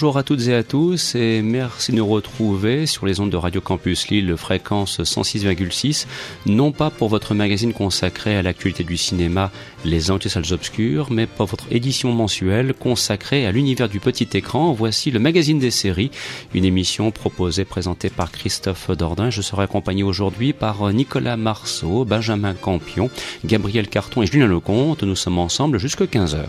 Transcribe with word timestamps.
Bonjour 0.00 0.16
à 0.16 0.22
toutes 0.22 0.48
et 0.48 0.54
à 0.54 0.62
tous 0.62 1.14
et 1.14 1.42
merci 1.42 1.92
de 1.92 1.98
nous 1.98 2.06
retrouver 2.06 2.86
sur 2.86 3.04
les 3.04 3.20
ondes 3.20 3.28
de 3.28 3.36
Radio 3.36 3.60
Campus 3.60 4.08
Lille, 4.08 4.34
fréquence 4.34 4.98
106,6, 4.98 6.06
non 6.46 6.72
pas 6.72 6.88
pour 6.88 7.10
votre 7.10 7.34
magazine 7.34 7.74
consacré 7.74 8.34
à 8.34 8.40
l'actualité 8.40 8.82
du 8.82 8.96
cinéma, 8.96 9.50
les 9.84 10.10
anti-salles 10.10 10.54
obscures, 10.54 11.08
mais 11.10 11.26
pour 11.26 11.44
votre 11.44 11.66
édition 11.70 12.12
mensuelle 12.12 12.72
consacrée 12.72 13.44
à 13.44 13.52
l'univers 13.52 13.90
du 13.90 14.00
petit 14.00 14.26
écran. 14.32 14.72
Voici 14.72 15.10
le 15.10 15.18
magazine 15.18 15.58
des 15.58 15.70
séries, 15.70 16.10
une 16.54 16.64
émission 16.64 17.10
proposée, 17.10 17.66
présentée 17.66 18.08
par 18.08 18.32
Christophe 18.32 18.90
Dordain. 18.92 19.28
Je 19.28 19.42
serai 19.42 19.64
accompagné 19.64 20.02
aujourd'hui 20.02 20.54
par 20.54 20.94
Nicolas 20.94 21.36
Marceau, 21.36 22.06
Benjamin 22.06 22.54
Campion, 22.54 23.10
Gabriel 23.44 23.86
Carton 23.86 24.22
et 24.22 24.26
Julien 24.26 24.46
Lecomte. 24.46 25.02
Nous 25.02 25.14
sommes 25.14 25.38
ensemble 25.38 25.78
jusqu'à 25.78 26.06
15h. 26.06 26.46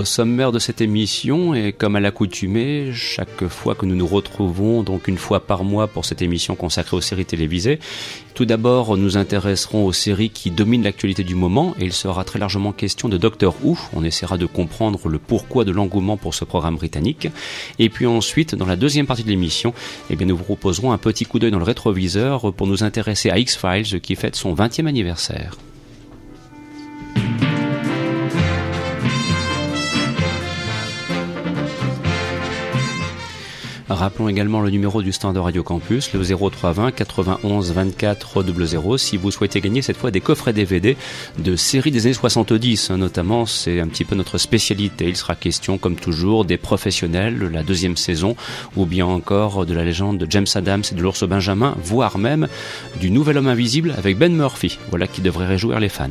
Au 0.00 0.04
sommaire 0.06 0.50
de 0.50 0.58
cette 0.58 0.80
émission, 0.80 1.52
et 1.52 1.74
comme 1.74 1.94
à 1.94 2.00
l'accoutumée, 2.00 2.90
chaque 2.94 3.46
fois 3.48 3.74
que 3.74 3.84
nous 3.84 3.94
nous 3.94 4.06
retrouvons, 4.06 4.82
donc 4.82 5.08
une 5.08 5.18
fois 5.18 5.40
par 5.40 5.62
mois 5.62 5.88
pour 5.88 6.06
cette 6.06 6.22
émission 6.22 6.54
consacrée 6.54 6.96
aux 6.96 7.02
séries 7.02 7.26
télévisées, 7.26 7.78
tout 8.32 8.46
d'abord 8.46 8.96
nous 8.96 9.18
intéresserons 9.18 9.84
aux 9.84 9.92
séries 9.92 10.30
qui 10.30 10.50
dominent 10.50 10.84
l'actualité 10.84 11.22
du 11.22 11.34
moment, 11.34 11.74
et 11.78 11.84
il 11.84 11.92
sera 11.92 12.24
très 12.24 12.38
largement 12.38 12.72
question 12.72 13.10
de 13.10 13.18
Doctor 13.18 13.54
Who. 13.62 13.76
On 13.92 14.02
essaiera 14.02 14.38
de 14.38 14.46
comprendre 14.46 15.06
le 15.06 15.18
pourquoi 15.18 15.66
de 15.66 15.70
l'engouement 15.70 16.16
pour 16.16 16.32
ce 16.32 16.46
programme 16.46 16.76
britannique. 16.76 17.28
Et 17.78 17.90
puis 17.90 18.06
ensuite, 18.06 18.54
dans 18.54 18.64
la 18.64 18.76
deuxième 18.76 19.06
partie 19.06 19.24
de 19.24 19.28
l'émission, 19.28 19.74
eh 20.08 20.16
bien, 20.16 20.26
nous 20.26 20.36
vous 20.38 20.44
proposerons 20.44 20.92
un 20.92 20.98
petit 20.98 21.26
coup 21.26 21.38
d'œil 21.38 21.50
dans 21.50 21.58
le 21.58 21.64
rétroviseur 21.64 22.54
pour 22.54 22.66
nous 22.66 22.84
intéresser 22.84 23.28
à 23.28 23.38
X-Files 23.38 24.00
qui 24.00 24.16
fête 24.16 24.34
son 24.34 24.54
20e 24.54 24.86
anniversaire. 24.86 25.58
Rappelons 33.90 34.28
également 34.28 34.60
le 34.60 34.70
numéro 34.70 35.02
du 35.02 35.10
stand 35.10 35.34
de 35.34 35.40
Radio 35.40 35.64
Campus, 35.64 36.12
le 36.12 36.22
0320 36.22 36.92
91 36.92 37.72
24 37.72 38.44
00, 38.44 38.98
si 38.98 39.16
vous 39.16 39.32
souhaitez 39.32 39.60
gagner 39.60 39.82
cette 39.82 39.96
fois 39.96 40.12
des 40.12 40.20
coffrets 40.20 40.52
DVD 40.52 40.96
de 41.38 41.56
séries 41.56 41.90
des 41.90 42.06
années 42.06 42.14
70, 42.14 42.92
hein, 42.92 42.98
notamment, 42.98 43.46
c'est 43.46 43.80
un 43.80 43.88
petit 43.88 44.04
peu 44.04 44.14
notre 44.14 44.38
spécialité. 44.38 45.08
Il 45.08 45.16
sera 45.16 45.34
question, 45.34 45.76
comme 45.76 45.96
toujours, 45.96 46.44
des 46.44 46.56
professionnels, 46.56 47.50
la 47.52 47.64
deuxième 47.64 47.96
saison, 47.96 48.36
ou 48.76 48.86
bien 48.86 49.06
encore 49.06 49.66
de 49.66 49.74
la 49.74 49.84
légende 49.84 50.18
de 50.18 50.26
James 50.30 50.46
Adams 50.54 50.84
et 50.92 50.94
de 50.94 51.02
l'ours 51.02 51.24
Benjamin, 51.24 51.74
voire 51.82 52.16
même 52.16 52.46
du 53.00 53.10
nouvel 53.10 53.38
homme 53.38 53.48
invisible 53.48 53.92
avec 53.98 54.16
Ben 54.16 54.32
Murphy. 54.32 54.78
Voilà 54.90 55.08
qui 55.08 55.20
devrait 55.20 55.48
réjouir 55.48 55.80
les 55.80 55.88
fans. 55.88 56.10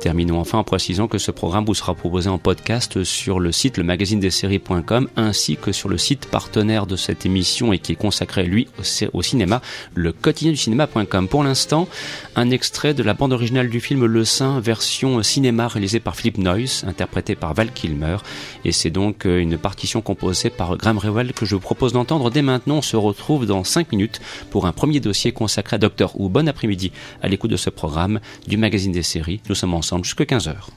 Terminons 0.00 0.40
enfin 0.40 0.56
en 0.56 0.64
précisant 0.64 1.08
que 1.08 1.18
ce 1.18 1.30
programme 1.30 1.66
vous 1.66 1.74
sera 1.74 1.94
proposé 1.94 2.30
en 2.30 2.38
podcast 2.38 3.04
sur 3.04 3.38
le 3.38 3.52
site 3.52 3.76
le 3.76 4.16
des 4.16 4.30
séries.com 4.30 5.08
ainsi 5.16 5.58
que 5.58 5.72
sur 5.72 5.90
le 5.90 5.98
site 5.98 6.24
partenaire 6.24 6.86
de 6.86 6.96
cette 6.96 7.26
émission 7.26 7.74
et 7.74 7.78
qui 7.78 7.92
est 7.92 7.96
consacré 7.96 8.44
lui 8.44 8.66
au, 9.12 9.20
cinéma, 9.22 9.60
le 9.94 10.12
quotidien 10.12 10.52
du 10.52 10.56
cinéma.com. 10.56 11.28
Pour 11.28 11.44
l'instant, 11.44 11.86
un 12.34 12.48
extrait 12.48 12.94
de 12.94 13.02
la 13.02 13.12
bande 13.12 13.34
originale 13.34 13.68
du 13.68 13.78
film 13.80 14.06
Le 14.06 14.24
Saint, 14.24 14.58
version 14.58 15.22
cinéma 15.22 15.68
réalisée 15.68 16.00
par 16.00 16.16
Philippe 16.16 16.38
Noyce, 16.38 16.84
interprété 16.84 17.34
par 17.34 17.52
Val 17.52 17.70
Kilmer. 17.70 18.16
Et 18.64 18.72
c'est 18.72 18.90
donc 18.90 19.26
euh, 19.26 19.38
une 19.38 19.58
partition 19.58 20.00
composée 20.00 20.48
par 20.48 20.78
Graham 20.78 20.96
Rewell 20.96 21.34
que 21.34 21.44
je 21.44 21.56
vous 21.56 21.60
propose 21.60 21.92
d'entendre 21.92 22.30
dès 22.30 22.42
maintenant. 22.42 22.76
On 22.76 22.82
se 22.82 22.96
retrouve 22.96 23.44
dans 23.44 23.64
5 23.64 23.92
minutes 23.92 24.22
pour 24.50 24.64
un 24.64 24.72
premier 24.72 25.00
dossier 25.00 25.32
consacré 25.32 25.76
à 25.76 25.78
Docteur 25.78 26.18
Who. 26.18 26.30
Bon 26.30 26.48
après-midi 26.48 26.90
à 27.20 27.28
l'écoute 27.28 27.50
de 27.50 27.58
ce 27.58 27.68
programme 27.68 28.20
du 28.48 28.56
magazine 28.56 28.92
des 28.92 29.02
séries. 29.02 29.42
Nous 29.50 29.54
sommes 29.54 29.74
ensemble 29.74 29.89
jusqu'à 29.98 30.24
15h. 30.24 30.68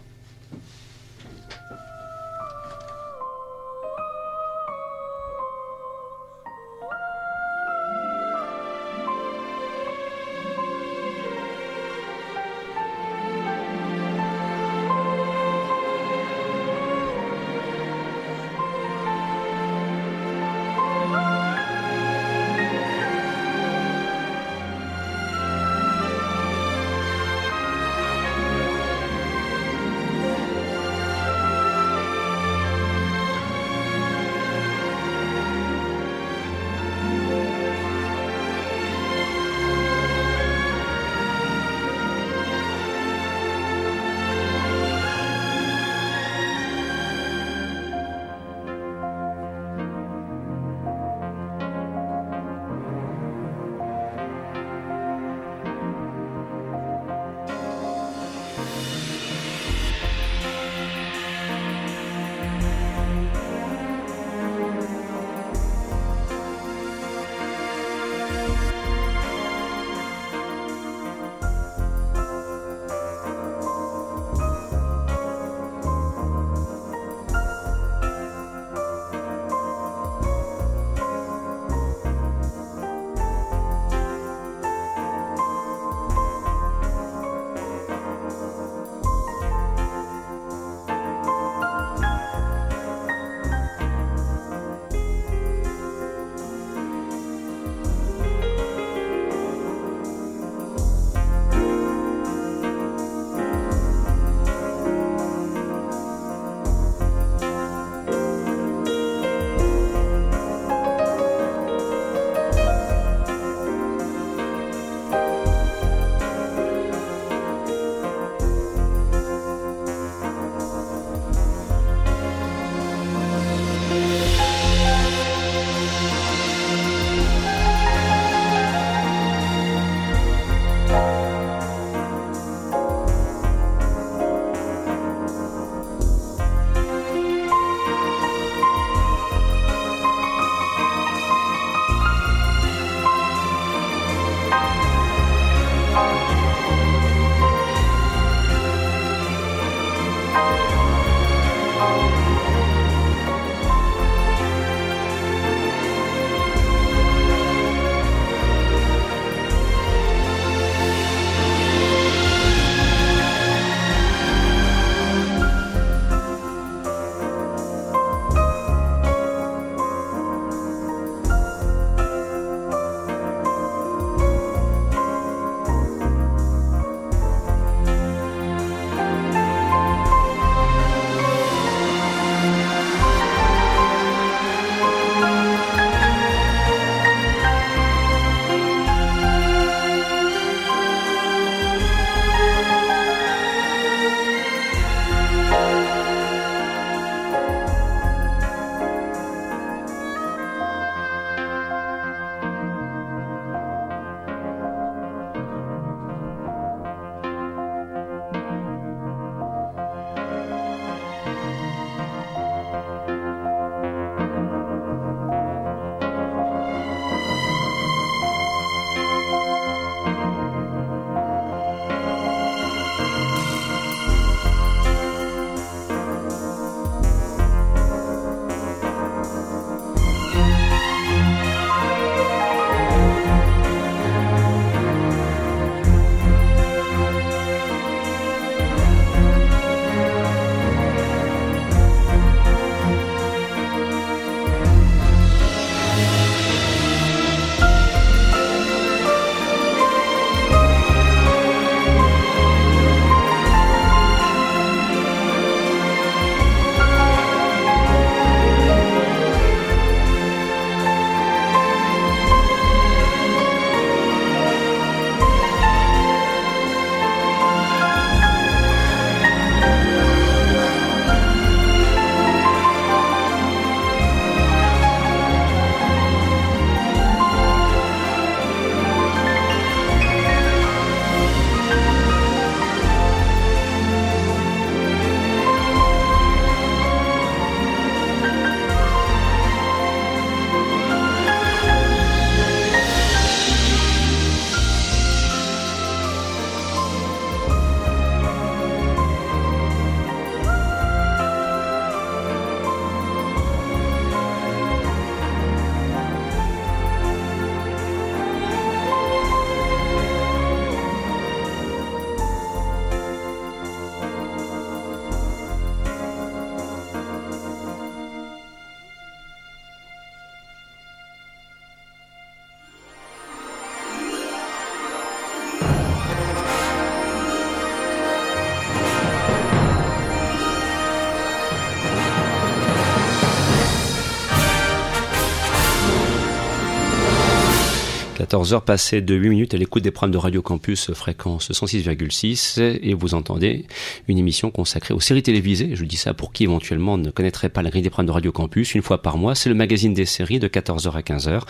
14h 338.34 338.64
passées 338.64 339.02
de 339.02 339.14
8 339.14 339.30
minutes 339.30 339.54
à 339.54 339.58
l'écoute 339.58 339.84
des 339.84 339.92
programmes 339.92 340.12
de 340.12 340.18
Radio 340.18 340.42
Campus 340.42 340.92
fréquence 340.94 341.52
106,6 341.52 342.80
et 342.82 342.96
vous 342.96 343.14
entendez 343.14 343.68
une 344.08 344.18
émission 344.18 344.50
consacrée 344.50 344.96
aux 344.96 345.00
séries 345.00 345.22
télévisées. 345.22 345.76
Je 345.76 345.86
dis 345.86 345.98
ça 345.98 346.16
pour 346.16 346.34
qui 346.34 346.46
éventuellement 346.46 346.98
ne 346.98 347.12
connaîtrait 347.12 347.50
pas 347.50 347.62
la 347.62 347.70
grille 347.70 347.84
des 347.84 347.92
programmes 347.92 348.08
de 348.08 348.12
Radio 348.12 348.32
Campus 348.32 348.74
une 348.74 348.82
fois 348.82 349.04
par 349.04 349.20
mois. 349.20 349.36
C'est 349.36 349.50
le 349.50 349.56
magazine 349.56 349.94
des 349.94 350.08
séries 350.08 350.40
de 350.40 350.48
14h 350.48 350.94
à 350.94 351.02
15h. 351.02 351.42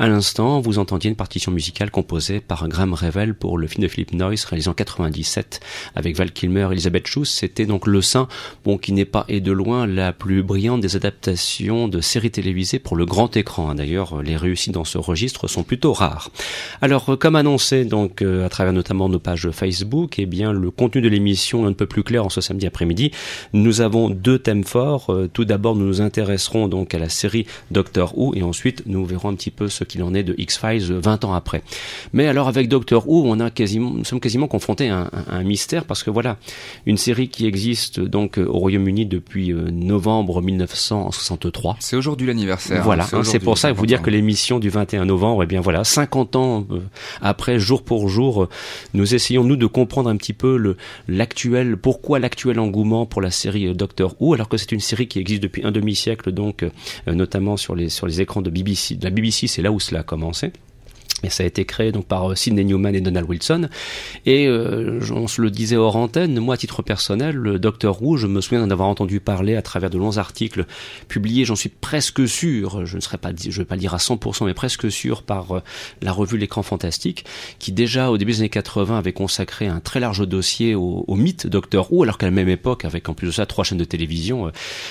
À 0.00 0.08
l'instant, 0.08 0.60
vous 0.60 0.80
entendiez 0.80 1.08
une 1.08 1.14
partition 1.14 1.52
musicale 1.52 1.92
composée 1.92 2.40
par 2.40 2.66
Graham 2.66 2.94
Revel 2.94 3.36
pour 3.36 3.56
le 3.56 3.68
film 3.68 3.84
de 3.84 3.88
Philip 3.88 4.12
Noyce 4.12 4.44
réalisé 4.44 4.68
en 4.68 4.74
97 4.74 5.60
avec 5.94 6.16
Val 6.16 6.32
Kilmer, 6.32 6.66
Elizabeth 6.72 7.06
Shue. 7.06 7.26
C'était 7.26 7.64
donc 7.64 7.86
Le 7.86 8.02
Saint, 8.02 8.26
bon, 8.64 8.76
qui 8.76 8.90
n'est 8.90 9.04
pas 9.04 9.24
et 9.28 9.40
de 9.40 9.52
loin 9.52 9.86
la 9.86 10.12
plus 10.12 10.42
brillante 10.42 10.80
des 10.80 10.96
adaptations 10.96 11.86
de 11.86 12.00
séries 12.00 12.32
télévisées 12.32 12.80
pour 12.80 12.96
le 12.96 13.06
grand 13.06 13.36
écran. 13.36 13.72
D'ailleurs, 13.76 14.20
les 14.20 14.36
réussites 14.36 14.74
dans 14.74 14.84
ce 14.84 14.98
registre 14.98 15.46
sont 15.46 15.62
plutôt 15.62 15.92
rares. 15.92 16.23
Alors, 16.80 17.08
euh, 17.10 17.16
comme 17.16 17.36
annoncé 17.36 17.84
donc 17.84 18.22
euh, 18.22 18.44
à 18.44 18.48
travers 18.48 18.72
notamment 18.72 19.08
nos 19.08 19.18
pages 19.18 19.50
Facebook, 19.50 20.18
eh 20.18 20.26
bien 20.26 20.52
le 20.52 20.70
contenu 20.70 21.00
de 21.00 21.08
l'émission 21.08 21.66
est 21.66 21.70
un 21.70 21.72
peu 21.72 21.86
plus 21.86 22.02
clair 22.02 22.24
en 22.24 22.28
ce 22.28 22.40
samedi 22.40 22.66
après-midi. 22.66 23.10
Nous 23.52 23.80
avons 23.80 24.10
deux 24.10 24.38
thèmes 24.38 24.64
forts. 24.64 25.10
Euh, 25.10 25.28
tout 25.32 25.44
d'abord, 25.44 25.76
nous 25.76 25.86
nous 25.86 26.00
intéresserons 26.00 26.68
donc 26.68 26.94
à 26.94 26.98
la 26.98 27.08
série 27.08 27.46
Doctor 27.70 28.16
Who 28.16 28.34
et 28.34 28.42
ensuite 28.42 28.82
nous 28.86 29.04
verrons 29.04 29.30
un 29.30 29.34
petit 29.34 29.50
peu 29.50 29.68
ce 29.68 29.84
qu'il 29.84 30.02
en 30.02 30.14
est 30.14 30.22
de 30.22 30.34
X-Files 30.38 30.92
20 30.92 31.24
ans 31.24 31.34
après. 31.34 31.62
Mais 32.12 32.26
alors 32.26 32.48
avec 32.48 32.68
Doctor 32.68 33.08
Who, 33.08 33.24
on 33.26 33.40
a 33.40 33.50
quasiment, 33.50 33.90
nous 33.90 34.04
sommes 34.04 34.20
quasiment 34.20 34.48
confrontés 34.48 34.88
à 34.88 34.98
un, 34.98 35.10
à 35.28 35.36
un 35.36 35.44
mystère 35.44 35.84
parce 35.84 36.02
que 36.02 36.10
voilà, 36.10 36.36
une 36.86 36.96
série 36.96 37.28
qui 37.28 37.46
existe 37.46 38.00
donc 38.00 38.38
au 38.38 38.58
Royaume-Uni 38.58 39.06
depuis 39.06 39.52
novembre 39.52 40.42
1963. 40.42 41.76
C'est 41.80 41.96
aujourd'hui 41.96 42.26
l'anniversaire. 42.26 42.82
Voilà, 42.82 43.06
hein, 43.12 43.22
c'est 43.24 43.38
pour 43.38 43.58
ça 43.58 43.72
vous 43.72 43.86
dire 43.86 44.02
que 44.02 44.10
l'émission 44.10 44.58
du 44.58 44.68
21 44.68 45.04
novembre, 45.04 45.42
eh 45.42 45.46
bien 45.46 45.60
voilà, 45.60 45.84
50 45.84 46.13
ans 46.16 46.66
euh, 46.70 46.80
après, 47.20 47.58
jour 47.58 47.82
pour 47.82 48.08
jour, 48.08 48.44
euh, 48.44 48.48
nous 48.94 49.14
essayons 49.14 49.44
nous 49.44 49.56
de 49.56 49.66
comprendre 49.66 50.08
un 50.08 50.16
petit 50.16 50.32
peu 50.32 50.76
l'actuel, 51.08 51.76
pourquoi 51.76 52.18
l'actuel 52.18 52.58
engouement 52.58 53.06
pour 53.06 53.20
la 53.20 53.30
série 53.30 53.66
euh, 53.66 53.74
Doctor 53.74 54.14
Who, 54.20 54.34
alors 54.34 54.48
que 54.48 54.56
c'est 54.56 54.72
une 54.72 54.80
série 54.80 55.08
qui 55.08 55.18
existe 55.18 55.42
depuis 55.42 55.64
un 55.64 55.70
demi-siècle, 55.70 56.32
donc 56.32 56.64
notamment 57.06 57.56
sur 57.56 57.74
les 57.74 57.88
sur 57.88 58.06
les 58.06 58.20
écrans 58.20 58.42
de 58.42 58.50
BBC. 58.50 58.96
De 58.96 59.04
la 59.04 59.10
BBC, 59.10 59.46
c'est 59.46 59.62
là 59.62 59.72
où 59.72 59.80
cela 59.80 60.00
a 60.00 60.02
commencé. 60.02 60.52
Et 61.24 61.30
ça 61.30 61.42
a 61.42 61.46
été 61.46 61.64
créé 61.64 61.90
donc 61.92 62.06
par 62.06 62.30
euh, 62.30 62.34
Sidney 62.34 62.64
Newman 62.64 62.94
et 62.94 63.00
Donald 63.00 63.28
Wilson. 63.28 63.68
Et 64.26 64.46
euh, 64.46 65.00
on 65.10 65.26
se 65.26 65.40
le 65.40 65.50
disait 65.50 65.76
hors 65.76 65.96
antenne, 65.96 66.38
moi 66.38 66.54
à 66.54 66.56
titre 66.58 66.82
personnel, 66.82 67.34
le 67.34 67.58
Docteur 67.58 68.02
Who, 68.02 68.16
je 68.16 68.26
me 68.26 68.40
souviens 68.40 68.60
d'en 68.60 68.70
avoir 68.70 68.88
entendu 68.88 69.20
parler 69.20 69.56
à 69.56 69.62
travers 69.62 69.90
de 69.90 69.98
longs 69.98 70.18
articles 70.18 70.66
publiés, 71.08 71.44
j'en 71.44 71.56
suis 71.56 71.68
presque 71.68 72.28
sûr, 72.28 72.84
je 72.84 72.96
ne 72.96 73.00
serais 73.00 73.18
pas, 73.18 73.30
je 73.36 73.56
vais 73.56 73.64
pas 73.64 73.76
le 73.76 73.80
dire 73.80 73.94
à 73.94 73.98
100%, 73.98 74.44
mais 74.44 74.54
presque 74.54 74.90
sûr 74.90 75.22
par 75.22 75.52
euh, 75.52 75.60
la 76.02 76.12
revue 76.12 76.36
L'écran 76.36 76.62
fantastique, 76.62 77.24
qui 77.58 77.72
déjà 77.72 78.10
au 78.10 78.18
début 78.18 78.32
des 78.32 78.38
années 78.40 78.48
80 78.48 78.98
avait 78.98 79.12
consacré 79.12 79.66
un 79.66 79.80
très 79.80 80.00
large 80.00 80.26
dossier 80.26 80.74
au, 80.74 81.04
au 81.06 81.14
mythe 81.14 81.46
Docteur 81.46 81.92
Who, 81.92 82.02
alors 82.02 82.18
qu'à 82.18 82.26
la 82.26 82.32
même 82.32 82.48
époque, 82.48 82.84
avec 82.84 83.08
en 83.08 83.14
plus 83.14 83.28
de 83.28 83.32
ça 83.32 83.46
trois 83.46 83.64
chaînes 83.64 83.78
de 83.78 83.84
télévision, 83.84 84.50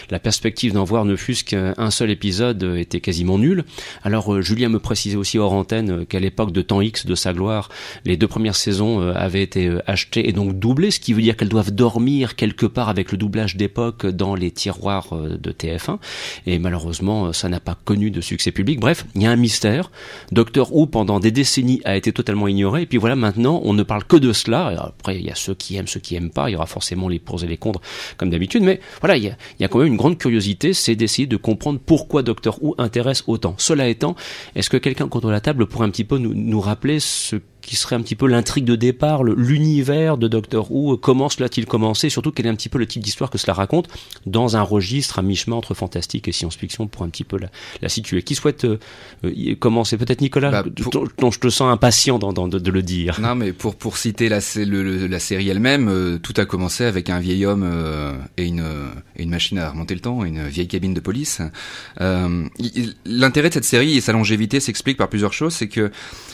la 0.10 0.20
perspective 0.20 0.74
d'en 0.74 0.84
voir 0.84 1.06
ne 1.06 1.16
fût-ce 1.16 1.44
qu'un 1.44 1.92
seul 1.92 2.10
épisode 2.10 2.64
était 2.78 3.02
quasiment 3.02 3.38
nulle. 3.38 3.66
Alors 4.04 4.42
Julien 4.42 4.70
me 4.70 4.80
précisait 4.80 5.18
aussi 5.18 5.38
hors 5.38 5.54
antenne 5.54 6.06
qu'à 6.06 6.20
l'époque 6.24 6.52
de 6.52 6.62
temps 6.62 6.82
X 6.82 7.06
de 7.06 7.16
sa 7.16 7.34
gloire, 7.34 7.70
les 8.06 8.18
deux 8.18 8.28
premières 8.28 8.56
saisons 8.56 9.02
euh, 9.02 9.14
avaient 9.16 9.44
été 9.44 9.68
euh, 9.68 9.82
achetées 9.86 10.28
et 10.28 10.32
donc 10.32 10.58
doublées, 10.58 10.92
ce 10.92 11.00
qui 11.00 11.14
veut 11.14 11.22
dire 11.22 11.38
qu'elles 11.38 11.50
doivent 11.50 11.72
dormir 11.72 12.36
quelque 12.36 12.66
part 12.66 12.90
avec 12.90 13.12
le 13.12 13.18
doublage 13.18 13.56
d'époque 13.56 14.06
dans 14.08 14.36
les 14.36 14.52
tiroirs 14.52 15.14
euh, 15.14 15.38
de 15.38 15.52
TF1. 15.52 16.00
Et 16.48 16.60
malheureusement, 16.60 17.34
ça 17.34 17.50
n'a 17.50 17.60
pas 17.60 17.78
connu 17.86 18.10
de 18.10 18.22
succès 18.22 18.52
public. 18.52 18.80
Bref, 18.80 19.06
il 19.16 19.22
y 19.22 19.26
a 19.26 19.32
un 19.32 19.36
mystère. 19.36 19.92
Doctor 20.32 20.76
Who, 20.76 20.88
pendant 20.88 21.20
des 21.20 21.32
décennies, 21.32 21.82
a 21.86 21.96
été 21.96 22.12
totalement 22.12 22.48
ignoré. 22.48 22.84
Et 22.84 22.86
puis 22.86 22.98
voilà, 22.98 23.16
maintenant, 23.16 23.62
on 23.64 23.74
ne 23.74 23.84
parle 23.84 24.06
que 24.06 24.18
de 24.18 24.34
cela. 24.34 24.68
après, 24.98 25.20
il 25.20 25.26
y 25.26 25.30
a 25.30 25.36
ceux 25.36 25.54
qui 25.54 25.76
aiment, 25.76 25.88
ceux 25.88 26.00
qui 26.00 26.16
aiment 26.16 26.32
pas. 26.32 26.50
Il 26.50 26.54
y 26.54 26.56
aura 26.56 26.66
forcément 26.66 27.10
les 27.10 27.20
pour 27.20 27.44
et 27.44 27.48
les 27.48 27.58
contre, 27.58 27.82
comme 28.18 28.30
d'habitude. 28.30 28.64
Mais 28.64 28.80
voilà, 29.02 29.18
il 29.18 29.24
y, 29.24 29.64
a, 29.64 29.68
quand 29.68 29.80
même 29.80 29.88
une 29.88 29.98
grande 29.98 30.18
curiosité, 30.18 30.74
c'est 30.74 30.96
d'essayer 30.96 31.28
de 31.28 31.38
comprendre 31.38 31.80
pourquoi 31.86 32.24
Doctor 32.24 32.62
Who 32.64 32.76
intéresse 32.78 33.24
autant. 33.28 33.56
Cela 33.58 33.88
étant, 33.88 34.16
est-ce 34.56 34.70
que 34.70 34.78
quelqu'un 34.78 35.08
contre 35.08 35.30
la 35.32 35.42
table 35.42 35.66
pourrait 35.66 35.86
un 35.86 35.90
petit 35.90 36.03
peu 36.04 36.18
nous, 36.18 36.34
nous 36.34 36.60
rappeler 36.62 37.00
ce 37.00 37.38
qui 37.64 37.76
serait 37.76 37.96
un 37.96 38.02
petit 38.02 38.16
peu 38.16 38.28
l'intrigue 38.28 38.66
de 38.66 38.76
départ, 38.76 39.24
l'univers 39.24 40.18
de 40.18 40.28
Doctor 40.28 40.72
Who, 40.72 40.98
comment 40.98 41.30
cela 41.30 41.46
a-t-il 41.46 41.66
commencé, 41.66 42.10
surtout 42.10 42.32
quel 42.32 42.46
est 42.46 42.50
un 42.50 42.56
petit 42.56 42.70
peu 42.70 42.78
le 42.78 42.86
type 42.86 43.02
d'histoire 43.02 43.30
que 43.30 43.38
cela 43.38 43.54
raconte, 43.54 43.88
dans 44.26 44.58
un 44.58 44.62
registre 44.62 45.20
à 45.20 45.22
mi-chemin 45.22 45.56
entre 45.56 45.74
fantastique 45.74 46.28
et 46.28 46.32
science-fiction 46.32 46.88
pour 46.88 47.04
un 47.04 47.10
petit 47.10 47.24
peu 47.24 47.38
la, 47.38 47.48
la 47.82 47.90
situer. 47.90 48.22
Qui 48.22 48.36
souhaite 48.36 48.66
euh, 48.66 48.80
euh 49.24 49.56
commencer? 49.56 49.98
Peut-être 49.98 50.22
Nicolas, 50.22 50.52
bah, 50.52 50.64
dont 51.18 51.32
je 51.32 51.40
te 51.40 51.50
sens 51.50 51.72
impatient 51.72 52.20
dans, 52.20 52.34
dans, 52.34 52.48
de, 52.48 52.60
de, 52.60 52.72
le 52.72 52.84
dire. 52.84 53.20
Non, 53.22 53.36
mais 53.36 53.54
pour, 53.54 53.76
pour 53.76 53.98
citer 53.98 54.28
la, 54.28 54.40
le, 54.58 55.08
la 55.08 55.20
série 55.20 55.48
elle-même, 55.50 55.88
euh, 55.88 56.18
tout 56.18 56.34
a 56.38 56.46
commencé 56.46 56.84
avec 56.84 57.10
un 57.10 57.20
vieil 57.20 57.46
homme 57.46 57.64
euh, 57.64 58.14
et, 58.38 58.46
une, 58.46 58.66
et 59.16 59.24
une 59.24 59.30
machine 59.30 59.58
à 59.58 59.70
remonter 59.70 59.94
le 59.94 60.02
temps, 60.02 60.26
une 60.26 60.48
vieille 60.48 60.68
cabine 60.68 60.94
de 60.94 61.00
police. 61.00 61.42
L'intérêt 62.00 63.50
de 63.50 63.54
cette 63.54 63.64
série 63.64 63.98
et 63.98 64.02
sa 64.02 64.12
longévité 64.12 64.60
s'explique 64.60 64.98
par 64.98 65.08
plusieurs 65.08 65.34
choses, 65.34 65.54
c'est 65.54 65.70
que 65.70 65.92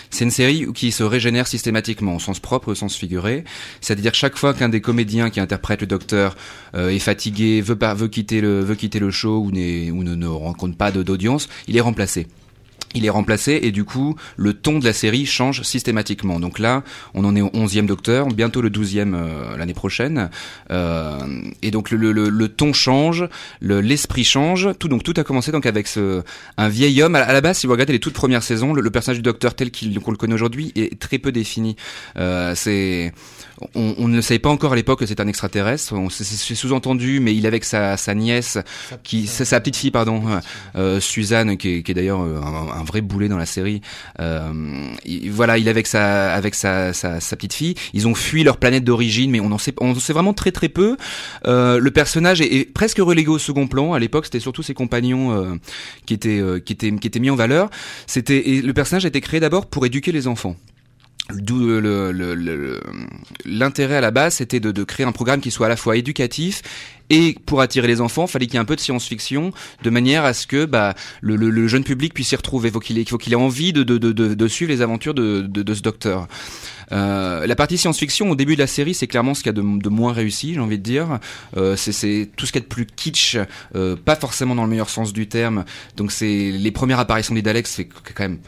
c'est 0.10 0.24
une 0.24 0.32
série 0.32 0.66
qui 0.74 0.92
se 0.92 1.04
régénère 1.20 1.48
systématiquement, 1.48 2.16
au 2.16 2.20
sens 2.20 2.40
propre, 2.40 2.70
au 2.70 2.76
sens 2.76 2.96
figuré. 2.96 3.44
C'est-à-dire 3.82 4.14
chaque 4.14 4.38
fois 4.38 4.54
qu'un 4.54 4.70
des 4.70 4.80
comédiens 4.80 5.30
qui 5.30 5.42
interprète 5.42 5.82
le 5.82 5.88
docteur 5.88 6.38
euh, 6.76 6.88
est 6.90 7.00
fatigué, 7.00 7.60
veut, 7.60 7.76
quitter 8.08 8.40
le, 8.40 9.12
show 9.12 9.44
ou, 9.44 9.52
ne 9.52 10.28
rencontre 10.28 10.78
pas 10.78 10.92
d'audience, 10.92 11.50
il 11.68 11.76
est 11.76 11.82
remplacé 11.82 12.28
il 12.96 13.06
est 13.06 13.10
remplacé 13.10 13.60
et 13.64 13.72
du 13.72 13.84
coup 13.84 14.16
le 14.38 14.54
ton 14.54 14.80
de 14.80 14.86
la 14.86 14.94
série 14.94 15.26
change 15.26 15.64
systématiquement. 15.64 16.40
Donc 16.40 16.60
là, 16.60 16.84
on 17.14 17.24
en 17.26 17.36
est 17.36 17.42
au 17.42 17.50
11e 17.50 17.86
Docteur, 17.86 18.28
bientôt 18.28 18.62
le 18.62 18.70
12e 18.70 19.14
euh, 19.16 19.58
l'année 19.58 19.74
prochaine. 19.74 20.30
Euh, 20.72 21.18
et 21.62 21.72
donc 21.72 21.92
le, 21.92 22.12
le, 22.12 22.30
le 22.30 22.48
ton 22.48 22.74
change, 22.74 23.28
l'esprit 23.62 24.24
change. 24.24 24.70
Tout 24.80 24.88
donc 24.88 25.04
tout 25.04 25.14
a 25.18 25.24
commencé 25.24 25.52
donc 25.52 25.66
avec 25.66 25.88
ce 25.88 26.24
un 26.58 26.70
vieil 26.70 27.02
homme. 27.02 27.16
À, 27.16 27.32
la 27.32 27.42
base, 27.42 27.60
si 27.60 27.68
vous 27.68 27.74
regardez 27.74 27.94
les 27.94 28.00
toutes 28.00 28.14
premières 28.14 28.44
saisons, 28.44 28.74
le, 28.74 28.90
personnage 28.90 29.18
du 29.18 29.24
Docteur 29.24 29.54
tel 29.54 29.72
qu'on 29.72 30.12
le 30.12 30.18
connaît 30.18 30.34
aujourd'hui 30.34 30.72
est 30.76 31.00
très 31.00 31.20
peu 31.20 31.32
défini. 31.32 31.76
Euh, 32.18 32.54
c'est 32.56 33.14
on, 33.76 33.96
on, 33.98 34.08
ne 34.08 34.22
savait 34.22 34.40
pas 34.40 34.50
encore 34.50 34.74
à 34.74 34.76
l'époque 34.76 35.00
que 35.00 35.06
c'est 35.06 35.20
un 35.20 35.28
extraterrestre. 35.28 35.94
C'est 36.10 36.56
sous-entendu, 36.56 37.20
mais 37.20 37.36
il 37.36 37.46
avec 37.46 37.64
sa, 37.64 37.98
sa 37.98 38.14
nièce, 38.14 38.58
sa 38.90 38.98
qui, 38.98 39.28
sa, 39.28 39.46
sa, 39.46 39.60
petite 39.60 39.76
fille, 39.76 39.92
pardon, 39.92 40.24
euh, 40.76 41.00
Suzanne, 41.00 41.58
qui 41.58 41.76
est, 41.76 41.84
qui 41.84 41.92
est 41.92 41.96
d'ailleurs 41.96 42.22
euh, 42.22 42.40
un, 42.42 42.80
un, 42.80 42.84
vrai 42.84 43.02
boulet 43.02 43.28
dans 43.28 43.38
la 43.38 43.46
série. 43.46 43.82
Euh, 44.20 44.88
il, 45.06 45.32
voilà, 45.32 45.58
il 45.58 45.70
avec 45.70 45.88
sa, 45.88 46.34
avec 46.34 46.56
sa, 46.56 46.94
sa, 46.94 47.20
petite 47.36 47.54
fille. 47.54 47.76
Ils 47.94 48.08
ont 48.08 48.16
fui 48.16 48.44
leur 48.44 48.58
planète 48.58 48.84
d'origine, 48.84 49.32
mais 49.32 49.40
on 49.40 49.52
en 49.52 49.58
sait, 49.58 49.74
on 49.80 49.92
en 49.92 50.00
sait 50.00 50.14
vraiment 50.14 50.34
très 50.34 50.52
très 50.52 50.70
peu. 50.70 50.98
Euh, 51.46 51.80
le 51.80 51.92
personnage 51.92 52.42
est, 52.42 52.54
est, 52.54 52.66
presque 52.66 53.00
relégué 53.00 53.30
au 53.30 53.40
second 53.40 53.68
plan. 53.68 53.94
À 53.94 54.00
l'époque, 54.00 54.26
c'était 54.26 54.40
surtout 54.40 54.64
ses 54.64 54.74
compagnons 54.74 55.32
euh, 55.32 55.56
qui 56.06 56.14
étaient, 56.14 56.40
euh, 56.40 56.60
qui 56.60 56.74
étaient, 56.74 56.92
qui 56.92 57.08
étaient 57.08 57.20
mis 57.20 57.30
en 57.30 57.36
valeur. 57.36 57.70
C'était, 58.08 58.62
le 58.64 58.74
personnage 58.74 59.06
a 59.06 59.08
été 59.10 59.22
créé 59.22 59.40
d'abord 59.40 59.68
pour 59.68 59.86
éduquer 59.86 60.12
les 60.12 60.28
enfants. 60.28 60.56
D'où 61.34 61.80
l'intérêt 63.46 63.98
à 63.98 64.02
la 64.02 64.12
base, 64.12 64.36
c'était 64.36 64.60
de, 64.60 64.72
de, 64.72 64.84
créer 64.84 65.06
un 65.06 65.12
programme 65.12 65.42
qui 65.42 65.52
soit 65.52 65.68
à 65.68 65.70
la 65.70 65.76
fois 65.76 65.96
éducatif 65.96 66.64
et 67.10 67.36
pour 67.46 67.62
attirer 67.62 67.88
les 67.88 68.02
enfants, 68.02 68.28
fallait 68.28 68.46
qu'il 68.46 68.56
y 68.56 68.58
ait 68.58 68.62
un 68.62 68.66
peu 68.66 68.76
de 68.76 68.82
science-fiction, 68.82 69.52
de 69.84 69.90
manière 69.90 70.26
à 70.26 70.34
ce 70.34 70.46
que 70.46 70.66
bah, 70.66 70.94
le, 71.22 71.36
le, 71.36 71.50
le 71.50 71.68
jeune 71.68 71.84
public 71.84 72.14
puisse 72.14 72.30
s'y 72.30 72.36
retrouver. 72.36 72.70
Faut 72.70 72.80
qu'il 72.80 73.00
ait, 73.00 73.04
qu'il 73.04 73.34
ait 73.34 73.36
envie 73.36 73.74
de, 73.74 73.84
de, 73.84 73.98
de, 73.98 74.48
suivre 74.48 74.72
les 74.72 74.82
aventures 74.82 75.14
de, 75.14 75.74
ce 75.74 75.82
docteur. 75.82 76.28
Euh, 76.92 77.46
la 77.48 77.56
partie 77.56 77.78
science-fiction 77.78 78.30
au 78.30 78.36
début 78.36 78.56
de 78.56 78.62
la 78.62 78.68
série, 78.68 78.94
c'est 78.94 79.08
clairement 79.08 79.34
ce 79.34 79.42
qu'il 79.42 79.48
y 79.48 79.58
a 79.58 79.62
de, 79.62 79.80
de, 79.80 79.90
moins 79.90 80.14
réussi, 80.14 80.54
j'ai 80.54 80.60
envie 80.60 80.78
de 80.78 80.84
dire. 80.84 81.20
Euh, 81.58 81.76
c'est 81.76 82.30
tout 82.36 82.46
ce 82.46 82.52
qu'il 82.52 82.62
y 82.62 82.64
a 82.64 82.66
de 82.66 82.70
plus 82.70 82.86
kitsch, 82.86 83.38
euh, 83.76 83.96
pas 83.96 84.16
forcément 84.16 84.56
dans 84.56 84.64
le 84.64 84.70
meilleur 84.70 84.90
sens 84.90 85.14
du 85.14 85.28
terme. 85.28 85.66
Donc 85.98 86.12
c'est 86.12 86.52
les 86.52 86.72
premières 86.72 87.00
apparitions 87.00 87.34
des 87.34 87.42
Daleks, 87.42 87.68
c'est 87.68 87.86
quand 87.86 88.24
même 88.24 88.40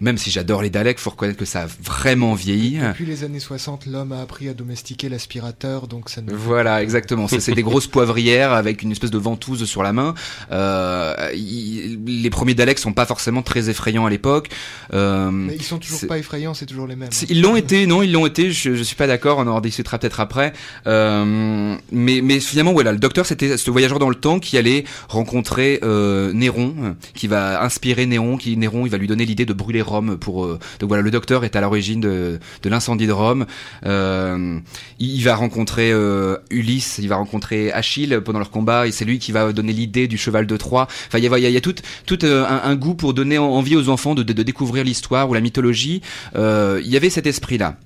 même 0.00 0.18
si 0.18 0.30
j'adore 0.30 0.62
les 0.62 0.70
Daleks, 0.70 0.98
faut 0.98 1.10
reconnaître 1.10 1.38
que 1.38 1.44
ça 1.44 1.62
a 1.62 1.66
vraiment 1.66 2.34
vieilli. 2.34 2.78
Depuis 2.78 3.06
les 3.06 3.24
années 3.24 3.40
60, 3.40 3.86
l'homme 3.86 4.12
a 4.12 4.20
appris 4.20 4.48
à 4.48 4.54
domestiquer 4.54 5.08
l'aspirateur, 5.08 5.86
donc 5.86 6.08
ça 6.08 6.22
ne... 6.22 6.32
Voilà, 6.32 6.82
exactement. 6.82 7.28
C'est 7.28 7.52
des 7.52 7.62
grosses 7.62 7.86
poivrières 7.86 8.52
avec 8.52 8.82
une 8.82 8.92
espèce 8.92 9.10
de 9.10 9.18
ventouse 9.18 9.64
sur 9.64 9.82
la 9.82 9.92
main. 9.92 10.14
Euh, 10.52 11.14
les 11.32 12.30
premiers 12.30 12.54
Daleks 12.54 12.78
sont 12.78 12.92
pas 12.92 13.06
forcément 13.06 13.42
très 13.42 13.68
effrayants 13.70 14.06
à 14.06 14.10
l'époque. 14.10 14.48
Euh, 14.92 15.30
Mais 15.30 15.56
ils 15.56 15.62
sont 15.62 15.78
toujours 15.78 16.06
pas 16.08 16.18
effrayants, 16.18 16.54
c'est 16.54 16.66
toujours 16.66 16.86
les 16.86 16.96
mêmes. 16.96 17.10
Ils 17.28 17.42
l'ont 17.42 17.56
été, 17.56 17.86
non, 17.86 18.02
ils 18.02 18.12
l'ont 18.12 18.26
été. 18.26 18.50
Je, 18.50 18.74
je 18.74 18.82
suis 18.82 18.96
pas 18.96 19.06
d'accord. 19.06 19.38
On 19.38 19.46
en 19.46 19.60
discutera 19.60 19.98
peut-être 19.98 20.20
après. 20.20 20.52
Euh, 20.86 21.76
mais, 21.92 22.20
mais 22.22 22.40
finalement, 22.40 22.72
voilà, 22.72 22.92
le 22.92 22.98
Docteur, 22.98 23.26
c'était 23.26 23.56
ce 23.56 23.70
voyageur 23.70 23.98
dans 23.98 24.08
le 24.08 24.14
temps 24.14 24.38
qui 24.38 24.56
allait 24.56 24.84
rencontrer 25.08 25.80
euh, 25.82 26.32
Néron, 26.32 26.96
qui 27.14 27.26
va 27.26 27.62
inspirer 27.62 28.06
Néron, 28.06 28.36
qui 28.36 28.56
Néron, 28.56 28.86
il 28.86 28.90
va 28.90 28.98
lui 28.98 29.06
donner 29.06 29.24
l'idée 29.24 29.46
de 29.46 29.52
brûler 29.52 29.82
Rome 29.90 30.16
pour. 30.16 30.44
euh, 30.44 30.58
donc 30.78 30.88
voilà, 30.88 31.02
le 31.02 31.10
docteur 31.10 31.44
est 31.44 31.56
à 31.56 31.60
l'origine 31.60 32.00
de, 32.00 32.38
l'incendie 32.64 33.06
de 33.06 33.12
Rome. 33.12 33.46
Euh, 33.86 34.58
il, 34.98 35.22
va 35.22 35.34
rencontrer 35.34 35.90
euh, 35.92 36.36
Ulysse, 36.50 36.98
il 36.98 37.08
va 37.08 37.16
rencontrer 37.16 37.72
Achille 37.72 38.20
pendant 38.24 38.38
leur 38.38 38.50
combat, 38.50 38.86
et 38.86 38.92
c'est 38.92 39.04
lui 39.04 39.18
qui 39.18 39.32
va 39.32 39.52
donner 39.52 39.72
l'idée 39.72 40.08
du 40.08 40.16
cheval 40.16 40.46
de 40.46 40.56
Troie. 40.56 40.86
Enfin, 41.08 41.18
il 41.18 41.24
y 41.24 41.56
a, 41.56 41.60
tout, 41.60 41.74
un, 42.22 42.74
goût 42.76 42.94
pour 42.94 43.14
donner 43.14 43.38
en- 43.38 43.50
envie 43.50 43.76
aux 43.76 43.88
enfants 43.88 44.14
de, 44.14 44.22
découvrir 44.22 44.84
l'histoire 44.84 45.28
ou 45.28 45.34
la 45.34 45.40
mythologie. 45.40 46.00
Il 46.34 46.86
y 46.86 46.96
avait 46.96 47.10
cet 47.10 47.26
esprit-là. 47.26 47.76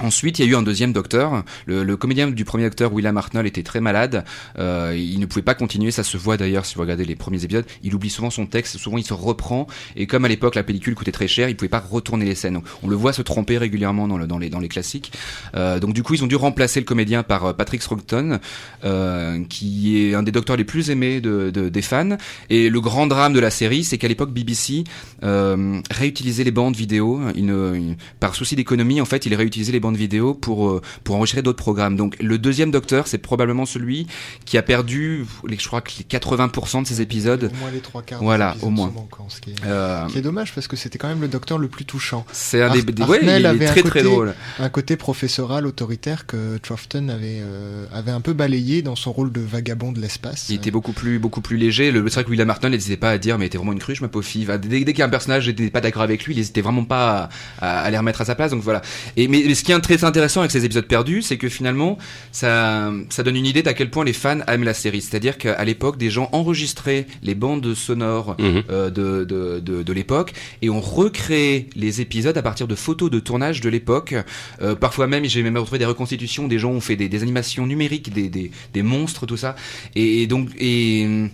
Ensuite, 0.00 0.38
il 0.38 0.44
y 0.44 0.48
a 0.48 0.50
eu 0.50 0.56
un 0.56 0.62
deuxième 0.62 0.92
docteur. 0.92 1.44
Le, 1.66 1.84
le 1.84 1.96
comédien 1.96 2.28
du 2.30 2.44
premier 2.44 2.64
docteur, 2.64 2.92
William 2.92 3.16
Hartnell, 3.16 3.46
était 3.46 3.62
très 3.62 3.80
malade. 3.80 4.24
Euh, 4.58 4.94
il 4.98 5.20
ne 5.20 5.26
pouvait 5.26 5.42
pas 5.42 5.54
continuer. 5.54 5.92
Ça 5.92 6.02
se 6.02 6.16
voit 6.16 6.36
d'ailleurs 6.36 6.66
si 6.66 6.74
vous 6.74 6.80
regardez 6.80 7.04
les 7.04 7.14
premiers 7.14 7.44
épisodes. 7.44 7.64
Il 7.82 7.94
oublie 7.94 8.10
souvent 8.10 8.30
son 8.30 8.46
texte. 8.46 8.76
Souvent, 8.76 8.98
il 8.98 9.04
se 9.04 9.14
reprend. 9.14 9.66
Et 9.94 10.06
comme 10.06 10.24
à 10.24 10.28
l'époque, 10.28 10.56
la 10.56 10.64
pellicule 10.64 10.94
coûtait 10.96 11.12
très 11.12 11.28
cher, 11.28 11.48
il 11.48 11.56
pouvait 11.56 11.68
pas 11.68 11.78
retourner 11.78 12.24
les 12.24 12.34
scènes. 12.34 12.54
Donc, 12.54 12.64
on 12.82 12.88
le 12.88 12.96
voit 12.96 13.12
se 13.12 13.22
tromper 13.22 13.56
régulièrement 13.56 14.08
dans, 14.08 14.18
le, 14.18 14.26
dans, 14.26 14.38
les, 14.38 14.50
dans 14.50 14.58
les 14.58 14.68
classiques. 14.68 15.12
Euh, 15.54 15.78
donc, 15.78 15.94
du 15.94 16.02
coup, 16.02 16.14
ils 16.14 16.24
ont 16.24 16.28
dû 16.28 16.36
remplacer 16.36 16.80
le 16.80 16.84
comédien 16.86 17.22
par 17.22 17.44
euh, 17.46 17.52
Patrick 17.52 17.80
Troughton, 17.80 18.40
euh, 18.84 19.42
qui 19.48 20.02
est 20.04 20.14
un 20.14 20.22
des 20.24 20.32
docteurs 20.32 20.56
les 20.56 20.64
plus 20.64 20.90
aimés 20.90 21.20
de, 21.20 21.50
de- 21.50 21.68
des 21.68 21.82
fans. 21.82 22.16
Et 22.50 22.68
le 22.68 22.80
grand 22.80 23.06
drame 23.06 23.32
de 23.32 23.40
la 23.40 23.50
série, 23.50 23.84
c'est 23.84 23.98
qu'à 23.98 24.08
l'époque, 24.08 24.32
BBC 24.32 24.84
euh, 25.22 25.80
réutilisait 25.90 26.44
les 26.44 26.50
bandes 26.50 26.74
vidéo. 26.76 27.20
Il 27.36 27.46
ne- 27.46 27.94
par 28.20 28.34
souci 28.34 28.56
d'économie, 28.56 29.00
en 29.00 29.04
fait, 29.04 29.24
il 29.26 29.34
réutilisait 29.34 29.72
les 29.72 29.80
bandes 29.84 29.96
vidéo 29.96 30.34
pour 30.34 30.68
euh, 30.68 30.82
pour 31.04 31.16
enregistrer 31.16 31.42
d'autres 31.42 31.58
programmes. 31.62 31.96
Donc 31.96 32.16
le 32.20 32.38
deuxième 32.38 32.70
Docteur, 32.70 33.06
c'est 33.06 33.18
probablement 33.18 33.66
celui 33.66 34.06
qui 34.44 34.58
a 34.58 34.62
perdu, 34.62 35.24
les, 35.46 35.56
je 35.58 35.66
crois 35.66 35.80
que 35.80 35.90
les 35.98 36.04
80% 36.04 36.82
de 36.82 36.86
ses 36.86 37.00
épisodes. 37.00 37.50
Au 37.54 37.56
moins 37.60 37.70
les 37.70 37.80
trois 37.80 38.02
quarts. 38.02 38.22
Voilà, 38.22 38.56
au 38.62 38.70
moins. 38.70 38.90
manquants, 38.94 39.28
ce 39.28 39.40
qui 39.40 39.50
est, 39.50 39.54
Euh, 39.66 40.06
qui 40.06 40.18
est 40.18 40.22
dommage 40.22 40.52
parce 40.54 40.66
que 40.68 40.76
c'était 40.76 40.98
quand 40.98 41.08
même 41.08 41.20
le 41.20 41.28
docteur 41.28 41.58
le 41.58 41.68
plus 41.68 41.84
touchant. 41.84 42.24
c'est 42.32 42.62
un 42.62 42.70
des, 42.72 42.80
Ar- 42.80 42.84
des- 42.86 43.02
ouais, 43.04 43.18
il 43.22 43.28
est 43.28 43.44
avait 43.46 43.66
un 43.66 43.70
très 43.72 43.82
très 43.82 44.00
côté- 44.00 44.02
drôle. 44.04 44.34
Un 44.58 44.68
côté 44.68 44.96
professoral, 44.96 45.66
autoritaire 45.66 46.26
que 46.26 46.56
Troughton 46.58 47.08
avait, 47.08 47.40
euh, 47.42 47.86
avait 47.92 48.10
un 48.10 48.20
peu 48.20 48.32
balayé 48.32 48.82
dans 48.82 48.96
son 48.96 49.12
rôle 49.12 49.30
de 49.32 49.40
vagabond 49.40 49.92
de 49.92 50.00
l'espace. 50.00 50.46
Il 50.48 50.56
était 50.56 50.70
beaucoup 50.70 50.92
plus 50.92 51.18
beaucoup 51.18 51.40
plus 51.42 51.56
léger. 51.56 51.90
Le, 51.90 52.06
c'est 52.08 52.14
vrai 52.14 52.24
que 52.24 52.30
William 52.30 52.48
Hartnell 52.50 52.72
n'hésitait 52.72 52.96
pas 52.96 53.10
à 53.10 53.18
dire 53.18 53.38
mais 53.38 53.48
t'es 53.48 53.58
vraiment 53.58 53.72
une 53.72 53.78
cruche 53.78 54.00
ma 54.00 54.08
pauvre 54.08 54.24
fille. 54.24 54.46
Dès, 54.62 54.84
dès 54.84 54.92
qu'un 54.92 55.08
personnage 55.08 55.46
n'était 55.48 55.70
pas 55.70 55.80
d'accord 55.80 56.02
avec 56.02 56.24
lui, 56.24 56.34
il 56.34 56.36
n'hésitait 56.38 56.60
vraiment 56.62 56.84
pas 56.84 57.28
à, 57.60 57.66
à, 57.66 57.80
à 57.82 57.90
les 57.90 57.98
remettre 57.98 58.20
à 58.20 58.24
sa 58.24 58.34
place. 58.34 58.50
Donc 58.52 58.62
voilà. 58.62 58.80
Et 59.16 59.28
mais, 59.28 59.44
mais 59.46 59.54
ce 59.54 59.62
qui 59.64 59.72
très 59.80 60.04
intéressant 60.04 60.40
avec 60.40 60.50
ces 60.50 60.64
épisodes 60.64 60.86
perdus, 60.86 61.22
c'est 61.22 61.36
que 61.36 61.48
finalement 61.48 61.98
ça 62.32 62.92
ça 63.10 63.22
donne 63.22 63.36
une 63.36 63.46
idée 63.46 63.62
d'à 63.62 63.74
quel 63.74 63.90
point 63.90 64.04
les 64.04 64.12
fans 64.12 64.40
aiment 64.48 64.64
la 64.64 64.74
série. 64.74 65.00
C'est-à-dire 65.02 65.38
qu'à 65.38 65.64
l'époque, 65.64 65.96
des 65.98 66.10
gens 66.10 66.28
enregistraient 66.32 67.06
les 67.22 67.34
bandes 67.34 67.74
sonores 67.74 68.36
Mhm. 68.38 68.62
euh, 68.70 68.90
de, 68.90 69.24
de, 69.24 69.60
de, 69.60 69.82
de 69.82 69.92
l'époque 69.92 70.32
et 70.62 70.70
on 70.70 70.80
recréé 70.80 71.68
les 71.76 72.00
épisodes 72.00 72.36
à 72.36 72.42
partir 72.42 72.66
de 72.66 72.74
photos 72.74 73.10
de 73.10 73.20
tournage 73.20 73.60
de 73.60 73.68
l'époque. 73.68 74.14
Euh, 74.62 74.74
parfois 74.74 75.06
même, 75.06 75.24
j'ai 75.24 75.42
même 75.42 75.56
retrouvé 75.56 75.78
des 75.78 75.84
reconstitutions, 75.84 76.48
des 76.48 76.58
gens 76.58 76.70
ont 76.70 76.80
fait 76.80 76.96
des, 76.96 77.08
des 77.08 77.22
animations 77.22 77.66
numériques, 77.66 78.12
des, 78.12 78.28
des, 78.28 78.50
des 78.72 78.82
monstres, 78.82 79.26
tout 79.26 79.36
ça. 79.36 79.54
Et, 79.94 80.22
et 80.22 80.26
donc, 80.26 80.48
et, 80.58 81.28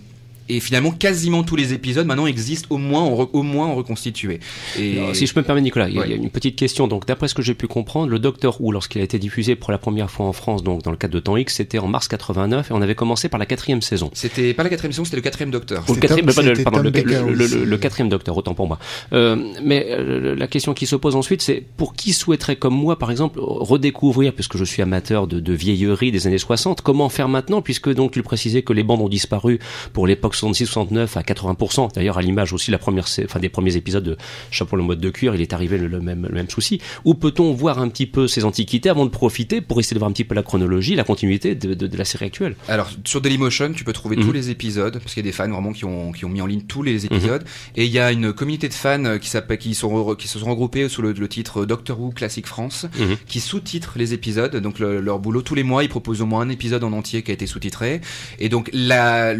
et 0.55 0.59
finalement, 0.59 0.91
quasiment 0.91 1.43
tous 1.43 1.55
les 1.55 1.73
épisodes 1.73 2.05
maintenant 2.05 2.27
existent 2.27 2.67
au 2.69 2.77
moins 2.77 3.01
en, 3.01 3.15
re- 3.15 3.29
au 3.33 3.43
moins 3.43 3.67
en 3.67 3.75
reconstitué. 3.75 4.39
Et 4.79 4.97
Alors, 4.99 5.15
si 5.15 5.25
je 5.27 5.33
peux 5.33 5.41
me 5.41 5.45
permettre, 5.45 5.63
Nicolas, 5.63 5.89
il 5.89 5.95
y 5.95 5.97
a- 5.97 6.01
Ouais. 6.01 6.07
il 6.07 6.11
y 6.11 6.13
a 6.13 6.17
une 6.17 6.29
petite 6.29 6.55
question. 6.55 6.87
Donc, 6.87 7.05
d'après 7.05 7.27
ce 7.27 7.33
que 7.35 7.41
j'ai 7.41 7.53
pu 7.53 7.67
comprendre, 7.67 8.09
le 8.09 8.19
Docteur 8.19 8.59
Who, 8.61 8.71
lorsqu'il 8.71 9.01
a 9.01 9.03
été 9.03 9.19
diffusé 9.19 9.55
pour 9.55 9.71
la 9.71 9.77
première 9.77 10.09
fois 10.09 10.25
en 10.25 10.33
France, 10.33 10.63
donc 10.63 10.83
dans 10.83 10.91
le 10.91 10.97
cadre 10.97 11.13
de 11.13 11.19
Temps 11.19 11.37
X, 11.37 11.55
c'était 11.55 11.79
en 11.79 11.87
mars 11.87 12.07
89, 12.07 12.69
et 12.71 12.73
on 12.73 12.81
avait 12.81 12.95
commencé 12.95 13.29
par 13.29 13.39
la 13.39 13.45
quatrième 13.45 13.81
saison. 13.81 14.09
c'était 14.13 14.53
pas 14.53 14.63
la 14.63 14.69
quatrième 14.69 14.91
saison, 14.91 15.05
c'était 15.05 15.17
le 15.17 15.21
quatrième 15.21 15.51
Docteur. 15.51 15.83
Ou 15.87 15.91
le 15.91 15.95
C'était 15.95 16.07
quatrième, 16.07 16.25
Tom- 16.27 16.35
pardon, 16.35 16.49
c'était 16.51 16.63
pardon, 16.63 16.77
Tom 16.77 16.83
le, 16.85 16.91
Baker 16.91 17.25
le- 17.27 17.33
le- 17.33 17.45
aussi. 17.45 17.55
le 17.65 17.77
quatrième 17.77 18.09
docteur, 18.09 18.37
autant 18.37 18.53
pour 18.53 18.67
moi. 18.67 18.79
Euh, 19.13 19.35
mais 19.63 19.87
euh, 19.89 20.35
la 20.35 20.47
question 20.47 20.73
qui 20.73 20.85
se 20.85 20.95
pose 20.95 21.15
ensuite, 21.15 21.41
c'est 21.41 21.63
pour 21.77 21.93
qui 21.93 22.13
souhaiterait, 22.13 22.55
comme 22.55 22.75
moi, 22.75 22.97
par 22.99 23.11
exemple, 23.11 23.39
redécouvrir, 23.41 24.33
puisque 24.33 24.57
je 24.57 24.63
suis 24.63 24.81
amateur 24.81 25.27
de, 25.27 25.39
de 25.39 25.53
vieillerie 25.53 26.11
des 26.11 26.27
années 26.27 26.37
60, 26.37 26.81
comment 26.81 27.09
faire 27.09 27.27
maintenant, 27.29 27.61
puisque 27.61 27.89
donc 27.93 28.11
tu 28.11 28.19
le 28.19 28.23
précisais 28.23 28.61
que 28.63 28.73
les 28.73 28.83
bandes 28.83 29.01
ont 29.01 29.09
disparu 29.09 29.59
pour 29.93 30.07
l'époque 30.07 30.35
66-69 30.41 31.17
à 31.17 31.21
80%. 31.21 31.93
D'ailleurs, 31.93 32.17
à 32.17 32.21
l'image 32.21 32.53
aussi, 32.53 32.71
la 32.71 32.77
première, 32.77 33.07
sé- 33.07 33.23
enfin 33.25 33.39
des 33.39 33.49
premiers 33.49 33.75
épisodes 33.75 34.03
de 34.03 34.17
Chapeau 34.49 34.75
le 34.75 34.83
mode 34.83 34.99
de 34.99 35.09
cuir, 35.09 35.35
il 35.35 35.41
est 35.41 35.53
arrivé 35.53 35.77
le, 35.77 35.87
le 35.87 35.99
même, 36.01 36.27
le 36.29 36.33
même 36.35 36.49
souci. 36.49 36.81
Où 37.05 37.13
peut-on 37.13 37.53
voir 37.53 37.79
un 37.79 37.89
petit 37.89 38.05
peu 38.07 38.27
ces 38.27 38.43
antiquités 38.45 38.89
avant 38.89 39.05
de 39.05 39.11
profiter 39.11 39.61
pour 39.61 39.79
essayer 39.79 39.95
de 39.95 39.99
voir 39.99 40.09
un 40.09 40.13
petit 40.13 40.23
peu 40.23 40.35
la 40.35 40.43
chronologie, 40.43 40.95
la 40.95 41.03
continuité 41.03 41.55
de, 41.55 41.73
de- 41.73 41.87
de 41.87 41.97
la 41.97 42.05
série 42.05 42.25
actuelle? 42.25 42.55
Alors 42.67 42.89
sur 43.05 43.21
Dailymotion, 43.21 43.73
tu 43.73 43.83
peux 43.83 43.93
trouver 43.93 44.17
Mhm. 44.17 44.25
tous 44.25 44.31
les 44.31 44.49
épisodes 44.49 44.99
parce 44.99 45.13
qu'il 45.13 45.23
y 45.25 45.27
a 45.27 45.29
des 45.29 45.35
fans 45.35 45.49
vraiment 45.49 45.71
qui 45.73 45.85
ont 45.85 46.11
qui 46.11 46.25
ont 46.25 46.29
mis 46.29 46.41
en 46.41 46.45
ligne 46.45 46.61
tous 46.61 46.83
les 46.83 46.99
Mhm. 46.99 47.05
épisodes 47.11 47.43
et 47.75 47.85
il 47.85 47.91
y 47.91 47.99
a 47.99 48.11
une 48.11 48.33
communauté 48.33 48.67
de 48.69 48.73
fans 48.73 49.17
qui 49.19 49.29
s'appelle 49.29 49.57
qui 49.57 49.73
sont 49.75 49.89
re- 49.89 50.15
qui 50.17 50.27
se 50.27 50.39
sont 50.39 50.49
regroupés 50.49 50.89
sous 50.89 51.01
le, 51.01 51.11
le 51.13 51.27
titre 51.27 51.65
Doctor 51.65 51.99
Who 51.99 52.11
Classic 52.11 52.45
France 52.45 52.85
Mhm. 52.99 53.17
qui 53.27 53.39
sous-titrent 53.39 53.93
les 53.97 54.13
épisodes. 54.13 54.55
Donc 54.57 54.79
le- 54.79 54.99
leur 55.01 55.19
boulot 55.19 55.41
tous 55.41 55.55
les 55.55 55.63
mois, 55.63 55.83
ils 55.83 55.89
proposent 55.89 56.21
au 56.21 56.25
moins 56.25 56.41
un 56.41 56.49
épisode 56.49 56.83
en 56.83 56.91
entier 56.93 57.21
qui 57.23 57.31
a 57.31 57.33
été 57.33 57.47
sous-titré 57.47 58.01
et 58.39 58.49
donc 58.49 58.69
la 58.73 59.33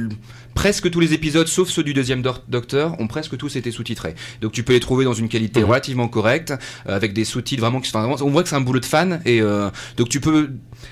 Presque 0.62 0.92
tous 0.92 1.00
les 1.00 1.14
épisodes, 1.14 1.48
sauf 1.48 1.70
ceux 1.70 1.82
du 1.84 1.96
deuxième 1.96 2.22
doc- 2.22 2.44
Docteur, 2.48 2.96
ont 3.00 3.08
presque 3.08 3.36
tous 3.36 3.56
été 3.56 3.72
sous-titrés. 3.72 4.14
Donc 4.42 4.52
tu 4.52 4.62
peux 4.62 4.74
les 4.74 4.80
trouver 4.80 5.06
dans 5.06 5.14
une 5.14 5.28
qualité 5.28 5.62
Mhm. 5.62 5.66
relativement 5.66 6.08
correcte, 6.08 6.52
euh, 6.88 6.96
avec 6.96 7.14
des 7.14 7.26
sous-titres 7.26 7.62
vraiment 7.62 7.82
qui 7.82 7.90
enfin, 7.90 8.02
vraiment- 8.08 8.18
On 8.24 8.30
voit 8.30 8.44
que 8.44 8.50
c'est 8.50 8.56
un 8.56 8.62
boulot 8.62 8.80
de 8.80 8.86
fan 8.86 9.22
et 9.26 9.42
euh, 9.42 9.70
donc 9.98 10.10
tu 10.10 10.20
peux 10.22 10.50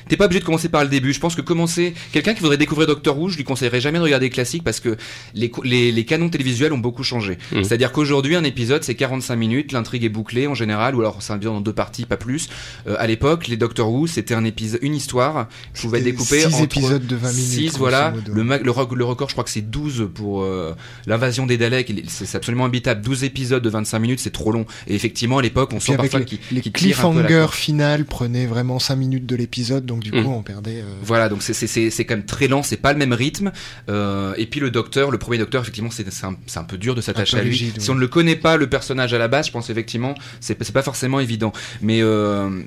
T'es 0.08 0.18
pas 0.18 0.26
obligé 0.26 0.40
de 0.40 0.46
commencer 0.46 0.70
par 0.70 0.84
le 0.84 0.90
début. 0.90 1.14
Je 1.14 1.20
pense 1.20 1.34
que 1.36 1.42
commencer, 1.42 1.96
quelqu'un 2.12 2.36
qui 2.36 2.42
voudrait 2.42 2.58
découvrir 2.58 2.86
Doctor 2.88 3.18
Who, 3.18 3.30
je 3.30 3.38
lui 3.38 3.44
conseillerais 3.44 3.82
jamais 3.82 3.98
de 3.98 4.04
regarder 4.04 4.28
les 4.28 4.30
classiques 4.30 4.64
parce 4.64 4.80
que 4.80 4.98
les, 5.34 5.52
les, 5.64 5.92
les 5.92 6.06
canons 6.06 6.30
télévisuels 6.30 6.74
ont 6.74 6.78
beaucoup 6.78 7.02
changé. 7.04 7.40
Mhm. 7.52 7.64
C'est-à-dire 7.64 7.92
qu'aujourd'hui, 7.92 8.36
un 8.36 8.44
épisode, 8.44 8.84
c'est 8.84 8.94
45 8.94 9.36
minutes, 9.36 9.72
l'intrigue 9.72 10.04
est 10.04 10.10
bouclée 10.10 10.46
en 10.46 10.54
général, 10.54 10.94
ou 10.96 11.00
alors 11.00 11.24
c'est 11.24 11.34
un 11.34 11.38
épisode 11.38 11.56
en 11.56 11.62
deux 11.62 11.74
parties, 11.74 12.06
pas 12.06 12.18
plus. 12.18 12.50
Euh, 12.88 12.96
à 13.00 13.08
l'époque, 13.08 13.48
les 13.48 13.58
Doctor 13.58 13.92
Who, 13.92 14.06
c'était 14.06 14.36
un 14.36 14.46
épisode, 14.46 14.80
une 14.84 14.94
histoire 14.94 15.48
qui 15.74 15.82
pouvait 15.88 15.98
être 16.00 16.04
C'était 16.06 16.12
découpée 16.18 16.40
six 16.42 16.54
entre 16.54 16.64
épisodes 16.66 17.08
de 17.08 17.16
20 17.16 17.32
minutes, 17.34 17.44
6, 17.50 17.66
grosso 17.70 17.78
voilà. 17.80 18.14
Le, 18.28 18.44
le, 18.44 18.60
le 18.96 19.06
record, 19.06 19.28
je 19.30 19.34
crois 19.34 19.44
que 19.44 19.50
c'est 19.50 19.59
12 19.62 20.10
pour 20.13 20.44
euh, 20.44 20.74
l'invasion 21.08 21.46
des 21.46 21.58
Daleks. 21.58 21.92
C'est 22.08 22.25
c'est 22.25 22.38
absolument 22.38 22.66
imbitable. 22.66 23.01
12 23.01 23.24
épisodes 23.24 23.63
de 23.63 23.70
25 23.70 24.00
minutes, 24.00 24.20
c'est 24.20 24.30
trop 24.32 24.51
long. 24.51 24.66
Et 24.88 24.96
effectivement, 24.96 25.38
à 25.39 25.42
l'époque, 25.42 25.72
on 25.74 25.80
sent 25.80 25.96
parfois 25.98 26.20
les, 26.20 26.25
qu'il 26.25 26.39
les 26.51 26.62
corde. 26.62 27.51
finales 27.51 28.06
prenaient 28.06 28.46
vraiment 28.46 28.80
5 28.80 28.96
minutes 28.96 29.25
de 29.25 29.36
l'épisode, 29.36 29.86
donc 29.86 30.01
du 30.01 30.12
Mm. 30.12 30.24
coup 30.24 30.32
on 30.32 30.42
perdait. 30.44 30.82
euh, 30.82 30.96
Voilà, 31.04 31.30
donc 31.30 31.42
c'est 31.42 31.54
c'est 31.54 31.68
c'est 31.68 31.89
c'est 31.89 32.06
quand 32.06 32.16
même 32.16 32.25
très 32.25 32.48
lent, 32.48 32.63
c'est 32.63 32.78
pas 32.78 32.94
le 32.94 33.00
même 33.00 33.13
rythme. 33.13 33.51
Euh, 33.89 34.34
et 34.38 34.46
puis 34.46 34.60
le 34.60 34.72
docteur, 34.72 35.12
le 35.12 35.18
premier 35.18 35.38
docteur, 35.38 35.62
effectivement, 35.62 35.92
c'est 35.92 36.10
c'est 36.12 36.25
un, 36.25 36.36
c'est 36.48 36.60
un 36.60 36.64
peu 36.64 36.77
dur 36.77 36.96
de 36.96 37.01
s'attacher 37.01 37.38
à 37.38 37.42
lui. 37.42 37.50
rigide, 37.51 37.74
Si 37.79 37.88
oui. 37.90 37.92
on 37.92 37.96
ne 37.96 38.00
le 38.00 38.07
connaît 38.07 38.36
pas, 38.36 38.57
le 38.57 38.68
personnage 38.68 39.14
à 39.14 39.18
la 39.18 39.27
base, 39.27 39.48
je 39.48 39.51
pense 39.51 39.70
effectivement, 39.70 40.16
c'est 40.40 40.62
c'est 40.64 40.74
pas 40.74 40.81
forcément 40.83 41.20
évident. 41.20 41.51
Mais 41.81 42.01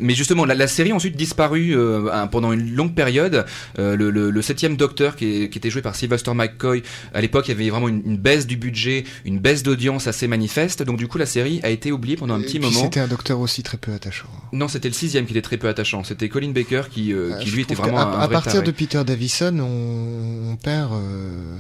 mais 0.01 0.15
justement, 0.15 0.45
la, 0.45 0.55
la 0.55 0.67
série 0.67 0.91
a 0.93 0.95
ensuite 0.95 1.17
disparu 1.17 1.77
un- 2.13 2.27
pendant 2.27 2.53
une 2.53 2.75
longue 2.75 2.95
période. 2.95 3.45
Le, 3.79 3.95
le, 4.11 4.31
le 4.31 4.43
septième 4.43 4.77
docteur 4.77 5.17
qui, 5.17 5.43
est- 5.45 5.49
qui 5.51 5.59
était 5.59 5.71
joué 5.71 5.83
par 5.83 5.95
Sylvester 5.95 6.33
McCoy, 6.35 6.72
à 7.13 7.21
l'époque, 7.21 7.47
il 7.49 7.51
y 7.51 7.55
avait 7.55 7.71
vraiment 7.71 7.89
une, 7.89 8.03
une 8.07 8.17
baisse 8.17 8.47
du 8.47 8.57
budget, 8.57 9.05
une 9.25 9.39
baisse 9.39 9.63
d'audience 9.63 10.07
assez 10.07 10.27
manifeste. 10.29 10.83
Donc 10.83 10.99
du 10.99 11.09
coup, 11.09 11.19
la 11.19 11.27
série 11.27 11.61
a 11.63 11.71
été 11.71 11.93
oubliée 11.93 12.17
pendant 12.17 12.35
un 12.35 12.41
et 12.41 12.45
petit 12.45 12.59
moment. 12.59 12.83
C'était 12.83 13.01
un 13.01 13.09
docteur 13.09 13.41
aussi 13.41 13.63
très 13.63 13.77
peu 13.79 13.93
attachant. 13.93 14.29
Non, 14.53 14.69
c'était 14.69 14.89
le 14.89 14.95
sixième 14.95 15.27
qui 15.27 15.33
était 15.33 15.43
très 15.43 15.57
peu 15.59 15.69
attachant. 15.69 16.05
C'était 16.05 16.29
Colin 16.29 16.51
Baker 16.51 16.83
qui, 16.91 17.13
euh, 17.13 17.35
qui 17.39 17.49
je 17.49 17.55
lui 17.55 17.63
était 17.63 17.75
vraiment 17.75 17.99
qu'à- 17.99 18.03
un, 18.05 18.13
à, 18.21 18.27
vrai 18.27 18.33
partir 18.35 18.53
taré. 18.53 18.67
de 18.67 18.71
Peter 18.71 19.03
Davison, 19.05 19.59
on, 19.61 20.53
on 20.53 20.57
perd, 20.57 20.93
euh, 20.93 21.57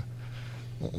on, 0.81 0.91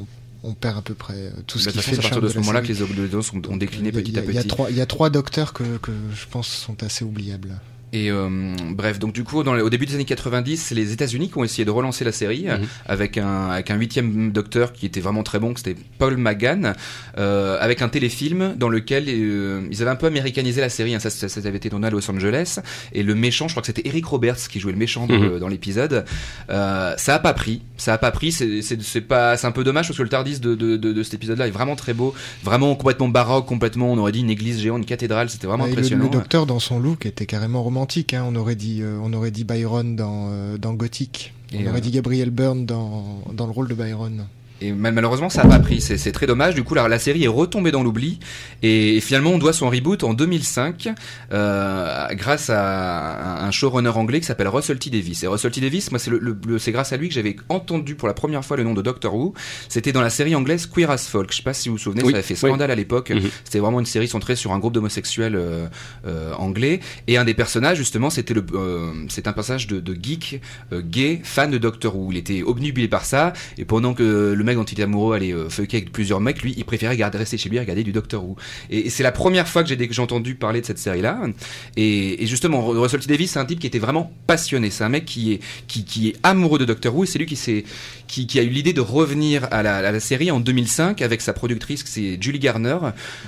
on 0.43 0.53
perd 0.53 0.77
à 0.77 0.81
peu 0.81 0.93
près 0.93 1.13
euh, 1.15 1.31
tout 1.47 1.57
ce 1.59 1.65
Bah, 1.65 1.71
qui 1.71 1.77
fait 1.79 1.91
c'est 1.95 1.99
à 1.99 2.01
partir 2.01 2.21
de 2.21 2.27
ce 2.27 2.37
moment-là 2.39 2.61
que 2.61 2.67
les 2.67 2.81
audiences 2.81 3.31
ont, 3.33 3.55
décliné 3.57 3.91
petit 3.91 4.11
il 4.11 4.15
y 4.15 4.17
a- 4.17 4.21
à 4.21 4.23
petit. 4.43 4.47
trois, 4.47 4.69
il 4.69 4.75
y 4.77 4.81
a 4.81 4.85
trois 4.85 5.09
docteurs 5.09 5.53
que, 5.53 5.63
que 5.77 5.91
je 6.13 6.25
pense 6.29 6.47
sont 6.47 6.83
assez 6.83 7.05
oubliables. 7.05 7.59
Et 7.95 8.09
euh, 8.09 8.27
bref, 8.71 8.97
donc 8.97 9.13
du 9.13 9.23
coup, 9.23 9.43
dans 9.43 9.53
les- 9.53 9.61
au 9.61 9.69
début 9.69 9.85
des 9.85 9.93
années 9.93 10.03
90, 10.03 10.57
c'est 10.57 10.73
les 10.73 10.91
États-Unis 10.93 11.29
qui 11.29 11.37
ont 11.37 11.43
essayé 11.43 11.63
de 11.63 11.69
relancer 11.69 12.03
la 12.03 12.11
série 12.11 12.45
Mhm. 12.47 12.65
avec 12.87 13.17
un 13.19 13.49
avec 13.51 13.69
un 13.69 13.75
huitième 13.75 14.31
docteur 14.31 14.73
qui 14.73 14.87
était 14.87 14.99
vraiment 14.99 15.21
très 15.21 15.37
bon, 15.39 15.53
que 15.53 15.59
c'était 15.59 15.79
Paul 15.99 16.17
McGann, 16.17 16.73
euh, 17.19 17.55
avec 17.61 17.83
un 17.83 17.89
téléfilm 17.89 18.55
dans 18.57 18.67
lequel 18.67 19.05
euh, 19.09 19.61
ils 19.69 19.79
avaient 19.83 19.91
un 19.91 19.95
peu 19.95 20.07
américanisé 20.07 20.59
la 20.59 20.69
série. 20.69 20.95
hein. 20.95 20.99
ça, 20.99 21.11
ça, 21.11 21.29
ça 21.29 21.39
avait 21.47 21.57
été 21.57 21.69
tourné 21.69 21.85
à 21.85 21.91
Los 21.91 22.09
Angeles 22.09 22.59
et 22.93 23.03
le 23.03 23.13
méchant, 23.13 23.47
je 23.47 23.53
crois 23.53 23.61
que 23.61 23.67
c'était 23.67 23.87
Eric 23.87 24.05
Roberts 24.07 24.37
qui 24.49 24.59
jouait 24.59 24.71
le 24.71 24.77
méchant 24.79 25.05
dans, 25.05 25.13
Mhm. 25.19 25.37
dans 25.39 25.47
l'épisode. 25.47 26.03
Euh, 26.49 26.95
ça 26.97 27.13
a 27.15 27.19
pas 27.19 27.33
pris, 27.33 27.61
ça 27.77 27.93
a 27.93 27.97
pas 27.99 28.09
pris. 28.11 28.31
C'est 28.31 28.63
c'est 28.63 28.81
c'est 28.81 29.01
pas 29.01 29.37
c'est 29.37 29.45
un 29.45 29.51
peu 29.51 29.63
dommage 29.63 29.87
parce 29.87 29.97
que 29.99 30.03
le 30.03 30.09
Tardis 30.09 30.39
de 30.39 30.55
de, 30.55 30.77
de, 30.77 30.93
de 30.93 31.03
cet 31.03 31.13
épisode-là 31.13 31.47
est 31.47 31.51
vraiment 31.51 31.75
très 31.75 31.93
beau, 31.93 32.15
vraiment 32.43 32.73
complètement 32.75 33.07
baroque, 33.09 33.45
complètement. 33.45 33.91
On 33.91 33.99
aurait 33.99 34.11
dit 34.11 34.21
une 34.21 34.31
église 34.31 34.59
géante, 34.59 34.79
une 34.79 34.85
cathédrale. 34.85 35.29
C'était 35.29 35.45
vraiment 35.45 35.65
Et 35.65 35.69
le, 35.69 35.73
impressionnant. 35.73 36.05
le 36.05 36.09
docteur 36.09 36.47
dans 36.47 36.59
son 36.59 36.79
look 36.79 37.05
était 37.05 37.27
carrément 37.27 37.61
romantique. 37.61 37.82
Hein. 38.13 38.23
On 38.25 38.35
aurait 38.35 38.55
dit, 38.55 38.81
euh, 38.81 38.99
on 39.01 39.13
aurait 39.13 39.31
dit 39.31 39.43
Byron 39.43 39.95
dans, 39.95 40.29
euh, 40.31 40.57
dans 40.57 40.73
Gothic. 40.73 41.33
On 41.55 41.67
aurait 41.67 41.81
dit 41.81 41.91
Gabriel 41.91 42.31
Byrne 42.31 42.65
dans, 42.65 43.21
dans 43.31 43.45
le 43.45 43.51
rôle 43.51 43.67
de 43.67 43.75
Byron. 43.75 44.25
Et 44.63 44.71
malheureusement, 44.71 45.29
ça 45.29 45.43
n'a 45.43 45.49
pas 45.49 45.59
pris. 45.59 45.81
C'est 45.81 46.11
très 46.13 46.25
dommage. 46.25 46.55
Du 46.55 46.63
coup, 46.63 46.73
la, 46.73 46.87
la 46.87 46.99
série 46.99 47.25
est 47.25 47.27
retombée 47.27 47.71
dans 47.71 47.83
l'oubli. 47.83 48.19
Et, 48.61 49.01
finalement, 49.01 49.31
on 49.31 49.37
doit 49.37 49.51
son 49.51 49.69
reboot 49.69 50.03
en 50.03 50.13
2005 50.13 50.89
euh, 51.33 52.07
grâce 52.13 52.49
à 52.49 53.43
un 53.45 53.51
showrunner 53.51 53.89
anglais 53.89 54.21
qui 54.21 54.25
s'appelle 54.25 54.47
Russell 54.47 54.79
T 54.79 54.89
Davis. 54.89 55.21
Et 55.23 55.27
Russell 55.27 55.51
T 55.51 55.59
Davis, 55.59 55.91
moi, 55.91 55.99
c'est 55.99 56.11
le, 56.11 56.37
c'est 56.59 56.71
grâce 56.71 56.93
à 56.93 56.97
lui 56.97 57.09
que 57.09 57.13
j'avais 57.13 57.35
entendu 57.49 57.95
pour 57.95 58.07
la 58.07 58.13
première 58.13 58.45
fois 58.45 58.55
le 58.55 58.63
nom 58.63 58.73
de 58.73 58.81
Doctor 58.81 59.13
Who. 59.13 59.33
C'était 59.67 59.91
dans 59.91 60.01
la 60.01 60.09
série 60.09 60.33
anglaise 60.33 60.65
Queer 60.65 60.89
as 60.89 61.07
Folk. 61.09 61.31
Je 61.31 61.37
sais 61.37 61.43
pas 61.43 61.53
si 61.53 61.67
vous 61.67 61.75
vous 61.75 61.79
souvenez, 61.79 62.01
ça 62.01 62.09
avait 62.09 62.21
fait 62.21 62.35
scandale 62.35 62.71
à 62.71 62.75
l'époque. 62.75 63.09
Mhm. 63.09 63.29
C'était 63.43 63.59
vraiment 63.59 63.81
une 63.81 63.85
série 63.85 64.07
centrée 64.07 64.37
sur 64.37 64.53
un 64.53 64.59
groupe 64.59 64.73
d'homosexuels 64.73 65.35
euh, 65.35 65.67
euh, 66.07 66.33
anglais. 66.35 66.79
Et 67.07 67.17
un 67.17 67.25
des 67.25 67.33
personnages, 67.33 67.77
justement, 67.77 68.09
c'était 68.09 68.33
le, 68.33 68.45
c'est 69.09 69.27
un 69.27 69.33
passage 69.33 69.67
de, 69.67 69.81
de 69.81 69.93
geek 69.93 70.41
gay 70.71 71.19
fan 71.21 71.51
de 71.51 71.57
Doctor 71.57 71.97
Who. 71.97 72.11
Il 72.11 72.17
était 72.17 72.43
obnubilé 72.43 72.87
par 72.87 73.03
ça. 73.03 73.33
Et 73.57 73.65
pendant 73.65 73.93
que 73.93 74.33
le 74.33 74.43
mec 74.43 74.52
dont 74.55 74.63
il 74.63 74.73
était 74.73 74.83
amoureux 74.83 75.15
allait 75.15 75.33
euh, 75.33 75.47
avec 75.57 75.91
plusieurs 75.91 76.19
mecs, 76.19 76.41
lui, 76.41 76.53
il 76.57 76.65
préférait 76.65 76.97
garder, 76.97 77.17
rester 77.17 77.37
chez 77.37 77.49
lui 77.49 77.57
et 77.57 77.59
regarder 77.59 77.83
du 77.83 77.91
Doctor 77.91 78.23
Who. 78.23 78.35
Et, 78.69 78.89
c'est 78.89 79.03
la 79.03 79.11
première 79.11 79.47
fois 79.47 79.63
que 79.63 79.69
j'ai 79.69 80.01
entendu 80.01 80.35
parler 80.35 80.61
de 80.61 80.65
cette 80.65 80.79
série-là. 80.79 81.19
Et, 81.77 82.25
justement, 82.25 82.65
Russell 82.65 82.99
T 82.99 83.07
Davis, 83.07 83.31
c'est 83.31 83.39
un 83.39 83.45
type 83.45 83.59
qui 83.59 83.67
était 83.67 83.79
vraiment 83.79 84.11
passionné. 84.27 84.69
C'est 84.69 84.83
un 84.83 84.89
mec 84.89 85.05
qui 85.05 85.33
est, 85.33 85.39
qui, 85.67 85.85
qui 85.85 86.09
est 86.09 86.15
amoureux 86.23 86.59
de 86.59 86.65
Doctor 86.65 86.95
Who 86.95 87.03
et 87.03 87.07
c'est 87.07 87.19
lui 87.19 87.25
qui 87.25 87.35
s'est, 87.35 87.63
qui, 88.07 88.27
qui, 88.27 88.39
a 88.39 88.43
eu 88.43 88.49
l'idée 88.49 88.73
de 88.73 88.81
revenir 88.81 89.47
à 89.51 89.63
la, 89.63 89.77
à 89.77 89.91
la, 89.91 89.99
série 89.99 90.31
en 90.31 90.39
2005 90.39 91.01
avec 91.01 91.21
sa 91.21 91.33
productrice, 91.33 91.83
c'est 91.85 92.17
Julie 92.21 92.39
Garner. 92.39 92.77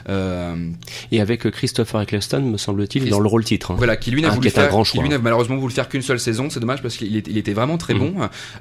Euh, 0.09 0.69
et 1.11 1.21
avec 1.21 1.49
Christopher 1.51 2.01
Eccleston, 2.01 2.41
me 2.41 2.57
semble-t-il, 2.57 3.09
dans 3.09 3.19
le 3.19 3.27
rôle 3.27 3.43
titre. 3.43 3.71
Hein. 3.71 3.75
Voilà, 3.77 3.97
qui 3.97 4.11
lui 4.11 4.21
n'a 4.21 4.29
ah, 4.31 4.35
voulu 4.35 4.49
faire, 4.49 4.69
qui 4.83 4.99
lui 4.99 5.09
n'a 5.09 5.17
malheureusement 5.17 5.57
voulu 5.57 5.73
faire 5.73 5.89
qu'une 5.89 6.01
seule 6.01 6.19
saison. 6.19 6.49
C'est 6.49 6.59
dommage 6.59 6.81
parce 6.81 6.97
qu'il 6.97 7.15
il 7.15 7.37
était 7.37 7.53
vraiment 7.53 7.77
très 7.77 7.93
mm. 7.93 7.99
bon. 7.99 8.15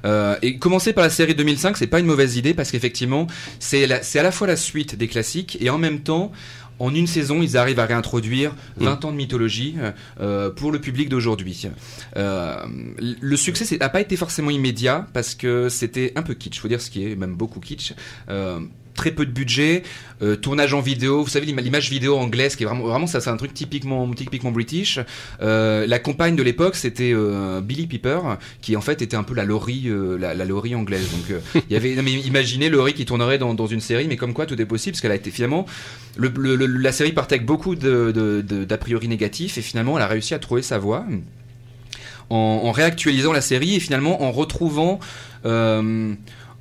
Euh, 0.05 0.35
et 0.41 0.57
commencer 0.57 0.93
par 0.93 1.03
la 1.03 1.09
série 1.09 1.35
2005, 1.35 1.77
c'est 1.77 1.87
pas 1.87 1.99
une 1.99 2.05
mauvaise 2.05 2.37
idée 2.37 2.53
parce 2.55 2.71
qu'effectivement, 2.71 3.27
c'est 3.59 3.83
à 3.91 4.23
la 4.23 4.31
fois 4.31 4.47
la 4.47 4.55
suite 4.55 4.95
des 4.95 5.07
classiques 5.07 5.57
et 5.61 5.69
en 5.69 5.77
même 5.77 5.99
temps, 5.99 6.31
en 6.79 6.93
une 6.93 7.07
saison, 7.07 7.41
ils 7.41 7.57
arrivent 7.57 7.79
à 7.79 7.85
réintroduire 7.85 8.53
20 8.77 9.03
mm. 9.03 9.05
ans 9.05 9.11
de 9.11 9.17
mythologie 9.17 9.75
euh, 10.19 10.49
pour 10.49 10.71
le 10.71 10.79
public 10.79 11.09
d'aujourd'hui. 11.09 11.69
Euh, 12.17 12.65
le 12.99 13.35
succès 13.37 13.77
n'a 13.77 13.89
pas 13.89 14.01
été 14.01 14.17
forcément 14.17 14.51
immédiat 14.51 15.07
parce 15.13 15.35
que 15.35 15.69
c'était 15.69 16.11
un 16.15 16.21
peu 16.21 16.33
kitsch, 16.33 16.59
faut 16.59 16.67
dire 16.67 16.81
ce 16.81 16.89
qui 16.89 17.09
est 17.09 17.15
même 17.15 17.35
beaucoup 17.35 17.59
kitsch. 17.59 17.93
Euh, 18.29 18.59
très 18.95 19.11
peu 19.11 19.25
de 19.25 19.31
budget, 19.31 19.83
euh, 20.21 20.35
tournage 20.35 20.73
en 20.73 20.79
vidéo, 20.79 21.23
vous 21.23 21.29
savez 21.29 21.45
l'image 21.45 21.89
vidéo 21.89 22.17
anglaise 22.17 22.55
qui 22.55 22.63
est 22.63 22.65
vraiment 22.65 22.85
vraiment 22.85 23.05
ça 23.05 23.19
c'est 23.19 23.29
un 23.29 23.37
truc 23.37 23.53
typiquement 23.53 24.09
typiquement 24.13 24.51
british. 24.51 24.99
Euh, 25.41 25.85
la 25.85 25.99
compagne 25.99 26.35
de 26.35 26.41
l'époque 26.41 26.75
c'était 26.75 27.11
euh, 27.13 27.61
Billy 27.61 27.85
Piper 27.85 28.19
qui 28.61 28.75
en 28.75 28.81
fait 28.81 29.01
était 29.01 29.17
un 29.17 29.23
peu 29.23 29.35
la 29.35 29.45
Laurie 29.45 29.89
la, 30.19 30.33
la 30.33 30.45
Laurie 30.45 30.73
anglaise. 30.73 31.07
Donc 31.11 31.39
il 31.69 31.73
y 31.73 31.75
avait 31.75 31.93
imaginez 31.93 32.69
Laurie 32.69 32.93
qui 32.93 33.05
tournerait 33.05 33.37
dans, 33.37 33.67
une 33.67 33.81
série 33.81 34.07
mais 34.07 34.15
comme 34.15 34.33
quoi 34.33 34.45
tout 34.45 34.59
est 34.59 34.65
possible 34.65 34.93
parce 34.93 35.01
qu'elle 35.01 35.11
a 35.11 35.15
été 35.15 35.31
finalement 35.31 35.65
le, 36.15 36.29
le, 36.29 36.65
la 36.65 36.91
série 36.91 37.11
partait 37.11 37.35
avec 37.35 37.45
beaucoup 37.45 37.75
d'a 37.75 38.77
priori 38.77 39.07
négatifs 39.07 39.57
et 39.57 39.61
finalement 39.61 39.97
elle 39.97 40.03
a 40.03 40.07
réussi 40.07 40.33
à 40.33 40.39
trouver 40.39 40.61
sa 40.61 40.77
voie 40.77 41.05
en, 42.29 42.71
réactualisant 42.71 43.33
la 43.33 43.41
série 43.41 43.75
et 43.75 43.79
finalement 43.79 44.23
en 44.23 44.31
retrouvant 44.31 44.99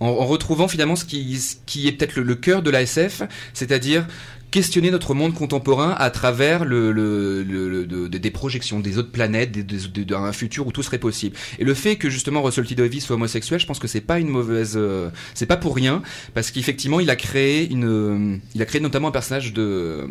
en, 0.00 0.14
retrouvant 0.26 0.68
finalement 0.68 0.96
ce 0.96 1.04
qui, 1.04 1.38
qui 1.66 1.88
est 1.88 1.92
peut-être 1.92 2.18
le, 2.18 2.34
cœur 2.34 2.62
de 2.62 2.70
l'ASF, 2.70 3.22
c'est-à-dire 3.52 4.06
questionner 4.50 4.92
notre 4.92 5.14
monde 5.14 5.34
contemporain 5.34 5.96
à 5.98 6.10
travers 6.10 6.64
le, 6.64 6.92
le, 6.92 8.08
des 8.08 8.30
projections 8.30 8.78
des 8.78 8.98
autres 8.98 9.10
planètes, 9.10 9.50
d'un 9.50 10.32
futur 10.32 10.68
où 10.68 10.70
tout 10.70 10.84
serait 10.84 10.98
possible. 10.98 11.36
Et 11.58 11.64
le 11.64 11.74
fait 11.74 11.96
que 11.96 12.08
justement 12.08 12.40
Russell 12.40 12.64
T 12.64 13.00
soit 13.00 13.16
homosexuel, 13.16 13.58
je 13.58 13.66
pense 13.66 13.80
que 13.80 13.88
c'est 13.88 14.00
pas 14.00 14.20
une 14.20 14.28
mauvaise, 14.28 14.74
euh, 14.76 15.10
c'est 15.34 15.46
pas 15.46 15.56
pour 15.56 15.74
rien, 15.74 16.02
parce 16.34 16.52
qu'effectivement 16.52 17.00
il 17.00 17.10
a 17.10 17.16
créé 17.16 17.68
une, 17.68 18.40
il 18.54 18.62
a 18.62 18.64
créé 18.64 18.80
notamment 18.80 19.08
un 19.08 19.10
personnage 19.10 19.52
de 19.52 20.06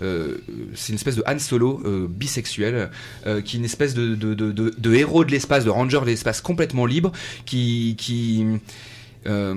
euh, 0.00 0.38
c'est 0.74 0.88
une 0.88 0.96
espèce 0.96 1.16
de 1.16 1.22
Han 1.26 1.38
Solo 1.38 1.82
euh, 1.84 2.06
bisexuel, 2.08 2.90
qui 3.44 3.56
est 3.56 3.58
une 3.58 3.66
espèce 3.66 3.92
de, 3.92 4.14
de, 4.14 4.32
de, 4.32 4.52
de 4.52 4.94
héros 4.94 5.26
de 5.26 5.30
l'espace, 5.30 5.66
de 5.66 5.70
ranger 5.70 6.00
de 6.00 6.06
l'espace 6.06 6.40
complètement 6.40 6.86
libre, 6.86 7.12
qui, 7.44 7.94
qui, 7.98 8.44
euh, 8.44 8.56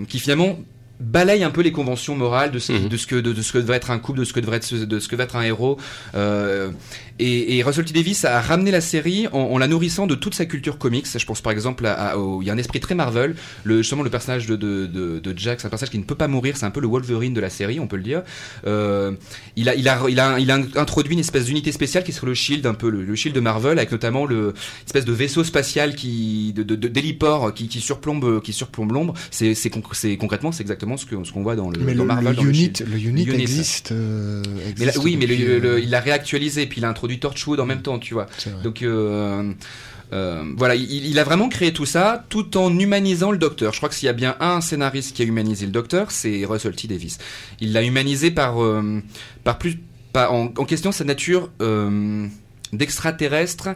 qui 0.07 0.19
finalement 0.19 0.57
balaye 0.99 1.43
un 1.43 1.51
peu 1.51 1.61
les 1.61 1.71
conventions 1.71 2.15
morales 2.15 2.51
de 2.51 2.59
ce, 2.59 2.71
mhm. 2.71 2.87
de 2.87 2.97
ce 2.97 3.07
que 3.07 3.15
de, 3.15 3.41
ce 3.41 3.51
que 3.51 3.57
devrait 3.57 3.77
être 3.77 3.91
un 3.91 3.99
couple, 3.99 4.19
de 4.19 4.25
ce 4.25 4.33
que 4.33 4.39
devrait 4.39 4.57
être 4.57 4.73
de 4.73 4.99
ce 4.99 5.07
que 5.07 5.15
va 5.15 5.25
être 5.25 5.35
un 5.35 5.43
héros. 5.43 5.77
Euh, 6.15 6.71
et, 7.17 7.57
et, 7.57 7.63
Russell 7.63 7.85
T 7.85 7.93
Davis 7.93 8.25
a 8.25 8.41
ramené 8.41 8.71
la 8.71 8.81
série 8.81 9.27
en, 9.31 9.57
la 9.57 9.67
nourrissant 9.67 10.05
de 10.05 10.15
toute 10.15 10.35
sa 10.35 10.45
culture 10.45 10.77
comics. 10.77 11.05
Je 11.17 11.25
pense 11.25 11.41
par 11.41 11.53
exemple 11.53 11.85
à, 11.85 12.15
il 12.41 12.47
y 12.47 12.49
a 12.49 12.53
un 12.53 12.57
esprit 12.57 12.79
très 12.79 12.95
Marvel. 12.95 13.35
Le, 13.63 13.77
justement 13.77 14.03
le 14.03 14.09
personnage 14.09 14.47
de, 14.47 14.55
de, 14.55 14.85
de, 14.85 15.19
de 15.19 15.37
Jack, 15.37 15.61
c'est 15.61 15.67
un 15.67 15.69
personnage 15.69 15.91
qui 15.91 15.97
ne 15.97 16.03
peut 16.03 16.15
pas 16.15 16.27
mourir. 16.27 16.57
C'est 16.57 16.65
un 16.65 16.71
peu 16.71 16.81
le 16.81 16.87
Wolverine 16.87 17.33
de 17.33 17.39
la 17.39 17.49
série, 17.49 17.79
on 17.79 17.87
peut 17.87 17.97
le 17.97 18.03
dire. 18.03 18.23
Euh, 18.67 19.13
il 19.55 19.69
a 19.69 19.75
il 19.75 19.87
a 19.87 20.01
il 20.09 20.19
a 20.19 20.39
il 20.39 20.51
a 20.51 20.55
introduit 20.75 21.13
une 21.13 21.19
espèce 21.19 21.45
d'unité 21.45 21.71
spéciale 21.71 22.03
qui 22.03 22.11
serait 22.11 22.27
le 22.27 22.33
Shield, 22.33 22.65
un 22.65 22.73
peu 22.73 22.89
le, 22.89 23.15
Shield 23.15 23.35
de 23.35 23.41
Marvel, 23.41 23.77
avec 23.77 23.91
notamment 23.91 24.25
le 24.25 24.53
espèce 24.85 25.05
de 25.05 25.13
vaisseau 25.13 25.43
spatial 25.43 25.95
qui 25.95 26.53
de 26.53 26.63
d'héliport 26.75 27.53
qui, 27.53 27.67
qui 27.69 27.79
surplombe 27.79 28.41
qui 28.41 28.51
surplombe 28.51 28.91
l'ombre. 28.91 29.13
C'est 29.31 29.55
c'est 29.55 29.69
concrètement 29.69 30.51
c'est 30.51 30.61
exactement 30.61 30.84
ce 30.97 31.31
qu'on 31.31 31.43
voit 31.43 31.55
dans 31.55 31.69
le 31.69 31.79
mais 31.79 31.93
dans 31.93 32.03
le, 32.03 32.07
Marvel. 32.07 32.35
Le, 32.35 32.49
unit, 32.49 32.73
le, 32.85 32.97
unit, 32.97 33.29
existe. 33.29 33.91
Euh, 33.91 34.41
oui, 35.03 35.17
mais 35.17 35.25
il 35.25 35.89
l'a 35.89 35.99
réactualisé 35.99 36.65
puis 36.65 36.81
il 36.81 36.85
a 36.85 36.89
introduit 36.89 37.17
du 37.17 37.19
Torchwood 37.19 37.59
en 37.59 37.65
même 37.65 37.81
temps, 37.81 37.99
tu 37.99 38.13
vois. 38.13 38.27
Donc 38.63 38.81
euh, 38.81 39.51
euh, 40.13 40.43
voilà, 40.55 40.75
il, 40.75 41.17
a 41.19 41.23
vraiment 41.23 41.49
créé 41.49 41.73
tout 41.73 41.85
ça 41.85 42.25
tout 42.29 42.57
en 42.57 42.77
humanisant 42.77 43.31
le 43.31 43.37
docteur. 43.37 43.73
Je 43.73 43.77
crois 43.77 43.89
que 43.89 43.95
s'il 43.95 44.05
y 44.05 44.09
a 44.09 44.13
bien 44.13 44.35
un 44.39 44.61
scénariste 44.61 45.15
qui 45.15 45.21
a 45.21 45.25
humanisé 45.25 45.65
le 45.65 45.71
docteur, 45.71 46.11
c'est 46.11 46.45
Russell 46.45 46.75
T 46.75 46.87
Davis. 46.87 47.17
Il 47.59 47.73
l'a 47.73 47.83
humanisé 47.83 48.31
par 48.31 48.63
euh, 48.63 49.01
par 49.43 49.57
plus 49.57 49.77
en, 50.15 50.51
en, 50.57 50.65
question 50.65 50.91
sa 50.91 51.03
nature 51.03 51.49
d'extraterrestre 52.71 53.69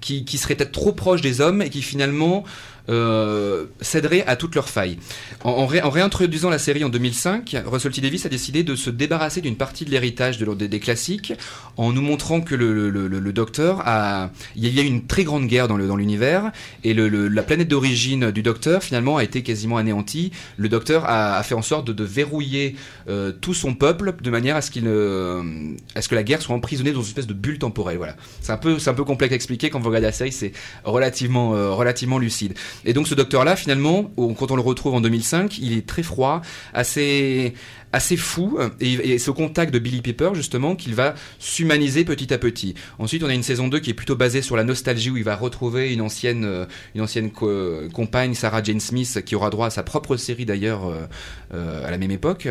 qui, 0.00 0.24
qui 0.24 0.38
serait 0.38 0.54
peut-être 0.54 0.72
trop 0.72 0.92
proche 0.92 1.20
des 1.20 1.40
hommes 1.40 1.62
et 1.62 1.70
qui 1.70 1.82
finalement 1.82 2.44
euh, 2.88 3.66
céderait 3.80 4.24
à 4.26 4.36
toutes 4.36 4.54
leurs 4.54 4.68
failles. 4.68 4.98
En, 5.44 5.66
réintroduisant 5.66 6.50
la 6.50 6.58
série 6.58 6.84
en 6.84 6.88
2005, 6.88 7.56
Russell 7.66 7.92
T 7.92 8.00
Davis 8.00 8.26
a 8.26 8.28
décidé 8.28 8.62
de 8.62 8.74
se 8.74 8.90
débarrasser 8.90 9.40
d'une 9.40 9.56
partie 9.56 9.84
de 9.84 9.90
l'héritage 9.90 10.38
de, 10.38 10.54
des, 10.54 10.80
classiques 10.80 11.32
en 11.76 11.92
nous 11.92 12.02
montrant 12.02 12.40
que 12.40 12.54
le, 12.54 13.32
Docteur 13.32 13.82
a... 13.86 14.30
Il 14.56 14.74
y 14.74 14.80
a 14.80 14.82
eu 14.82 14.86
une 14.86 15.06
très 15.06 15.24
grande 15.24 15.46
guerre 15.46 15.68
dans 15.68 15.76
l'univers 15.76 16.50
et 16.84 16.94
la 16.94 17.42
planète 17.42 17.68
d'origine 17.68 18.30
du 18.30 18.42
Docteur 18.42 18.82
finalement 18.82 19.18
a 19.18 19.24
été 19.24 19.42
quasiment 19.42 19.76
anéantie. 19.76 20.32
Le 20.56 20.68
Docteur 20.68 21.04
a, 21.06 21.42
fait 21.42 21.54
en 21.54 21.62
sorte 21.62 21.90
de, 21.90 22.04
verrouiller 22.04 22.76
euh, 23.08 23.30
tout 23.30 23.54
son 23.54 23.74
peuple 23.74 24.14
de 24.20 24.30
manière 24.30 24.56
à 24.56 24.62
ce, 24.62 24.70
qu'il 24.70 24.86
à 24.88 26.02
ce 26.02 26.08
que 26.08 26.14
la 26.14 26.22
guerre 26.22 26.42
soit 26.42 26.54
emprisonnée 26.54 26.92
dans 26.92 27.02
une 27.02 27.06
espèce 27.08 27.26
de 27.26 27.34
bulle 27.34 27.58
temporelle. 27.58 27.98
Voilà. 27.98 28.16
C'est 28.40 28.52
un 28.52 28.56
peu, 28.56 28.78
un 28.84 28.94
peu 28.94 29.04
complexe 29.04 29.32
à 29.32 29.36
expliquer 29.36 29.70
quand 29.70 29.78
vous 29.78 29.88
regardez 29.88 30.06
la 30.06 30.12
série, 30.12 30.32
c'est 30.32 30.52
relativement, 30.84 31.54
euh, 31.54 31.70
relativement 31.72 32.18
lucide. 32.18 32.54
Et 32.84 32.92
donc 32.92 33.08
ce 33.08 33.14
docteur-là, 33.14 33.56
finalement, 33.56 34.10
quand 34.38 34.50
on 34.50 34.56
le 34.56 34.62
retrouve 34.62 34.94
en 34.94 35.00
2005, 35.00 35.58
il 35.58 35.72
est 35.76 35.86
très 35.86 36.02
froid, 36.02 36.42
assez 36.72 37.54
assez 37.92 38.16
fou 38.16 38.58
et, 38.80 39.18
c'est 39.18 39.30
au 39.30 39.34
contact 39.34 39.74
de 39.74 39.78
Billy 39.78 40.00
Piper 40.00 40.30
justement 40.34 40.76
qu'il 40.76 40.94
va 40.94 41.14
s'humaniser 41.38 42.04
petit 42.04 42.32
à 42.32 42.38
petit. 42.38 42.74
Ensuite, 42.98 43.22
on 43.22 43.28
a 43.28 43.34
une 43.34 43.42
saison 43.42 43.68
2 43.68 43.80
qui 43.80 43.90
est 43.90 43.94
plutôt 43.94 44.16
basée 44.16 44.42
sur 44.42 44.56
la 44.56 44.64
nostalgie 44.64 45.10
où 45.10 45.16
il 45.16 45.24
va 45.24 45.36
retrouver 45.36 45.92
une 45.92 46.00
ancienne 46.00 46.44
euh, 46.44 46.66
une 46.94 47.00
ancienne 47.00 47.30
compagne 47.30 48.34
Sarah 48.34 48.62
Jane 48.62 48.80
Smith 48.80 49.22
qui 49.24 49.34
aura 49.34 49.50
droit 49.50 49.66
à 49.66 49.70
sa 49.70 49.82
propre 49.82 50.16
série 50.16 50.44
d'ailleurs 50.44 50.88
euh, 50.88 51.06
euh, 51.54 51.86
à 51.86 51.90
la 51.90 51.98
même 51.98 52.10
époque. 52.10 52.48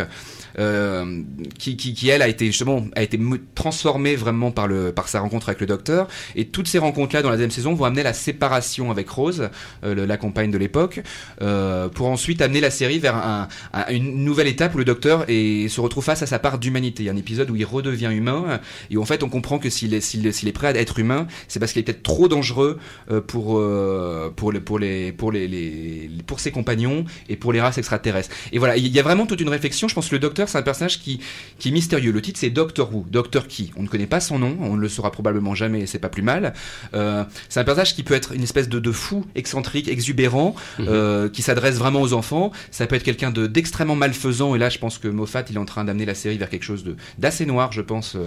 qui, 1.58 1.78
qui, 1.78 2.10
elle 2.10 2.22
a 2.22 2.28
été 2.28 2.48
justement 2.48 2.86
a 2.96 3.04
été 3.04 3.20
transformée 3.56 4.16
vraiment 4.16 4.52
par 4.52 4.68
le 4.68 4.92
par 4.92 5.08
sa 5.08 5.22
rencontre 5.22 5.50
avec 5.50 5.62
le 5.62 5.68
docteur 5.68 6.08
et 6.36 6.46
toutes 6.46 6.68
ces 6.68 6.80
rencontres 6.80 7.16
là 7.16 7.22
dans 7.22 7.30
la 7.30 7.36
deuxième 7.36 7.52
saison 7.52 7.74
vont 7.74 7.86
amener 7.86 8.04
la 8.04 8.14
séparation 8.14 8.92
avec 8.92 9.10
Rose 9.10 9.50
la 9.84 10.18
compagne 10.18 10.52
de 10.52 10.58
l'époque 10.58 11.02
pour 11.38 12.08
ensuite 12.08 12.42
amener 12.42 12.60
la 12.60 12.72
série 12.72 13.00
vers 13.00 13.16
un, 13.16 13.48
une 13.90 14.26
nouvelle 14.26 14.48
étape 14.48 14.76
où 14.76 14.80
le 14.80 14.86
docteur 14.86 15.29
et 15.30 15.68
se 15.70 15.82
retrouve 15.82 16.04
face 16.04 16.22
à 16.22 16.26
sa 16.26 16.40
part 16.40 16.60
d'humanité. 16.60 17.04
Il 17.04 17.06
y 17.06 17.10
a 17.10 17.14
un 17.14 17.18
épisode 17.18 17.50
où 17.50 17.56
il 17.56 17.66
redevient 17.66 18.10
humain 18.12 18.60
et 18.90 18.98
où 18.98 19.02
en 19.02 19.06
fait 19.06 19.24
on 19.24 19.30
comprend 19.30 19.60
que 19.60 19.70
s'il 19.70 19.94
est, 19.94 20.02
s'il 20.02 20.26
est, 20.26 20.52
prêt 20.52 20.68
à 20.68 20.76
être 20.76 21.00
humain, 21.00 21.28
c'est 21.48 21.60
parce 21.60 21.74
qu'il 21.74 21.80
est 21.82 21.84
peut-être 21.84 22.04
trop 22.04 22.28
dangereux 22.28 22.80
euh, 23.12 23.22
pour, 23.22 23.60
euh, 23.60 24.32
pour, 24.36 24.52
les, 24.52 24.60
pour, 24.60 24.80
les, 24.80 25.12
pour, 25.12 25.32
les, 25.32 25.48
les, 25.48 26.10
pour 26.26 26.40
ses 26.40 26.52
compagnons 26.52 27.06
et 27.28 27.36
pour 27.36 27.54
les 27.54 27.62
races 27.62 27.78
extraterrestres. 27.78 28.30
Et 28.52 28.60
voilà, 28.60 28.78
il 28.78 28.88
y 28.88 29.00
a 29.00 29.04
vraiment 29.04 29.26
toute 29.26 29.42
une 29.42 29.50
réflexion. 29.50 29.88
Je 29.88 29.96
pense 29.96 30.10
que 30.10 30.16
le 30.16 30.20
docteur, 30.20 30.50
c'est 30.50 30.58
un 30.58 30.64
personnage 30.64 31.00
qui, 31.00 31.20
qui 31.58 31.70
est 31.70 31.72
mystérieux. 31.72 32.12
Le 32.12 32.22
titre, 32.22 32.40
c'est 32.40 32.50
Doctor 32.50 32.94
Who. 32.94 33.06
Docteur 33.10 33.48
qui? 33.48 33.72
On 33.78 33.84
ne 33.84 33.88
connaît 33.88 34.08
pas 34.08 34.20
son 34.20 34.40
nom, 34.40 34.58
on 34.62 34.76
ne 34.76 34.82
le 34.82 34.90
saura 34.90 35.12
probablement 35.12 35.56
jamais 35.56 35.82
et 35.82 35.86
c'est 35.86 36.00
pas 36.00 36.10
plus 36.10 36.24
mal. 36.24 36.54
Euh, 36.94 37.24
c'est 37.48 37.60
un 37.60 37.64
personnage 37.64 37.96
qui 37.96 38.04
peut 38.04 38.14
être 38.14 38.34
une 38.34 38.44
espèce 38.44 38.70
de, 38.70 38.80
de 38.80 38.92
fou, 38.92 39.26
excentrique, 39.36 39.88
exubérant, 39.88 40.56
mhm. 40.80 41.30
qui 41.32 41.42
s'adresse 41.42 41.76
vraiment 41.76 42.02
aux 42.02 42.14
enfants. 42.14 42.52
Ça 42.72 42.88
peut 42.88 42.96
être 42.96 43.04
quelqu'un 43.04 43.32
d'extrêmement 43.32 43.96
malfaisant 43.96 44.56
et 44.56 44.58
là, 44.58 44.70
je 44.70 44.80
pense 44.80 44.98
que 44.98 45.08
Moffat, 45.20 45.46
il 45.50 45.56
est 45.56 45.60
en 45.60 45.66
train 45.66 45.84
d'amener 45.84 46.06
la 46.06 46.16
série 46.16 46.38
vers 46.38 46.50
quelque 46.50 46.64
chose 46.64 46.84
de 46.84 46.96
d'assez 47.18 47.46
noir, 47.46 47.72
je 47.72 47.82
pense, 47.82 48.18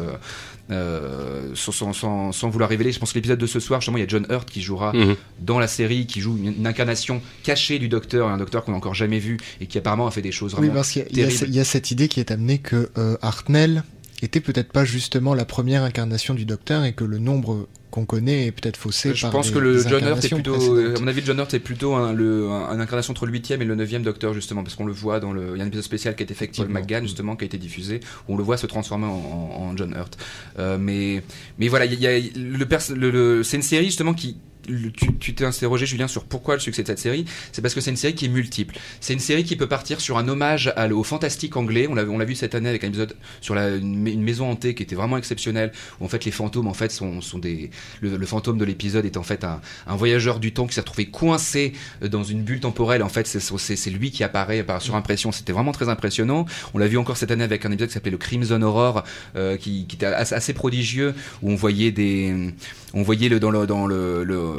sans, 1.55 1.93
sans, 1.93 2.33
sans, 2.33 2.49
vouloir 2.51 2.71
révéler. 2.71 2.93
Je 2.93 2.99
pense 2.99 3.13
que 3.13 3.19
l'épisode 3.19 3.39
de 3.39 3.47
ce 3.47 3.61
soir, 3.61 3.81
justement, 3.81 3.99
il 3.99 4.01
y 4.01 4.05
a 4.05 4.09
John 4.09 4.27
Hurt 4.31 4.49
qui 4.49 4.63
jouera 4.63 4.93
mhm. 4.93 5.17
dans 5.41 5.59
la 5.59 5.67
série, 5.67 6.07
qui 6.07 6.21
joue 6.21 6.39
une, 6.39 6.67
incarnation 6.67 7.21
cachée 7.43 7.79
du 7.79 7.89
Docteur, 7.89 8.29
un 8.29 8.39
Docteur 8.39 8.65
qu'on 8.65 8.73
n'a 8.73 8.79
encore 8.79 8.95
jamais 8.95 9.19
vu 9.19 9.39
et 9.61 9.67
qui 9.67 9.79
apparemment 9.79 10.07
a 10.07 10.11
fait 10.11 10.23
des 10.23 10.33
choses 10.33 10.53
vraiment 10.53 10.69
Oui, 10.69 10.75
parce 10.75 10.91
qu'il 10.91 11.07
y, 11.55 11.61
a 11.61 11.65
cette 11.65 11.91
idée 11.91 12.09
qui 12.09 12.21
est 12.21 12.31
amenée 12.31 12.59
que 12.59 12.91
Hartnell 13.21 13.83
était 14.23 14.41
peut-être 14.41 14.73
pas 14.73 14.85
justement 14.85 15.35
la 15.35 15.45
première 15.45 15.83
incarnation 15.83 16.35
du 16.35 16.45
Docteur 16.45 16.85
et 16.85 16.93
que 16.93 17.05
le 17.05 17.19
nombre 17.19 17.69
qu'on 17.93 18.07
connaît 18.07 18.47
est 18.47 18.53
peut-être 18.53 18.79
faussé. 18.79 19.15
Je 19.15 19.27
pense 19.29 19.51
que 19.51 19.59
le 19.59 19.79
John 19.87 20.03
Hurt 20.03 20.25
est 20.25 20.31
plutôt, 20.31 20.77
à 20.77 20.99
mon 20.99 21.07
avis, 21.07 21.23
John 21.25 21.39
Hurt 21.39 21.53
est 21.53 21.61
plutôt 21.61 21.95
un, 21.95 22.13
le, 22.13 22.49
un, 22.49 22.81
incarnation 22.81 23.13
entre 23.13 23.27
le 23.27 23.33
8 23.33 23.51
et 23.53 23.57
le 23.59 23.75
9 23.75 24.03
Docteur 24.03 24.33
justement, 24.33 24.63
parce 24.63 24.75
qu'on 24.75 24.87
le 24.87 24.93
voit 24.93 25.21
dans 25.21 25.33
le, 25.33 25.53
il 25.55 25.59
y 25.59 25.61
a 25.61 25.65
un 25.65 25.69
épisode 25.69 25.85
spécial 25.85 26.17
qui 26.17 26.23
a 26.23 26.25
été 26.25 26.33
fait 26.35 26.47
avec 26.47 26.57
Paul 26.57 26.69
McGann 26.69 27.03
justement, 27.03 27.37
qui 27.37 27.45
a 27.45 27.47
été 27.47 27.59
diffusé, 27.59 28.01
où 28.27 28.35
on 28.35 28.37
le 28.37 28.43
voit 28.43 28.57
se 28.57 28.67
transformer 28.67 29.07
en, 29.07 29.77
John 29.77 29.95
Hurt. 29.95 30.19
Euh, 30.59 30.79
mais, 30.79 31.23
mais 31.59 31.69
voilà, 31.69 31.85
il 31.85 32.01
y 32.01 32.07
a, 32.07 32.19
le, 32.19 33.01
le 33.11 33.43
c'est 33.43 33.57
une 33.59 33.63
série 33.63 33.87
justement 33.87 34.15
qui 34.15 34.39
tu 34.63 35.35
t'es 35.35 35.45
interrogé 35.45 35.87
Julien 35.87 36.09
sur 36.09 36.25
pourquoi 36.25 36.55
le 36.55 36.61
succès 36.61 36.83
de 36.83 36.89
cette 36.89 36.99
série 36.99 37.25
c'est 37.53 37.63
parce 37.63 37.75
que 37.75 37.81
c'est 37.81 37.91
une 37.91 37.97
série 37.97 38.15
qui 38.15 38.27
est 38.27 38.29
multiple. 38.29 38.77
C'est 39.01 39.13
une 39.13 39.21
série 39.21 39.45
qui 39.45 39.57
peut 39.57 39.67
partir 39.67 40.01
sur 40.01 40.19
un 40.19 40.29
hommage 40.29 40.73
à, 40.77 40.89
au 40.89 41.05
fantastique 41.05 41.57
anglais. 41.57 41.87
On 41.89 41.95
l'a 41.95 42.25
vu 42.25 42.35
cette 42.35 42.55
année 42.55 42.69
avec 42.69 42.85
un 42.85 42.89
épisode 42.89 43.17
sur 43.41 43.57
une, 43.57 44.23
maison 44.23 44.51
hantée 44.51 44.75
qui 44.75 44.83
était 44.83 44.95
vraiment 44.95 45.17
exceptionnelle 45.17 45.73
où 46.01 46.05
en 46.05 46.09
fait 46.09 46.25
les 46.25 46.31
fantômes 46.31 46.69
en 46.69 46.75
fait 46.75 46.91
sont, 46.93 47.21
des 47.39 47.71
le, 48.01 48.27
fantôme 48.27 48.59
de 48.59 48.65
l'épisode 48.65 49.05
est 49.05 49.17
en 49.17 49.23
fait 49.23 49.45
un, 49.45 49.61
voyageur 49.97 50.41
du 50.41 50.53
temps 50.53 50.67
qui 50.67 50.75
s'est 50.75 50.81
retrouvé 50.81 51.07
coincé 51.07 51.73
euh, 52.03 52.09
dans 52.09 52.25
une 52.25 52.43
bulle 52.43 52.61
temporelle. 52.61 53.03
En 53.03 53.09
fait 53.09 53.27
c'est 53.27 53.91
lui 53.91 54.11
qui 54.11 54.25
apparaît 54.25 54.63
par 54.63 54.81
surimpression 54.81 55.33
c'était 55.33 55.53
vraiment 55.53 55.73
très 55.73 55.89
impressionnant. 55.89 56.47
On 56.75 56.79
l'a 56.79 56.87
vu 56.87 56.99
encore 56.99 57.17
cette 57.17 57.31
année 57.31 57.45
avec 57.45 57.65
un 57.65 57.71
épisode 57.71 57.89
qui 57.89 57.95
s'appelait 57.95 58.11
le 58.11 58.19
Crimson 58.19 58.61
Aurore 58.63 59.05
euh, 59.37 59.57
qui, 59.57 59.87
était 59.93 60.07
assez, 60.07 60.53
prodigieux 60.53 61.15
où 61.43 61.51
on 61.51 61.55
voyait 61.55 61.93
des 61.93 62.53
on 62.95 63.03
voyait 63.03 63.29
le 63.29 63.41
dans 63.41 63.51
le 63.51 63.67
dans 63.67 63.87
le, 63.87 64.25
le 64.25 64.55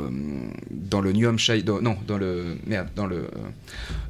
dans 0.72 1.02
le 1.02 1.12
New 1.12 1.28
Hampshire, 1.30 1.64
non, 1.82 1.98
dans 2.08 2.18
le 2.18 2.58
merde, 2.66 2.88
dans 2.96 3.06
le 3.06 3.28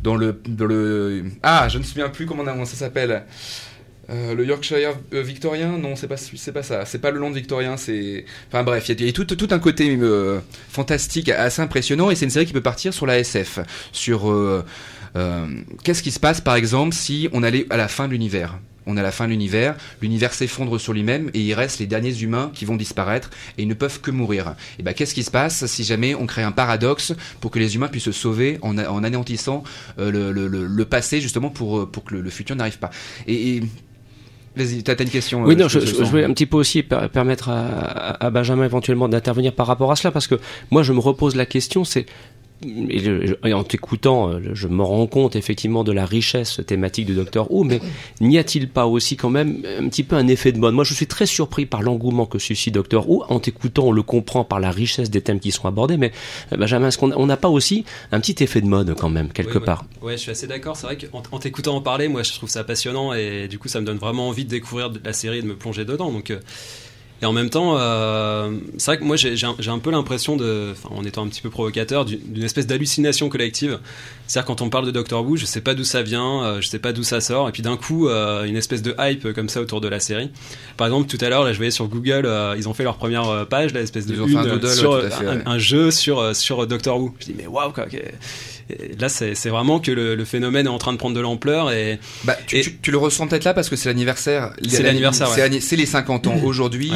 dans 0.01 0.15
le 0.15 0.39
dans 0.47 0.65
le 0.65 1.25
ah, 1.43 1.67
je 1.69 1.77
ne 1.77 1.83
me 1.83 1.87
souviens 1.87 2.09
plus 2.09 2.25
comment 2.25 2.43
ça 2.65 2.75
s'appelle. 2.75 3.23
Euh, 4.09 4.35
le 4.35 4.45
Yorkshire 4.45 4.97
euh, 5.13 5.21
victorien, 5.21 5.77
non, 5.77 5.95
c'est 5.95 6.09
pas 6.09 6.17
c'est 6.17 6.51
pas 6.51 6.63
ça, 6.63 6.85
c'est 6.85 6.99
pas 6.99 7.09
le 7.09 7.19
Land 7.19 7.31
victorien, 7.31 7.77
c'est 7.77 8.25
enfin 8.49 8.61
bref, 8.63 8.89
il 8.89 9.05
y 9.05 9.07
a, 9.07 9.11
tout, 9.13 9.23
tout 9.23 9.47
un 9.51 9.59
côté 9.59 9.97
euh, 10.01 10.41
fantastique 10.69 11.29
assez 11.29 11.61
impressionnant 11.61 12.11
et 12.11 12.15
c'est 12.15 12.25
une 12.25 12.31
série 12.31 12.45
qui 12.45 12.51
peut 12.51 12.59
partir 12.61 12.93
sur 12.93 13.05
la 13.05 13.17
SF, 13.19 13.59
sur 13.93 14.33
qu'est-ce 15.83 16.03
qui 16.03 16.11
se 16.11 16.19
passe 16.19 16.41
par 16.41 16.55
exemple 16.55 16.93
si 16.93 17.29
on 17.31 17.43
allait 17.43 17.65
à 17.69 17.77
la 17.77 17.87
fin 17.87 18.07
de 18.07 18.11
l'univers? 18.11 18.59
On 18.85 18.97
a 18.97 19.01
la 19.01 19.11
fin 19.11 19.25
de 19.25 19.31
l'univers, 19.31 19.75
l'univers 20.01 20.33
s'effondre 20.33 20.79
sur 20.79 20.93
lui-même 20.93 21.29
et 21.33 21.39
il 21.39 21.53
reste 21.53 21.79
les 21.79 21.87
derniers 21.87 22.21
humains 22.21 22.51
qui 22.53 22.65
vont 22.65 22.75
disparaître 22.75 23.29
et 23.57 23.63
ils 23.63 23.67
ne 23.67 23.73
peuvent 23.73 24.01
que 24.01 24.11
mourir. 24.11 24.55
Et 24.79 24.83
ben 24.83 24.93
qu'est-ce 24.93 25.13
qui 25.13 25.23
se 25.23 25.31
passe 25.31 25.65
si 25.65 25.83
jamais 25.83 26.15
on 26.15 26.25
crée 26.25 26.43
un 26.43 26.51
paradoxe 26.51 27.13
pour 27.39 27.51
que 27.51 27.59
les 27.59 27.75
humains 27.75 27.87
puissent 27.87 28.03
se 28.03 28.11
sauver 28.11 28.59
en, 28.61 28.77
anéantissant 28.77 29.63
euh, 29.99 30.31
le, 30.33 30.85
passé 30.85 31.21
justement 31.21 31.49
pour, 31.49 31.79
euh, 31.79 31.85
pour 31.85 32.03
que 32.03 32.15
le, 32.15 32.29
futur 32.29 32.55
n'arrive 32.55 32.79
pas? 32.79 32.91
Et, 33.27 33.61
Vas-y, 34.55 34.83
t'as 34.83 34.95
une 34.95 35.09
question. 35.09 35.43
Oui, 35.43 35.55
euh, 35.55 35.57
non, 35.57 35.67
je, 35.67 35.79
je, 35.79 36.03
voulais 36.03 36.25
un 36.25 36.31
petit 36.31 36.45
peu 36.45 36.57
aussi 36.57 36.83
permettre 36.83 37.49
à, 37.49 38.23
à 38.23 38.29
Benjamin 38.29 38.65
éventuellement 38.65 39.09
d'intervenir 39.09 39.53
par 39.53 39.65
rapport 39.65 39.91
à 39.91 39.95
cela, 39.95 40.11
parce 40.11 40.27
que 40.27 40.35
moi 40.69 40.83
je 40.83 40.93
me 40.93 40.99
repose 40.99 41.35
la 41.35 41.47
question, 41.47 41.83
c'est 41.83 42.05
et, 42.89 43.53
en 43.53 43.63
t'écoutant, 43.63 44.29
euh, 44.29 44.39
je 44.53 44.67
me 44.67 44.83
rends 44.83 45.07
compte 45.07 45.35
effectivement 45.35 45.83
de 45.83 45.91
la 45.91 46.05
richesse 46.05 46.61
thématique 46.65 47.05
du 47.05 47.15
Docteur 47.15 47.51
Who, 47.51 47.63
mais 47.63 47.81
n'y 48.21 48.37
a-t-il 48.37 48.69
pas 48.69 48.85
aussi 48.85 49.15
quand 49.15 49.29
même 49.29 49.63
un 49.79 49.87
petit 49.89 50.03
peu 50.03 50.15
un 50.15 50.27
effet 50.27 50.51
de 50.51 50.59
mode? 50.59 50.73
Moi, 50.73 50.83
je 50.83 50.93
suis 50.93 51.07
très 51.07 51.25
surpris 51.25 51.65
par 51.65 51.81
l'engouement 51.81 52.25
que 52.25 52.39
suscite 52.39 52.73
Docteur 52.73 53.09
Who. 53.09 53.23
En 53.29 53.39
t'écoutant, 53.39 53.87
on 53.87 53.91
le 53.91 54.03
comprend 54.03 54.43
par 54.43 54.59
la 54.59 54.71
richesse 54.71 55.09
des 55.09 55.21
thèmes 55.21 55.39
qui 55.39 55.51
sont 55.51 55.67
abordés, 55.67 55.97
mais 55.97 56.11
euh, 56.51 56.57
Benjamin, 56.57 56.87
est-ce 56.87 56.97
qu'on 56.97 57.25
n'a 57.25 57.37
pas 57.37 57.49
aussi 57.49 57.85
un 58.11 58.19
petit 58.19 58.43
effet 58.43 58.61
de 58.61 58.67
mode 58.67 58.95
quand 58.97 59.09
même, 59.09 59.29
quelque 59.29 59.59
part? 59.59 59.85
Ouais, 60.01 60.13
je 60.13 60.21
suis 60.21 60.31
assez 60.31 60.47
d'accord. 60.47 60.77
C'est 60.77 60.87
vrai 60.87 60.97
qu'en 60.97 61.39
t'écoutant 61.39 61.75
en 61.75 61.81
parler, 61.81 62.07
moi, 62.07 62.23
je 62.23 62.33
trouve 62.33 62.49
ça 62.49 62.63
passionnant 62.63 63.13
et 63.13 63.47
du 63.47 63.59
coup, 63.59 63.67
ça 63.67 63.79
me 63.81 63.85
donne 63.85 63.97
vraiment 63.97 64.27
envie 64.29 64.45
de 64.45 64.49
découvrir 64.49 64.91
la 65.03 65.13
série 65.13 65.39
et 65.39 65.41
de 65.41 65.47
me 65.47 65.55
plonger 65.55 65.85
dedans. 65.85 66.11
Donc, 66.11 66.31
euh, 66.31 66.39
et 67.23 67.25
en 67.25 67.31
même 67.31 67.49
temps, 67.49 67.77
euh, 67.77 68.51
c'est 68.77 68.87
vrai 68.87 68.97
que 68.97 69.05
moi 69.05 69.15
j'ai 69.15 69.45
un, 69.45 69.79
peu 69.79 69.91
l'impression 69.91 70.35
de, 70.35 70.73
en 70.91 71.05
étant 71.05 71.23
un 71.23 71.29
petit 71.29 71.41
peu 71.41 71.49
provocateur, 71.49 72.03
d'une 72.03 72.43
espèce 72.43 72.67
d'hallucination 72.67 73.29
collective. 73.29 73.79
C'est-à-dire 74.27 74.45
quand 74.45 74.61
on 74.61 74.69
parle 74.69 74.85
de 74.85 74.91
Doctor 74.91 75.25
Who, 75.25 75.37
je 75.37 75.45
sais 75.45 75.61
pas 75.61 75.73
d'où 75.73 75.85
ça 75.85 76.01
vient, 76.01 76.43
euh, 76.43 76.59
je 76.59 76.67
sais 76.67 76.79
pas 76.79 76.91
d'où 76.91 77.03
ça 77.03 77.21
sort, 77.21 77.47
et 77.47 77.53
puis 77.53 77.61
d'un 77.61 77.77
coup, 77.77 78.09
euh, 78.09 78.43
une 78.43 78.57
espèce 78.57 78.81
de 78.81 78.93
hype 78.99 79.31
comme 79.31 79.47
ça 79.47 79.61
autour 79.61 79.79
de 79.79 79.87
la 79.87 80.01
série. 80.01 80.31
Par 80.75 80.87
exemple, 80.87 81.07
tout 81.07 81.23
à 81.23 81.29
l'heure, 81.29 81.45
là, 81.45 81.53
je 81.53 81.57
voyais 81.57 81.71
sur 81.71 81.87
Google, 81.87 82.29
ils 82.57 82.67
ont 82.67 82.73
fait 82.73 82.83
leur 82.83 82.97
première 82.97 83.47
page, 83.47 83.73
l'espèce 83.73 84.05
de 84.05 84.15
une, 84.15 84.67
sur 84.67 85.01
un, 85.45 85.57
jeu 85.57 85.91
sur 85.91 86.35
sur 86.35 86.67
Doctor 86.67 86.99
Who. 86.99 87.15
Je 87.21 87.25
dis 87.27 87.35
mais 87.37 87.47
waouh 87.47 87.71
quoi. 87.71 87.85
Là, 88.99 89.09
c'est 89.09 89.49
vraiment 89.49 89.79
que 89.79 89.91
le, 89.91 90.23
phénomène 90.25 90.67
est 90.67 90.69
en 90.69 90.77
train 90.77 90.93
de 90.93 90.97
prendre 90.97 91.15
de 91.15 91.19
l'ampleur 91.21 91.71
et, 91.71 91.99
bah, 92.23 92.37
tu, 92.47 92.77
tu, 92.81 92.91
le 92.91 92.97
ressens 92.97 93.27
peut-être 93.27 93.43
là 93.43 93.53
parce 93.53 93.69
que 93.69 93.75
c'est 93.75 93.89
l'anniversaire. 93.89 94.53
C'est 94.67 94.83
l'anniversaire. 94.83 95.27
C'est 95.27 95.75
les 95.75 95.85
50 95.85 96.27
ans 96.27 96.35
aujourd'hui. 96.43 96.91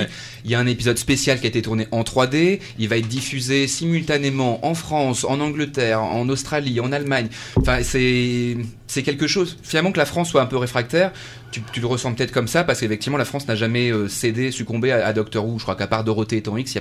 Il 0.45 0.51
y 0.51 0.55
a 0.55 0.59
un 0.59 0.67
épisode 0.67 0.97
spécial 0.97 1.39
qui 1.39 1.45
a 1.45 1.49
été 1.49 1.61
tourné 1.61 1.87
en 1.91 2.03
3D. 2.03 2.59
Il 2.79 2.87
va 2.87 2.97
être 2.97 3.07
diffusé 3.07 3.67
simultanément 3.67 4.65
en 4.65 4.75
France, 4.75 5.25
en 5.25 5.39
Angleterre, 5.39 6.01
en 6.01 6.29
Australie, 6.29 6.79
en 6.79 6.91
Allemagne. 6.91 7.27
Enfin, 7.57 7.79
c'est 7.83 9.03
quelque 9.03 9.27
chose. 9.27 9.57
Finalement, 9.63 9.91
que 9.91 9.97
la 9.97 10.05
France 10.05 10.29
soit 10.29 10.41
un 10.41 10.45
peu 10.45 10.57
réfractaire, 10.57 11.11
tu, 11.57 11.71
tu 11.73 11.79
le 11.79 11.87
ressens 11.87 12.13
peut-être 12.13 12.31
comme 12.31 12.47
ça, 12.47 12.63
parce 12.63 12.79
qu'effectivement, 12.79 13.17
la 13.17 13.25
France 13.25 13.47
n'a 13.47 13.55
jamais 13.55 13.91
euh, 13.91 14.07
cédé, 14.07 14.51
succombé 14.51 14.91
à, 14.91 15.13
Doctor 15.13 15.45
Who. 15.45 15.57
Je 15.57 15.63
crois 15.63 15.75
qu'à 15.75 15.87
part 15.87 16.03
Dorothée 16.03 16.37
et 16.37 16.41
Temps 16.41 16.57
X, 16.57 16.77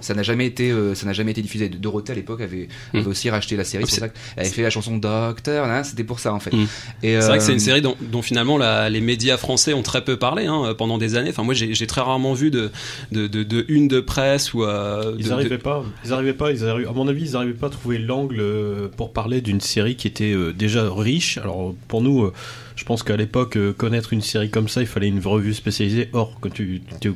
ça 0.00 0.14
n'a 0.14 0.22
jamais 0.22 0.46
été, 0.46 0.70
euh, 0.70 0.94
ça 0.94 1.06
n'a 1.06 1.12
jamais 1.12 1.32
été 1.32 1.42
diffusé. 1.42 1.68
Dorothée 1.68 2.12
à 2.12 2.14
l'époque 2.14 2.40
avait, 2.40 2.68
hmm. 2.92 2.98
avait, 2.98 3.06
aussi 3.06 3.30
racheté 3.30 3.56
la 3.56 3.64
série. 3.64 3.84
C'est 3.86 4.00
ça 4.00 4.08
qu'elle 4.08 4.20
avait 4.36 4.48
fait 4.48 4.62
la 4.62 4.70
chanson 4.70 4.96
Docteur. 4.96 5.66
Hein, 5.66 5.84
c'était 5.84 6.04
pour 6.04 6.20
ça 6.20 6.32
en 6.32 6.40
fait. 6.40 6.54
Hmm. 6.54 6.66
C'est 7.02 7.18
vrai 7.18 7.38
que 7.38 7.44
c'est 7.44 7.52
une 7.52 7.58
euh, 7.58 7.60
série 7.60 7.82
dont, 7.82 7.96
dont 8.00 8.22
finalement 8.22 8.58
la, 8.58 8.88
les 8.88 9.00
médias 9.00 9.36
français 9.36 9.72
ont 9.72 9.82
très 9.82 10.04
peu 10.04 10.16
parlé 10.16 10.46
hein, 10.46 10.74
pendant 10.76 10.98
des 10.98 11.16
années. 11.16 11.30
Enfin, 11.30 11.42
moi, 11.42 11.54
j'ai 11.54 11.86
très 11.86 12.00
rarement 12.00 12.34
vu 12.34 12.50
de, 12.50 12.70
de, 13.12 13.26
de, 13.26 13.42
de 13.42 13.64
une 13.68 13.88
de 13.88 14.00
presse 14.00 14.54
ou. 14.54 14.64
ils 15.18 15.28
n'arrivaient 15.28 15.58
pas. 15.58 15.84
Ils 16.04 16.12
arrivaient 16.12 16.32
pas. 16.32 16.50
Ils 16.50 16.64
à 16.64 16.92
mon 16.92 17.08
avis, 17.08 17.28
ils 17.28 17.32
n'arrivaient 17.32 17.52
pas 17.52 17.68
à 17.68 17.70
trouver 17.70 17.98
l'angle 17.98 18.42
pour 18.96 19.12
parler 19.12 19.40
d'une 19.40 19.60
série 19.60 19.96
qui 19.96 20.06
était 20.06 20.34
déjà 20.54 20.92
riche 20.92 21.38
alors 21.38 21.74
pour 21.88 22.02
nous, 22.02 22.24
euh, 22.24 22.32
je 22.76 22.84
pense 22.84 23.02
qu'à 23.02 23.16
l'époque, 23.16 23.56
euh, 23.56 23.72
connaître 23.72 24.12
une 24.12 24.20
série 24.20 24.50
comme 24.50 24.68
ça, 24.68 24.82
il 24.82 24.86
fallait 24.86 25.08
une 25.08 25.24
revue 25.26 25.54
spécialisée. 25.54 26.10
Or, 26.12 26.36
quand 26.40 26.52
tu 26.52 26.82
es, 27.02 27.10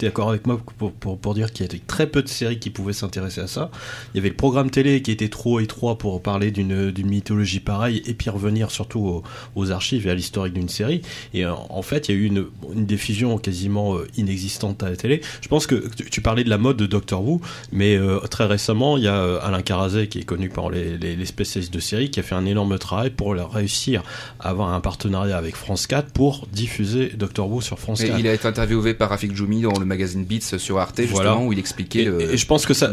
d'accord 0.00 0.30
avec 0.30 0.46
moi 0.46 0.60
pour, 0.78 0.92
pour, 0.92 1.16
pour 1.16 1.34
dire 1.34 1.52
qu'il 1.52 1.64
y 1.64 1.68
avait 1.68 1.78
très 1.78 2.08
peu 2.08 2.22
de 2.22 2.28
séries 2.28 2.58
qui 2.58 2.70
pouvaient 2.70 2.92
s'intéresser 2.92 3.40
à 3.40 3.46
ça. 3.46 3.70
Il 4.12 4.16
y 4.16 4.20
avait 4.20 4.30
le 4.30 4.34
programme 4.34 4.68
télé 4.68 5.02
qui 5.02 5.12
était 5.12 5.28
trop 5.28 5.60
étroit 5.60 5.96
pour 5.96 6.20
parler 6.22 6.50
d'une 6.50 6.92
mythologie 7.04 7.60
pareille 7.60 8.02
et 8.04 8.14
puis 8.14 8.30
revenir 8.30 8.72
surtout 8.72 9.22
aux, 9.54 9.70
archives 9.70 10.06
et 10.08 10.10
à 10.10 10.14
l'historique 10.14 10.54
d'une 10.54 10.68
série. 10.68 11.02
Et 11.34 11.44
euh, 11.44 11.52
en 11.54 11.82
fait, 11.82 12.08
il 12.08 12.14
y 12.14 12.18
a 12.18 12.20
eu 12.20 12.24
une, 12.24 12.46
une 12.74 12.86
diffusion 12.86 13.38
quasiment 13.38 13.96
euh, 13.96 14.08
inexistante 14.16 14.82
à 14.82 14.90
la 14.90 14.96
télé. 14.96 15.20
Je 15.40 15.46
pense 15.46 15.68
que 15.68 15.88
tu, 16.10 16.20
parlais 16.20 16.42
de 16.42 16.50
la 16.50 16.58
mode 16.58 16.76
de 16.76 16.86
Doctor 16.86 17.24
Who, 17.24 17.40
mais 17.70 17.96
très 18.30 18.46
récemment, 18.46 18.96
il 18.96 19.04
y 19.04 19.08
a 19.08 19.36
Alain 19.36 19.62
Carazet 19.62 20.08
qui 20.08 20.18
est 20.18 20.24
connu 20.24 20.48
par 20.48 20.70
les, 20.70 20.98
les, 20.98 21.26
spécialistes 21.26 21.72
de 21.72 21.78
série 21.78 22.10
qui 22.10 22.18
a 22.18 22.22
fait 22.22 22.34
un 22.34 22.46
énorme 22.46 22.78
travail 22.78 23.10
pour 23.10 23.34
réussir 23.34 24.02
à 24.40 24.50
avoir 24.50 24.72
un 24.72 24.80
partenariat 24.80 24.95
partenariat 24.96 25.36
avec 25.36 25.56
France 25.56 25.86
4 25.86 26.10
pour 26.10 26.46
diffuser 26.50 27.12
Doctor 27.14 27.50
Who 27.50 27.60
sur 27.60 27.78
France 27.78 28.02
4. 28.02 28.18
il 28.18 28.26
a 28.26 28.32
été 28.32 28.48
interviewé 28.48 28.94
par 28.94 29.10
Rafik 29.10 29.36
Djoumi 29.36 29.60
dans 29.60 29.78
le 29.78 29.84
magazine 29.84 30.24
Beats 30.24 30.56
sur 30.56 30.78
Arte, 30.78 31.02
justement, 31.02 31.44
où 31.44 31.52
il 31.52 31.58
expliquait. 31.58 32.04
Et, 32.04 32.36
je 32.38 32.46
pense 32.46 32.64
que 32.64 32.72
ça, 32.72 32.90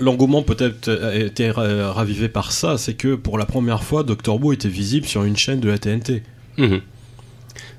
l'engouement 0.00 0.42
peut-être 0.42 0.88
a 0.88 1.16
été 1.16 1.50
ravivé 1.50 2.28
par 2.28 2.52
ça, 2.52 2.78
c'est 2.78 2.94
que 2.94 3.16
pour 3.16 3.36
la 3.36 3.46
première 3.46 3.82
fois, 3.82 4.04
Doctor 4.04 4.42
Who 4.42 4.52
était 4.52 4.68
visible 4.68 5.06
sur 5.06 5.24
une 5.24 5.36
chaîne 5.36 5.58
de 5.58 5.68
la 5.68 5.78
TNT. 5.78 6.22
Mhm. 6.56 6.80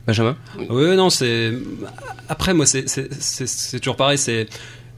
Benjamin 0.05 0.35
Oui, 0.69 0.95
non, 0.97 1.09
c'est. 1.09 1.53
Après, 2.27 2.53
moi, 2.53 2.65
c'est 2.65 3.79
toujours 3.79 3.95
pareil. 3.95 4.17
C'est. 4.17 4.47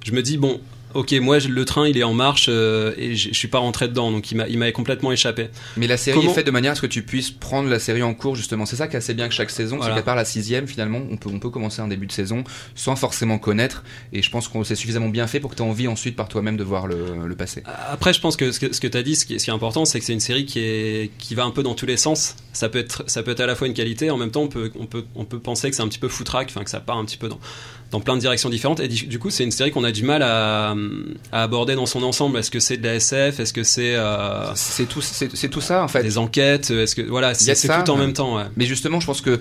Je 0.03 0.11
me 0.13 0.21
dis, 0.23 0.37
bon, 0.37 0.59
ok, 0.97 1.13
moi 1.21 1.37
le 1.37 1.65
train 1.65 1.87
il 1.87 1.95
est 1.97 2.03
en 2.03 2.13
marche 2.13 2.47
euh, 2.49 2.91
et 2.97 3.15
je 3.15 3.31
suis 3.33 3.47
pas 3.47 3.59
rentré 3.59 3.87
dedans, 3.87 4.11
donc 4.11 4.31
il 4.31 4.57
m'a 4.57 4.71
complètement 4.71 5.11
échappé. 5.11 5.49
Mais 5.77 5.85
la 5.85 5.95
série 5.95 6.25
est 6.25 6.33
faite 6.33 6.47
de 6.47 6.51
manière 6.51 6.71
à 6.71 6.75
ce 6.75 6.81
que 6.81 6.87
tu 6.87 7.03
puisses 7.03 7.29
prendre 7.29 7.69
la 7.69 7.77
série 7.77 8.01
en 8.01 8.15
cours 8.15 8.35
justement. 8.35 8.65
C'est 8.65 8.75
ça 8.75 8.87
qui 8.87 8.95
est 8.95 8.97
assez 8.97 9.13
bien 9.13 9.27
que 9.27 9.33
chaque 9.33 9.51
saison, 9.51 9.79
c'est 9.81 9.93
qu'à 9.93 10.01
part 10.01 10.15
la 10.15 10.25
sixième 10.25 10.67
finalement, 10.67 11.01
on 11.11 11.17
peut 11.17 11.29
on 11.31 11.39
peut 11.39 11.51
commencer 11.51 11.81
un 11.81 11.87
début 11.87 12.07
de 12.07 12.11
saison 12.11 12.43
sans 12.73 12.95
forcément 12.95 13.37
connaître. 13.37 13.83
Et 14.11 14.23
je 14.23 14.31
pense 14.31 14.47
qu'on 14.47 14.63
c'est 14.63 14.75
suffisamment 14.75 15.09
bien 15.09 15.27
fait 15.27 15.39
pour 15.39 15.51
que 15.51 15.55
tu 15.55 15.61
aies 15.61 15.65
envie 15.65 15.87
ensuite 15.87 16.15
par 16.15 16.27
toi-même 16.27 16.57
de 16.57 16.63
voir 16.63 16.87
le, 16.87 17.25
le, 17.25 17.35
passé. 17.35 17.61
Après, 17.65 18.11
je 18.11 18.19
pense 18.19 18.35
que 18.35 18.51
ce 18.51 18.59
que, 18.59 18.87
tu 18.87 18.97
as 18.97 19.03
dit, 19.03 19.15
ce 19.15 19.25
qui, 19.25 19.35
est, 19.35 19.39
ce 19.39 19.45
qui 19.45 19.51
est 19.51 19.53
important, 19.53 19.85
c'est 19.85 19.99
que 19.99 20.05
c'est 20.05 20.13
une 20.13 20.19
série 20.19 20.45
qui 20.45 20.59
est 20.59 21.11
qui 21.19 21.35
va 21.35 21.43
un 21.43 21.51
peu 21.51 21.61
dans 21.61 21.75
tous 21.75 21.85
les 21.85 21.97
sens. 21.97 22.35
Ça 22.53 22.69
peut 22.69 22.79
être 22.79 23.03
ça 23.05 23.21
peut 23.21 23.31
être 23.31 23.41
à 23.41 23.45
la 23.45 23.55
fois 23.55 23.67
une 23.67 23.75
qualité, 23.75 24.09
en 24.09 24.17
même 24.17 24.31
temps 24.31 24.41
on 24.41 24.47
peut 24.47 24.71
on 24.79 24.87
peut 24.87 25.05
on 25.15 25.25
peut 25.25 25.39
penser 25.39 25.69
que 25.69 25.75
c'est 25.75 25.83
un 25.83 25.87
petit 25.87 25.99
peu 25.99 26.07
foutraque, 26.07 26.47
enfin 26.49 26.63
que 26.63 26.71
ça 26.71 26.79
part 26.79 26.97
un 26.97 27.05
petit 27.05 27.17
peu 27.17 27.29
dans 27.29 27.39
dans 27.91 27.99
plein 27.99 28.15
de 28.15 28.21
directions 28.21 28.49
différentes. 28.49 28.79
Et 28.79 28.87
du, 28.87 29.19
coup, 29.19 29.29
c'est 29.29 29.43
une 29.43 29.51
série 29.51 29.71
qu'on 29.71 29.83
a 29.83 29.91
du 29.91 30.03
mal 30.03 30.21
à, 30.21 30.75
à 31.31 31.43
aborder 31.43 31.75
dans 31.75 31.85
son 31.85 32.03
ensemble. 32.03 32.37
Est-ce 32.37 32.51
que 32.51 32.59
c'est 32.59 32.77
de 32.77 32.83
la 32.85 32.95
SF 32.95 33.39
Est-ce 33.39 33.53
que 33.53 33.63
c'est 33.63 33.95
euh, 33.95 34.53
C'est 34.55 34.87
tout, 34.87 35.01
c'est 35.01 35.49
tout 35.49 35.61
ça 35.61 35.83
en 35.83 35.87
fait. 35.87 36.03
des 36.03 36.17
enquêtes? 36.17 36.69
Est-ce 36.71 36.95
que 36.95 37.01
voilà, 37.01 37.33
c'est 37.33 37.55
tout 37.83 37.91
en 37.91 37.97
même 37.97 38.13
temps. 38.13 38.37
Ouais. 38.37 38.43
Mais 38.57 38.65
justement, 38.65 38.99
je 38.99 39.05
pense 39.05 39.21
que 39.21 39.39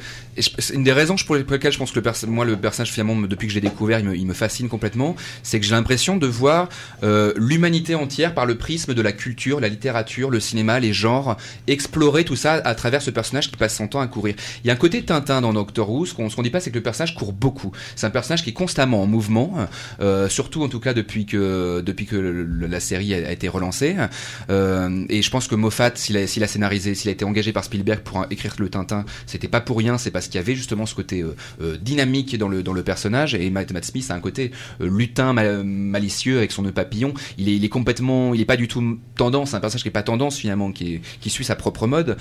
c'est 0.58 0.74
une 0.74 0.84
des 0.84 0.92
raisons 0.92 1.16
pour 1.26 1.34
les- 1.36 1.44
pour 1.44 1.54
lesquelles 1.54 1.72
je 1.72 1.78
pense 1.78 1.90
que 1.92 2.00
le 2.00 2.26
moi 2.30 2.44
le 2.44 2.56
personnage 2.56 2.90
finalement 2.92 3.14
me- 3.14 3.26
depuis 3.28 3.46
que 3.48 3.52
je 3.52 3.58
l'ai 3.58 3.68
découvert, 3.68 3.98
il 4.00 4.04
me, 4.06 4.16
il 4.16 4.26
me 4.26 4.34
fascine 4.34 4.68
complètement, 4.68 5.16
c'est 5.42 5.58
que 5.60 5.66
j'ai 5.66 5.74
l'impression 5.74 6.16
de 6.16 6.26
voir 6.26 6.68
euh, 7.02 7.32
l'humanité 7.36 7.94
entière 7.94 8.34
par 8.34 8.46
le 8.46 8.56
prisme 8.56 8.94
de 8.94 9.02
la 9.02 9.12
culture, 9.12 9.60
la 9.60 9.68
littérature, 9.68 10.30
le 10.30 10.40
cinéma, 10.40 10.78
les 10.80 10.92
genres, 10.92 11.36
explorer 11.66 12.24
tout 12.24 12.36
ça 12.36 12.54
à 12.54 12.74
travers 12.74 13.02
ce 13.02 13.10
personnage 13.10 13.50
qui 13.50 13.56
passe 13.56 13.76
son 13.76 13.88
temps 13.88 14.00
à 14.00 14.06
courir. 14.06 14.34
Il 14.64 14.68
y 14.68 14.70
a 14.70 14.72
un 14.72 14.76
côté 14.76 15.02
Tintin 15.04 15.40
dans 15.40 15.52
Doctor 15.52 15.90
Who, 15.90 16.06
ce 16.06 16.14
qu'on 16.14 16.28
qu'on 16.28 16.42
dit 16.42 16.50
pas 16.50 16.60
c'est 16.60 16.70
que 16.70 16.76
le 16.76 16.82
personnage 16.82 17.14
court 17.14 17.32
beaucoup. 17.32 17.72
C'est 17.94 18.06
un 18.06 18.10
personnage 18.10 18.35
qui 18.42 18.50
est 18.50 18.54
constamment 18.54 19.02
en 19.02 19.06
mouvement, 19.06 19.54
euh, 20.00 20.28
surtout 20.28 20.62
en 20.62 20.68
tout 20.68 20.80
cas 20.80 20.94
depuis 20.94 21.26
que 21.26 21.80
depuis 21.80 22.06
que 22.06 22.16
la 22.16 22.80
série 22.80 23.14
a, 23.14 23.30
été 23.30 23.48
relancée. 23.48 23.96
Euh, 24.50 25.04
et 25.08 25.22
je 25.22 25.30
pense 25.30 25.48
que 25.48 25.54
Moffat, 25.54 25.92
s'il 25.94 26.16
a, 26.16 26.26
scénarisé, 26.26 26.94
s'il 26.94 27.08
a 27.08 27.12
été 27.12 27.24
engagé 27.24 27.52
par 27.52 27.64
Spielberg 27.64 28.00
pour 28.00 28.26
écrire 28.30 28.54
le 28.58 28.68
Tintin, 28.68 29.04
c'était 29.26 29.48
pas 29.48 29.60
pour 29.60 29.78
rien, 29.78 29.98
c'est 29.98 30.10
parce 30.10 30.26
qu'il 30.26 30.36
y 30.36 30.38
avait 30.38 30.54
justement 30.54 30.86
ce 30.86 30.94
côté 30.94 31.24
euh, 31.60 31.76
dynamique 31.80 32.36
dans 32.38 32.48
le 32.48 32.62
dans 32.62 32.72
le 32.72 32.82
personnage. 32.82 33.34
Et 33.34 33.50
Matt, 33.50 33.72
Matt 33.72 33.84
Smith 33.84 34.06
a 34.10 34.14
un 34.14 34.20
côté 34.20 34.50
lutin, 34.80 35.32
mal- 35.32 35.64
malicieux 35.64 36.38
avec 36.38 36.52
son 36.52 36.62
nœud 36.62 36.72
papillon. 36.72 37.14
Il 37.38 37.64
est, 37.64 37.68
complètement, 37.68 38.34
il 38.34 38.40
est 38.40 38.46
pas 38.46 38.56
du 38.56 38.68
tout 38.68 38.98
tendance. 39.16 39.50
C'est 39.50 39.56
un 39.56 39.60
personnage 39.60 39.82
qui 39.82 39.88
est 39.88 39.92
pas 39.92 40.02
tendance 40.02 40.36
finalement, 40.36 40.72
qui 40.72 41.00
suit 41.26 41.44
sa 41.44 41.56
propre 41.56 41.86
mode. 41.86 42.16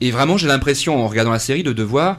Et 0.00 0.10
vraiment, 0.10 0.36
j'ai 0.36 0.48
l'impression 0.48 1.02
en 1.02 1.08
regardant 1.08 1.32
la 1.32 1.38
série 1.38 1.62
de 1.62 1.72
devoir 1.72 2.18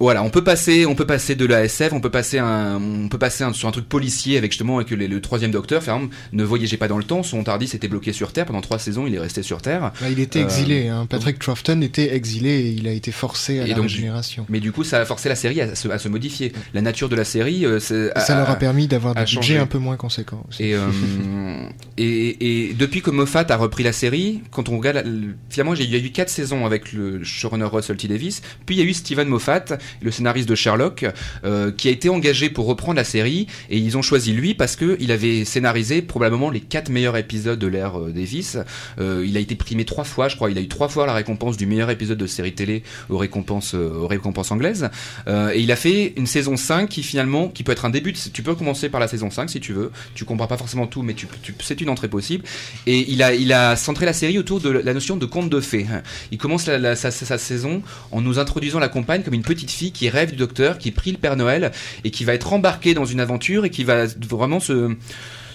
voilà, 0.00 0.22
on 0.22 0.30
peut 0.30 0.44
passer, 0.44 0.86
on 0.86 0.94
peut 0.94 1.06
passer 1.06 1.34
de 1.34 1.44
la 1.44 1.64
SF, 1.64 1.92
on 1.92 2.00
peut 2.00 2.10
passer 2.10 2.38
un, 2.38 2.80
on 2.80 3.08
peut 3.08 3.18
passer 3.18 3.44
un- 3.44 3.52
sur 3.52 3.68
un 3.68 3.72
truc 3.72 3.88
policier 3.88 4.38
avec 4.38 4.52
justement 4.52 4.76
avec 4.76 4.90
le, 4.90 5.06
le 5.06 5.20
troisième 5.20 5.50
docteur. 5.50 5.82
Exemple, 5.82 6.14
ne 6.32 6.44
voyagez 6.44 6.76
pas 6.76 6.88
dans 6.88 6.98
le 6.98 7.04
temps. 7.04 7.22
Son 7.22 7.42
Tardis 7.44 7.70
était 7.74 7.88
bloqué 7.88 8.12
sur 8.12 8.32
Terre 8.32 8.46
pendant 8.46 8.60
trois 8.60 8.78
saisons. 8.78 9.06
Il 9.06 9.14
est 9.14 9.18
resté 9.18 9.42
sur 9.42 9.60
Terre. 9.62 9.92
Bah, 10.00 10.08
il 10.10 10.20
était 10.20 10.40
Euh, 10.40 10.44
exilé, 10.44 10.88
hein. 10.88 11.06
Patrick 11.08 11.38
Troughton 11.38 11.80
était 11.82 12.14
exilé 12.14 12.50
et 12.50 12.68
il 12.70 12.86
a 12.86 12.92
été 12.92 13.10
forcé 13.12 13.60
à 13.60 13.64
Et 13.64 13.68
la 13.70 13.74
donc, 13.74 13.84
régénération. 13.84 14.46
Mais 14.48 14.60
du 14.60 14.72
coup, 14.72 14.84
ça 14.84 15.00
a 15.00 15.04
forcé 15.04 15.28
la 15.28 15.36
série 15.36 15.60
à 15.60 15.74
se, 15.74 15.88
à 15.88 15.98
se 15.98 16.08
modifier. 16.08 16.52
La 16.74 16.80
nature 16.82 17.08
de 17.08 17.16
la 17.16 17.24
série, 17.24 17.64
euh, 17.66 17.80
ça 17.80 17.94
a- 18.14 18.38
leur 18.38 18.50
a 18.50 18.56
permis 18.56 18.86
d'avoir 18.86 19.14
des 19.14 19.24
budgets 19.24 19.58
un 19.58 19.66
peu 19.66 19.78
moins 19.78 19.96
conséquents. 19.96 20.44
aussi. 20.48 20.62
Et, 20.64 20.74
euh, 20.74 20.86
et, 21.98 22.68
et 22.68 22.74
depuis 22.74 23.02
que 23.02 23.10
Moffat 23.10 23.46
a 23.48 23.56
repris 23.56 23.82
la 23.82 23.92
série, 23.92 24.42
quand 24.50 24.68
on 24.68 24.78
regarde, 24.78 25.04
finalement, 25.50 25.74
il 25.74 25.90
y 25.90 25.94
a 25.94 25.98
eu 25.98 26.10
quatre 26.10 26.30
saisons 26.30 26.66
avec 26.66 26.92
le 26.92 27.22
showrunner 27.24 27.64
Russell 27.66 27.96
T 27.96 28.08
Davis, 28.08 28.42
puis 28.66 28.76
il 28.76 28.78
y 28.78 28.82
a 28.82 28.84
eu 28.88 28.94
Steven 28.94 29.28
Moffat, 29.28 29.64
le 30.00 30.10
scénariste 30.10 30.48
de 30.48 30.54
Sherlock, 30.54 31.06
euh, 31.44 31.72
qui 31.72 31.88
a 31.88 31.90
été 31.90 32.08
engagé 32.08 32.50
pour 32.50 32.66
reprendre 32.66 32.96
la 32.96 33.04
série, 33.04 33.46
et 33.70 33.78
ils 33.78 33.96
ont 33.96 34.02
choisi 34.02 34.32
lui 34.32 34.54
parce 34.54 34.76
que 34.76 34.96
il 35.00 35.12
avait 35.12 35.44
scénarisé 35.44 36.02
probablement 36.02 36.50
les 36.50 36.60
quatre 36.60 36.90
meilleurs 36.90 37.16
épisodes 37.16 37.58
de 37.58 37.66
l'ère 37.66 37.98
euh, 37.98 38.10
Davis. 38.10 38.58
Euh, 38.98 39.24
il 39.26 39.36
a 39.36 39.40
été 39.40 39.54
primé 39.54 39.84
trois 39.84 40.04
fois, 40.04 40.28
je 40.28 40.36
crois, 40.36 40.50
il 40.50 40.58
a 40.58 40.60
eu 40.60 40.68
trois 40.68 40.88
fois 40.88 41.06
la 41.06 41.12
récompense 41.14 41.56
du 41.56 41.66
meilleur 41.66 41.90
épisode 41.90 42.18
de 42.18 42.26
série 42.26 42.54
télé 42.54 42.82
aux 43.08 43.18
récompenses, 43.18 43.74
euh, 43.74 44.00
aux 44.00 44.06
récompenses 44.06 44.50
anglaises. 44.50 44.90
Et 45.26 45.60
il 45.60 45.72
a 45.72 45.76
fait 45.76 46.14
une 46.16 46.26
saison 46.26 46.56
5 46.56 46.88
qui 46.88 47.02
finalement, 47.02 47.48
qui 47.48 47.62
peut 47.62 47.72
être 47.72 47.84
un 47.84 47.90
début, 47.90 48.12
tu 48.12 48.42
peux 48.42 48.54
commencer 48.54 48.88
par 48.88 49.00
la 49.00 49.08
saison 49.08 49.30
5 49.30 49.50
si 49.50 49.60
tu 49.60 49.72
veux, 49.72 49.90
tu 50.14 50.24
comprends 50.24 50.46
pas 50.46 50.56
forcément 50.56 50.86
tout, 50.86 51.02
mais 51.02 51.14
c'est 51.60 51.80
une 51.80 51.88
entrée 51.88 52.08
possible. 52.08 52.44
Et 52.86 53.10
il 53.10 53.22
a, 53.22 53.34
il 53.34 53.52
a 53.52 53.76
centré 53.76 54.06
la 54.06 54.12
série 54.12 54.38
autour 54.38 54.60
de 54.60 54.70
la 54.70 54.94
notion 54.94 55.16
de 55.16 55.26
conte 55.26 55.50
de 55.50 55.60
fées. 55.60 55.86
Il 56.30 56.38
commence 56.38 56.64
sa, 56.64 56.94
sa 56.94 57.38
saison 57.38 57.82
en 58.10 58.20
nous 58.20 58.38
introduisant 58.38 58.78
la 58.78 58.88
compagne 58.88 59.22
comme 59.22 59.34
une 59.34 59.42
petite 59.42 59.70
qui 59.86 60.08
rêve 60.08 60.30
du 60.30 60.36
docteur, 60.36 60.78
qui 60.78 60.90
prie 60.90 61.12
le 61.12 61.18
Père 61.18 61.36
Noël 61.36 61.72
et 62.04 62.10
qui 62.10 62.24
va 62.24 62.34
être 62.34 62.52
embarquée 62.52 62.94
dans 62.94 63.04
une 63.04 63.20
aventure 63.20 63.64
et 63.64 63.70
qui 63.70 63.84
va 63.84 64.06
vraiment 64.28 64.60
se 64.60 64.94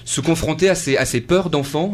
se 0.05 0.21
confronter 0.21 0.69
à 0.69 0.75
ses, 0.75 0.97
à 0.97 1.05
ses 1.05 1.21
peurs 1.21 1.49
d'enfant. 1.49 1.93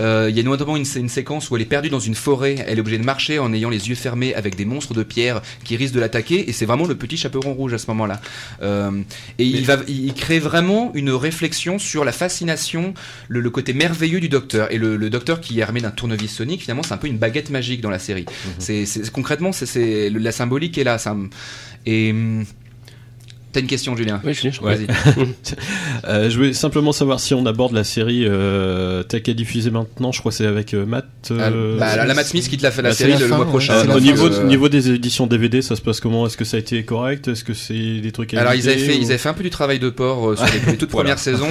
Euh, 0.00 0.26
Il 0.30 0.36
y 0.36 0.40
a 0.40 0.42
notamment 0.42 0.76
une, 0.76 0.86
une 0.96 1.08
séquence 1.08 1.50
où 1.50 1.56
elle 1.56 1.62
est 1.62 1.66
perdue 1.66 1.90
dans 1.90 2.00
une 2.00 2.14
forêt, 2.14 2.56
elle 2.66 2.78
est 2.78 2.80
obligée 2.80 2.98
de 2.98 3.04
marcher 3.04 3.38
en 3.38 3.52
ayant 3.52 3.70
les 3.70 3.88
yeux 3.88 3.94
fermés 3.94 4.34
avec 4.34 4.56
des 4.56 4.64
monstres 4.64 4.94
de 4.94 5.02
pierre 5.02 5.42
qui 5.64 5.76
risquent 5.76 5.94
de 5.94 6.00
l'attaquer, 6.00 6.48
et 6.48 6.52
c'est 6.52 6.66
vraiment 6.66 6.86
le 6.86 6.94
petit 6.94 7.16
chaperon 7.16 7.52
rouge 7.54 7.74
à 7.74 7.78
ce 7.78 7.86
moment-là. 7.88 8.20
Euh, 8.62 8.90
et 9.38 9.44
il, 9.44 9.64
va, 9.64 9.76
il 9.88 10.12
crée 10.14 10.38
vraiment 10.38 10.90
une 10.94 11.10
réflexion 11.10 11.78
sur 11.78 12.04
la 12.04 12.12
fascination, 12.12 12.94
le, 13.28 13.40
le 13.40 13.50
côté 13.50 13.72
merveilleux 13.72 14.20
du 14.20 14.28
docteur. 14.28 14.72
Et 14.72 14.78
le, 14.78 14.96
le 14.96 15.10
docteur 15.10 15.40
qui 15.40 15.58
est 15.60 15.62
armé 15.62 15.80
d'un 15.80 15.90
tournevis 15.90 16.28
sonique, 16.32 16.62
finalement, 16.62 16.82
c'est 16.82 16.94
un 16.94 16.98
peu 16.98 17.06
une 17.08 17.18
baguette 17.18 17.50
magique 17.50 17.80
dans 17.80 17.90
la 17.90 17.98
série. 17.98 18.24
C'est- 18.58 19.10
concrètement, 19.12 19.52
c'est- 19.52 20.10
la 20.10 20.32
symbolique 20.32 20.78
est 20.78 20.84
là. 20.84 20.98
Ça, 20.98 21.14
et 21.86 22.10
hum, 22.12 22.44
t'as 23.54 23.60
une 23.60 23.66
question, 23.66 23.96
Julien 23.96 24.20
Oui, 24.24 24.34
Julien, 24.34 24.50
je- 24.52 24.60
Vas-y. 24.60 24.86
Euh, 26.06 26.28
je 26.28 26.36
voulais 26.36 26.52
simplement 26.52 26.92
savoir 26.92 27.18
si 27.18 27.32
on 27.32 27.46
aborde 27.46 27.72
la 27.72 27.82
série 27.84 28.24
euh, 28.26 29.02
telle 29.04 29.22
qu'elle 29.22 29.32
est 29.32 29.36
diffusée 29.36 29.70
maintenant. 29.70 30.12
Je 30.12 30.18
crois 30.20 30.30
que 30.32 30.36
c'est 30.36 30.46
avec 30.46 30.74
euh, 30.74 30.84
Matt. 30.84 31.06
euh, 31.30 31.78
bah, 31.78 31.96
la, 31.96 32.04
la 32.04 32.12
Matt 32.14 32.26
Smith 32.26 32.46
qui 32.48 32.58
te 32.58 32.62
l'a 32.62 32.70
fait 32.70 32.82
la 32.82 32.90
bah, 32.90 32.94
c'est 32.94 33.04
série 33.04 33.14
la 33.14 33.20
le 33.20 33.26
fin, 33.28 33.36
mois 33.36 33.46
prochain. 33.46 33.84
la 33.84 33.96
au 33.96 34.00
niveau, 34.00 34.28
niveau 34.44 34.68
des 34.68 34.90
éditions 34.90 35.26
DVD, 35.26 35.62
ça 35.62 35.76
se 35.76 35.80
passe 35.80 36.00
comment? 36.00 36.26
Est-ce 36.26 36.36
que 36.36 36.44
ça 36.44 36.58
a 36.58 36.60
été 36.60 36.82
correct? 36.84 37.28
Est-ce 37.28 37.42
que 37.44 37.54
c'est 37.54 38.00
des 38.00 38.12
trucs 38.12 38.34
à 38.34 38.40
Alors 38.42 38.52
ils 38.54 38.68
avaient 38.68 38.76
fait, 38.76 38.96
ou- 38.96 39.00
ils 39.00 39.06
avaient 39.06 39.16
fait 39.18 39.30
un 39.30 39.34
peu 39.34 39.42
du 39.42 39.48
travail 39.50 39.78
de 39.78 39.88
port 39.88 40.30
euh, 40.32 40.36
sur 40.36 40.44
les, 40.46 40.72
les 40.72 40.76
toutes 40.76 40.90
premières 40.90 41.18
saisons, 41.18 41.48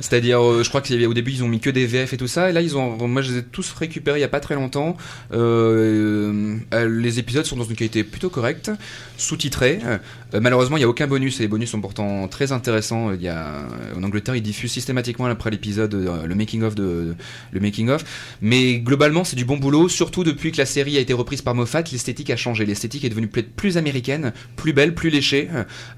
c'est-à-dire 0.00 0.42
euh, 0.44 0.62
je 0.62 0.68
crois 0.68 0.82
qu'au 0.82 1.14
début 1.14 1.32
ils 1.32 1.42
ont 1.42 1.48
mis 1.48 1.60
que 1.60 1.70
des 1.70 1.86
VF 1.86 2.12
et 2.12 2.16
tout 2.18 2.28
ça, 2.28 2.50
et 2.50 2.52
là 2.52 2.60
ils 2.60 2.76
ont, 2.76 3.08
moi 3.08 3.22
je 3.22 3.32
les 3.32 3.38
ai 3.38 3.42
tous 3.42 3.72
récupérés 3.72 4.18
il 4.18 4.22
y 4.22 4.24
a 4.24 4.28
pas 4.28 4.40
très 4.40 4.56
longtemps. 4.56 4.96
Euh, 5.32 6.56
euh, 6.74 7.00
les 7.00 7.18
épisodes 7.18 7.44
sont 7.46 7.56
dans 7.56 7.64
une 7.64 7.76
qualité 7.76 8.04
plutôt 8.04 8.28
correcte, 8.30 8.70
sous-titrés. 9.16 9.78
Euh, 9.86 9.98
malheureusement 10.40 10.76
il 10.76 10.80
y 10.80 10.84
a 10.84 10.88
aucun 10.88 11.06
bonus 11.06 11.35
et 11.40 11.42
les 11.42 11.48
bonus 11.48 11.70
sont 11.70 11.80
pourtant 11.80 12.28
très 12.28 12.52
intéressants. 12.52 13.12
Il 13.12 13.22
y 13.22 13.28
a 13.28 13.66
en 13.96 14.02
Angleterre 14.02 14.36
ils 14.36 14.42
diffusent 14.42 14.72
systématiquement 14.72 15.26
après 15.26 15.50
l'épisode 15.50 15.94
euh, 15.94 16.26
le 16.26 16.34
making 16.34 16.62
of 16.62 16.74
de 16.74 17.14
le 17.52 17.60
making 17.60 17.88
of, 17.88 18.04
mais 18.40 18.78
globalement 18.78 19.24
c'est 19.24 19.36
du 19.36 19.44
bon 19.44 19.56
boulot, 19.56 19.88
surtout 19.88 20.24
depuis 20.24 20.52
que 20.52 20.58
la 20.58 20.66
série 20.66 20.96
a 20.96 21.00
été 21.00 21.12
reprise 21.12 21.42
par 21.42 21.54
Moffat, 21.54 21.82
l'esthétique 21.92 22.30
a 22.30 22.36
changé, 22.36 22.64
l'esthétique 22.66 23.04
est 23.04 23.08
devenue 23.08 23.28
peut-être 23.28 23.52
plus 23.52 23.76
américaine, 23.76 24.32
plus 24.56 24.72
belle, 24.72 24.94
plus 24.94 25.10
léchée. 25.10 25.48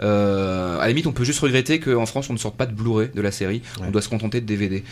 Euh, 0.02 0.78
à 0.78 0.82
la 0.82 0.88
limite, 0.88 1.06
on 1.06 1.12
peut 1.12 1.24
juste 1.24 1.40
regretter 1.40 1.80
qu'en 1.80 2.06
France, 2.06 2.30
on 2.30 2.32
ne 2.32 2.38
sorte 2.38 2.56
pas 2.56 2.66
de 2.66 2.72
Blu-ray 2.72 3.10
de 3.14 3.20
la 3.20 3.30
série. 3.30 3.62
On 3.80 3.90
doit 3.90 4.02
se 4.02 4.08
contenter 4.08 4.40
de 4.40 4.46
DVD. 4.46 4.82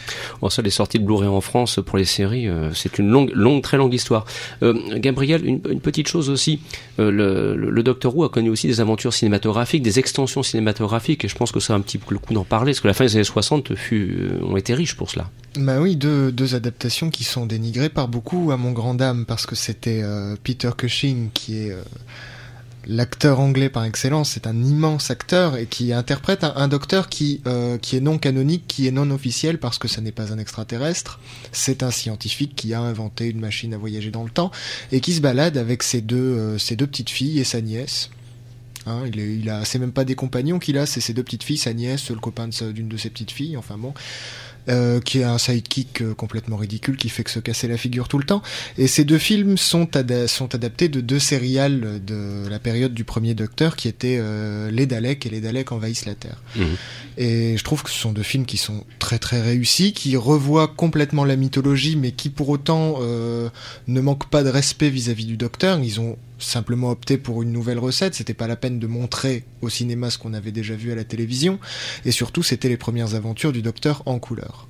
Bon, 0.40 0.50
ça, 0.50 0.62
les 0.62 0.70
sorties 0.70 0.98
de 0.98 1.04
Blu-ray 1.04 1.28
en 1.28 1.40
France 1.40 1.80
pour 1.84 1.98
les 1.98 2.04
séries, 2.04 2.48
euh, 2.48 2.72
c'est 2.74 2.98
une 2.98 3.08
longue, 3.08 3.30
longue, 3.34 3.62
très 3.62 3.76
longue 3.76 3.94
histoire. 3.94 4.24
Euh, 4.62 4.98
Gabriel, 4.98 5.44
une, 5.44 5.60
une 5.70 5.80
petite 5.80 6.08
chose 6.08 6.30
aussi. 6.30 6.60
Le, 6.98 7.10
le, 7.10 7.70
le 7.70 7.82
Doctor 7.82 8.16
Who 8.16 8.24
a 8.24 8.28
connu 8.28 8.48
aussi 8.48 8.66
des 8.66 8.80
aventures 8.80 9.12
cinématographiques, 9.12 9.82
des 9.82 9.98
extensions 9.98 10.35
cinématographiques, 10.42 11.24
et 11.24 11.28
je 11.28 11.36
pense 11.36 11.52
que 11.52 11.72
a 11.72 11.74
un 11.74 11.80
petit 11.80 11.98
peu 11.98 12.14
le 12.14 12.18
coup 12.18 12.34
d'en 12.34 12.44
parler, 12.44 12.72
parce 12.72 12.80
que 12.80 12.88
la 12.88 12.94
fin 12.94 13.04
des 13.04 13.14
années 13.16 13.24
60 13.24 13.74
fut, 13.74 14.16
euh, 14.18 14.44
ont 14.44 14.56
été 14.56 14.74
riches 14.74 14.96
pour 14.96 15.10
cela. 15.10 15.30
Bah 15.56 15.80
oui, 15.80 15.96
deux, 15.96 16.32
deux 16.32 16.54
adaptations 16.54 17.10
qui 17.10 17.24
sont 17.24 17.46
dénigrées 17.46 17.88
par 17.88 18.08
beaucoup 18.08 18.50
à 18.52 18.56
mon 18.56 18.72
grand 18.72 18.94
dame 18.94 19.24
parce 19.26 19.46
que 19.46 19.54
c'était 19.54 20.02
euh, 20.02 20.36
Peter 20.42 20.70
Cushing 20.76 21.30
qui 21.32 21.58
est 21.58 21.70
euh, 21.72 21.82
l'acteur 22.86 23.40
anglais 23.40 23.68
par 23.68 23.84
excellence, 23.84 24.30
c'est 24.30 24.46
un 24.46 24.62
immense 24.62 25.10
acteur 25.10 25.56
et 25.56 25.66
qui 25.66 25.92
interprète 25.92 26.44
un, 26.44 26.68
docteur 26.68 27.08
qui 27.08 27.42
qui 27.82 27.96
est 27.96 28.00
non 28.00 28.16
canonique, 28.18 28.64
qui 28.68 28.86
est 28.86 28.92
non 28.92 29.10
officiel 29.10 29.58
parce 29.58 29.78
que 29.78 29.88
ça 29.88 30.00
n'est 30.00 30.12
pas 30.12 30.32
un 30.32 30.38
extraterrestre, 30.38 31.18
c'est 31.50 31.82
un 31.82 31.90
scientifique 31.90 32.54
qui 32.54 32.74
a 32.74 32.80
inventé 32.80 33.26
une 33.28 33.40
machine 33.40 33.74
à 33.74 33.78
voyager 33.78 34.12
dans 34.12 34.22
le 34.22 34.30
temps 34.30 34.52
et 34.92 35.00
qui 35.00 35.14
se 35.14 35.20
balade 35.20 35.56
avec 35.56 35.82
ses 35.82 36.00
deux 36.00 36.58
ses 36.58 36.76
deux 36.76 36.86
petites 36.86 37.10
filles 37.10 37.40
et 37.40 37.44
sa 37.44 37.60
nièce. 37.60 38.10
Hein, 38.86 39.02
il, 39.06 39.18
est, 39.20 39.36
il 39.36 39.50
a, 39.50 39.64
c'est 39.64 39.78
même 39.78 39.92
pas 39.92 40.04
des 40.04 40.14
compagnons 40.14 40.58
qu'il 40.58 40.78
a, 40.78 40.86
c'est 40.86 41.00
ses 41.00 41.12
deux 41.12 41.22
petites 41.24 41.42
filles, 41.42 41.58
sa 41.58 41.74
nièce, 41.74 42.10
le 42.10 42.16
copain 42.16 42.48
d'une 42.48 42.88
de 42.88 42.96
ses 42.96 43.10
petites 43.10 43.32
filles, 43.32 43.56
enfin 43.56 43.76
bon 43.78 43.92
euh, 44.68 45.00
qui 45.00 45.20
est 45.20 45.24
un 45.24 45.38
sidekick 45.38 46.02
euh, 46.02 46.12
complètement 46.14 46.56
ridicule 46.56 46.96
qui 46.96 47.08
fait 47.08 47.22
que 47.22 47.30
se 47.30 47.38
casser 47.38 47.68
la 47.68 47.76
figure 47.76 48.08
tout 48.08 48.18
le 48.18 48.24
temps. 48.24 48.42
Et 48.78 48.88
ces 48.88 49.04
deux 49.04 49.18
films 49.18 49.56
sont, 49.56 49.88
ada- 49.96 50.26
sont 50.26 50.56
adaptés 50.56 50.88
de 50.88 51.00
deux 51.00 51.20
sérials 51.20 52.04
de 52.04 52.48
la 52.48 52.58
période 52.58 52.92
du 52.92 53.04
premier 53.04 53.34
Docteur 53.34 53.76
qui 53.76 53.86
étaient 53.86 54.18
euh, 54.20 54.68
Les 54.72 54.86
Daleks 54.86 55.24
et 55.24 55.30
Les 55.30 55.40
Daleks 55.40 55.70
envahissent 55.70 56.04
la 56.06 56.16
Terre. 56.16 56.42
Mhm. 56.56 56.76
Et 57.16 57.56
je 57.56 57.62
trouve 57.62 57.84
que 57.84 57.90
ce 57.90 57.98
sont 57.98 58.12
deux 58.12 58.24
films 58.24 58.44
qui 58.44 58.56
sont 58.56 58.84
très 58.98 59.20
très 59.20 59.40
réussis, 59.40 59.92
qui 59.92 60.16
revoient 60.16 60.66
complètement 60.68 61.24
la 61.24 61.36
mythologie, 61.36 61.94
mais 61.94 62.10
qui 62.10 62.28
pour 62.28 62.48
autant 62.48 62.98
ne 63.00 64.00
manquent 64.00 64.28
pas 64.30 64.42
de 64.42 64.48
respect 64.50 64.90
vis-à-vis 64.90 65.26
du 65.26 65.36
Docteur. 65.36 65.78
Ils 65.78 66.00
ont 66.00 66.18
simplement 66.38 66.90
opté 66.90 67.18
pour 67.18 67.42
une 67.42 67.52
nouvelle 67.52 67.78
recette. 67.78 68.14
C'était 68.14 68.34
pas 68.34 68.46
la 68.46 68.56
peine 68.56 68.78
de 68.78 68.86
montrer 68.86 69.44
au 69.62 69.68
cinéma 69.68 70.10
ce 70.10 70.18
qu'on 70.18 70.34
avait 70.34 70.52
déjà 70.52 70.74
vu 70.74 70.92
à 70.92 70.94
la 70.94 71.04
télévision. 71.04 71.58
Et 72.04 72.10
surtout, 72.10 72.42
c'était 72.42 72.68
les 72.68 72.76
premières 72.76 73.14
aventures 73.14 73.52
du 73.52 73.62
Docteur 73.62 74.02
en 74.06 74.18
couleur. 74.18 74.68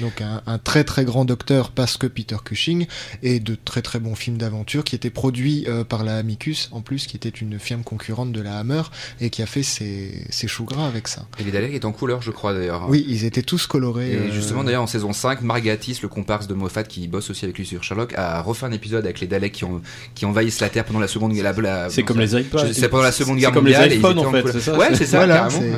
Donc 0.00 0.20
un, 0.20 0.42
un, 0.46 0.58
très 0.58 0.84
très 0.84 1.04
grand 1.04 1.24
docteur 1.24 1.70
parce 1.70 1.96
que 1.96 2.06
Peter 2.06 2.36
Cushing 2.42 2.86
et 3.22 3.40
de 3.40 3.56
très 3.62 3.82
très 3.82 3.98
bons 3.98 4.14
films 4.14 4.38
d'aventure 4.38 4.84
qui 4.84 4.94
étaient 4.94 5.10
produits 5.10 5.64
euh, 5.68 5.84
par 5.84 6.04
la 6.04 6.16
Amicus 6.16 6.68
en 6.72 6.80
plus 6.80 7.06
qui 7.06 7.16
était 7.16 7.28
une 7.28 7.58
firme 7.58 7.82
concurrente 7.82 8.32
de 8.32 8.40
la 8.40 8.58
Hammer 8.58 8.82
et 9.20 9.30
qui 9.30 9.42
a 9.42 9.46
fait 9.46 9.62
ses, 9.62 10.24
ses 10.30 10.48
choux 10.48 10.64
gras 10.64 10.86
avec 10.86 11.08
ça. 11.08 11.26
Et 11.38 11.44
les 11.44 11.50
Daleks 11.50 11.74
étaient 11.74 11.84
en 11.84 11.92
couleur 11.92 12.22
je 12.22 12.30
crois 12.30 12.54
d'ailleurs. 12.54 12.88
Oui 12.88 13.04
ils 13.08 13.24
étaient 13.24 13.42
tous 13.42 13.66
colorés. 13.66 14.12
Et 14.12 14.16
euh, 14.16 14.32
justement 14.32 14.64
d'ailleurs 14.64 14.82
en 14.82 14.86
saison 14.86 15.12
5 15.12 15.42
Margatis 15.42 15.98
le 16.02 16.08
comparse 16.08 16.46
de 16.46 16.54
Moffat 16.54 16.84
qui 16.84 17.08
bosse 17.08 17.30
aussi 17.30 17.44
avec 17.44 17.58
lui 17.58 17.66
sur 17.66 17.82
Sherlock 17.84 18.14
a 18.16 18.40
refait 18.40 18.66
un 18.66 18.72
épisode 18.72 19.04
avec 19.04 19.20
les 19.20 19.26
Daleks 19.26 19.52
qui, 19.52 19.64
ont, 19.64 19.82
qui 20.14 20.24
envahissent 20.24 20.60
la 20.60 20.68
Terre 20.68 20.84
pendant 20.84 21.00
la 21.00 21.08
seconde 21.08 21.32
la, 21.36 21.52
la 21.52 21.90
C'est 21.90 22.02
comme 22.02 22.20
les 22.20 22.34
iPods. 22.34 22.72
C'est 22.72 22.88
pendant 22.88 23.02
la 23.02 23.12
seconde 23.12 23.38
guerre 23.38 23.52
comme 23.52 23.64
mondiale. 23.64 23.88
les 23.88 23.96
iPhones 23.96 24.18
en 24.18 24.30
fait. 24.30 24.60
Ça, 24.60 24.76
ouais 24.76 24.94
c'est 24.94 25.06
ça 25.06 25.18
voilà, 25.18 25.48
carrément. 25.48 25.76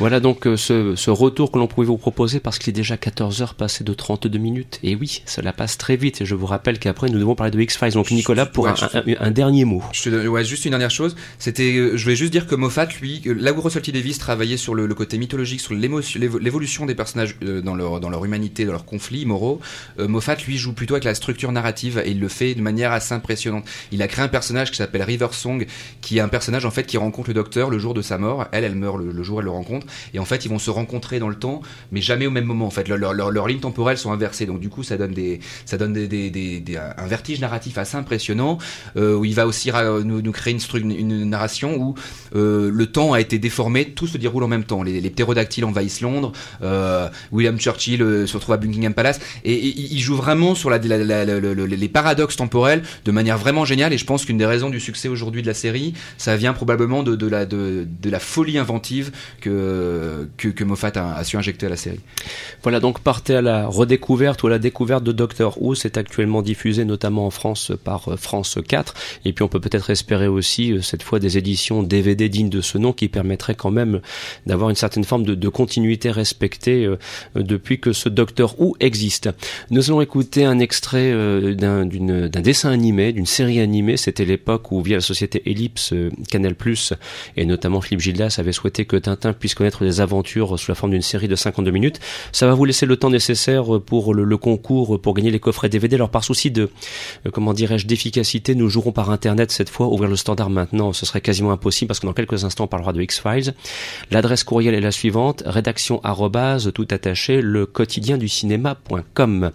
Voilà 0.00 0.20
donc 0.20 0.46
euh, 0.46 0.56
ce, 0.56 0.94
ce, 0.96 1.10
retour 1.10 1.50
que 1.50 1.58
l'on 1.58 1.66
pouvait 1.66 1.86
vous 1.86 1.96
proposer 1.96 2.38
parce 2.40 2.58
qu'il 2.58 2.70
est 2.70 2.72
déjà 2.72 2.96
14 2.96 3.42
heures 3.42 3.54
passées 3.54 3.82
de 3.84 3.92
32 3.92 4.38
minutes. 4.38 4.78
Et 4.84 4.94
oui, 4.94 5.22
cela 5.26 5.52
passe 5.52 5.76
très 5.76 5.96
vite. 5.96 6.20
Et 6.20 6.24
je 6.26 6.34
vous 6.34 6.46
rappelle 6.46 6.78
qu'après, 6.78 7.08
nous 7.08 7.18
devons 7.18 7.34
parler 7.34 7.50
de 7.50 7.60
X-Files. 7.60 7.92
Donc 7.94 8.10
Nicolas, 8.10 8.46
pour 8.46 8.64
Ouais, 8.64 8.70
un, 8.70 8.98
un- 8.98 9.14
un 9.26 9.30
dernier 9.32 9.64
mot. 9.64 9.82
Je 9.92 10.02
te- 10.04 10.26
ouais, 10.28 10.44
juste 10.44 10.64
une 10.64 10.70
dernière 10.70 10.90
chose. 10.90 11.16
C'était, 11.38 11.72
euh, 11.76 11.96
je 11.96 12.02
voulais 12.04 12.16
juste 12.16 12.30
dire 12.32 12.46
que 12.46 12.54
Moffat, 12.54 12.86
lui, 13.00 13.22
là 13.24 13.52
où 13.52 13.60
Russell 13.60 13.82
T 13.82 13.90
Davis 13.92 14.18
travaillait 14.18 14.56
sur 14.56 14.74
le, 14.74 14.86
le 14.86 14.94
côté 14.94 15.18
mythologique, 15.18 15.60
sur 15.60 15.74
l'évolution 15.74 16.86
des 16.86 16.94
personnages 16.94 17.34
euh, 17.42 17.60
dans 17.60 17.74
leur 17.74 18.00
dans 18.00 18.10
leur 18.10 18.24
humanité, 18.24 18.64
dans 18.64 18.72
leurs 18.72 18.84
conflits 18.84 19.26
moraux, 19.26 19.60
euh, 19.98 20.06
Moffat 20.08 20.36
lui 20.46 20.56
joue 20.58 20.72
plutôt 20.72 20.94
avec 20.94 21.04
la 21.04 21.14
structure 21.14 21.50
narrative 21.52 22.00
et 22.04 22.10
il 22.10 22.20
le 22.20 22.28
fait 22.28 22.54
de 22.54 22.62
manière 22.62 22.92
assez 22.92 23.14
impressionnante. 23.14 23.64
Il 23.92 24.00
a 24.02 24.08
créé 24.08 24.24
un 24.24 24.28
personnage 24.28 24.70
qui 24.70 24.76
s'appelle 24.76 25.02
River 25.02 25.28
Song, 25.32 25.66
qui 26.00 26.18
est 26.18 26.20
un 26.20 26.28
personnage 26.28 26.64
en 26.64 26.70
fait 26.70 26.84
qui 26.84 26.96
rencontre 26.98 27.28
le 27.30 27.34
docteur 27.34 27.70
le 27.70 27.78
jour 27.78 27.94
de 27.94 28.02
sa 28.02 28.18
mort. 28.18 28.46
Elle, 28.52 28.64
elle 28.64 28.74
meurt 28.76 28.98
le, 28.98 29.10
le 29.10 29.22
jour 29.22 29.36
où 29.36 29.40
elle 29.40 29.46
le 29.46 29.50
rencontre, 29.50 29.86
et 30.14 30.18
en 30.18 30.24
fait 30.24 30.44
ils 30.44 30.48
vont 30.48 30.58
se 30.58 30.70
rencontrer 30.70 31.18
dans 31.18 31.28
le 31.28 31.36
temps, 31.36 31.60
mais 31.92 32.00
jamais 32.00 32.26
au 32.26 32.30
même 32.30 32.44
moment. 32.44 32.66
En 32.66 32.70
fait, 32.70 32.88
leurs 32.88 32.98
leur, 32.98 33.12
leur, 33.12 33.30
leurs 33.30 33.48
lignes 33.48 33.60
temporelles 33.60 33.98
sont 33.98 34.12
inversées, 34.12 34.46
donc 34.46 34.60
du 34.60 34.68
coup 34.68 34.82
ça 34.82 34.96
donne 34.96 35.12
des 35.12 35.40
ça 35.64 35.76
donne 35.76 35.92
des, 35.92 36.08
des, 36.08 36.62
un 36.76 37.06
vertige 37.06 37.40
narratif 37.40 37.78
assez 37.78 37.96
impressionnant 37.96 38.58
euh, 38.96 39.14
où 39.14 39.24
il 39.24 39.34
va 39.34 39.46
aussi 39.46 39.70
nous, 40.04 40.32
créer 40.32 40.56
une, 40.74 40.90
une, 40.90 41.24
narration 41.24 41.76
où 41.76 41.94
euh, 42.34 42.70
le 42.72 42.86
temps 42.86 43.12
a 43.12 43.20
été 43.20 43.38
déformé, 43.38 43.86
tout 43.86 44.06
se 44.06 44.18
déroule 44.18 44.44
en 44.44 44.48
même 44.48 44.64
temps. 44.64 44.82
Les, 44.82 45.00
les 45.00 45.10
ptérodactyles 45.10 45.64
envahissent 45.64 46.00
Londres, 46.00 46.32
euh, 46.62 47.08
William 47.32 47.58
Churchill 47.58 47.98
se 48.26 48.34
retrouve 48.34 48.54
à 48.54 48.58
Buckingham 48.58 48.94
Palace, 48.94 49.20
et, 49.44 49.58
il 49.58 50.00
joue 50.00 50.16
vraiment 50.16 50.54
sur 50.54 50.70
les 50.70 51.88
paradoxes 51.88 52.36
temporels 52.36 52.82
de 53.04 53.10
manière 53.10 53.38
vraiment 53.38 53.64
géniale. 53.64 53.92
Et 53.92 53.98
je 53.98 54.04
pense 54.04 54.24
qu'une 54.24 54.38
des 54.38 54.46
raisons 54.46 54.70
du 54.70 54.80
succès 54.80 55.08
aujourd'hui 55.08 55.42
de 55.42 55.46
la 55.46 55.54
série, 55.54 55.94
ça 56.16 56.36
vient 56.36 56.52
probablement 56.52 57.02
de 57.02 57.26
la, 57.26 57.46
de, 57.46 57.86
de 58.00 58.10
la 58.10 58.18
folie 58.18 58.58
inventive 58.58 59.10
que, 59.40 59.77
que, 60.36 60.48
que 60.48 60.64
Moffat 60.64 60.92
a, 60.96 61.22
su 61.24 61.36
injecter 61.36 61.66
à 61.66 61.70
la 61.70 61.76
série. 61.76 62.00
Voilà, 62.62 62.80
donc 62.80 63.00
partez 63.00 63.36
à 63.36 63.42
la 63.42 63.66
redécouverte 63.66 64.42
ou 64.42 64.46
à 64.46 64.50
la 64.50 64.58
découverte 64.58 65.04
de 65.04 65.12
Doctor 65.12 65.60
Who. 65.60 65.74
C'est 65.74 65.96
actuellement 65.96 66.42
diffusé 66.42 66.84
notamment 66.84 67.26
en 67.26 67.30
France 67.30 67.72
par 67.84 68.08
euh, 68.08 68.16
France 68.16 68.58
4. 68.66 68.94
Et 69.24 69.32
puis 69.32 69.42
on 69.42 69.48
peut 69.48 69.60
peut-être 69.60 69.90
espérer 69.90 70.28
aussi 70.28 70.72
euh, 70.72 70.82
cette 70.82 71.02
fois 71.02 71.18
des 71.18 71.38
éditions 71.38 71.82
DVD 71.82 72.28
dignes 72.28 72.50
de 72.50 72.60
ce 72.60 72.78
nom 72.78 72.92
qui 72.92 73.08
permettraient 73.08 73.54
quand 73.54 73.70
même 73.70 74.00
d'avoir 74.46 74.70
une 74.70 74.76
certaine 74.76 75.04
forme 75.04 75.24
de, 75.24 75.48
continuité 75.48 76.10
respectée 76.10 76.84
euh, 76.84 76.96
depuis 77.34 77.80
que 77.80 77.92
ce 77.92 78.08
Doctor 78.08 78.60
Who 78.60 78.76
existe. 78.80 79.30
Nous 79.70 79.90
allons 79.90 80.00
écouter 80.00 80.44
un 80.44 80.58
extrait 80.58 81.10
euh, 81.12 81.54
d'un 81.54 82.40
dessin 82.40 82.70
animé, 82.70 83.12
d'une 83.12 83.26
série 83.26 83.60
animée. 83.60 83.96
C'était 83.96 84.24
l'époque 84.24 84.72
où 84.72 84.82
via 84.82 84.96
la 84.96 85.00
société 85.00 85.42
Ellipse, 85.50 85.92
euh, 85.92 86.10
Canal+, 86.30 86.54
et 87.36 87.46
notamment 87.46 87.80
Philippe 87.80 88.00
Gildas 88.00 88.36
avait 88.38 88.52
souhaité 88.52 88.84
que 88.84 88.96
Tintin 88.96 89.32
puisse 89.32 89.54
connaître 89.54 89.67
des 89.84 90.00
aventures 90.00 90.58
sous 90.58 90.70
la 90.70 90.74
forme 90.74 90.92
d'une 90.92 91.02
série 91.02 91.28
de 91.28 91.36
52 91.36 91.70
minutes. 91.70 92.00
Ça 92.32 92.46
va 92.46 92.54
vous 92.54 92.64
laisser 92.64 92.86
le 92.86 92.96
temps 92.96 93.10
nécessaire 93.10 93.80
pour 93.84 94.14
le, 94.14 94.24
le 94.24 94.36
concours 94.36 95.00
pour 95.00 95.14
gagner 95.14 95.30
les 95.30 95.40
coffrets 95.40 95.68
DVD. 95.68 95.96
Alors 95.96 96.10
par 96.10 96.24
souci 96.24 96.50
de, 96.50 96.70
euh, 97.26 97.30
comment 97.30 97.54
dirais-je, 97.54 97.86
d'efficacité, 97.86 98.54
nous 98.54 98.68
jouerons 98.68 98.92
par 98.92 99.10
internet 99.10 99.50
cette 99.50 99.68
fois. 99.68 99.88
Ouvrir 99.88 100.10
le 100.10 100.16
standard 100.16 100.50
maintenant, 100.50 100.92
ce 100.92 101.06
serait 101.06 101.20
quasiment 101.20 101.52
impossible 101.52 101.88
parce 101.88 102.00
que 102.00 102.06
dans 102.06 102.12
quelques 102.12 102.44
instants 102.44 102.64
on 102.64 102.68
parlera 102.68 102.92
de 102.92 103.02
X-Files. 103.02 103.54
L'adresse 104.10 104.44
courriel 104.44 104.74
est 104.74 104.80
la 104.80 104.92
suivante, 104.92 105.42
rédaction 105.46 106.00
arrobase, 106.04 106.72
tout 106.74 106.88
attaché, 106.90 107.40
le 107.40 107.66
quotidien 107.66 108.18
du 108.18 108.28
cinéma.com. 108.28 109.50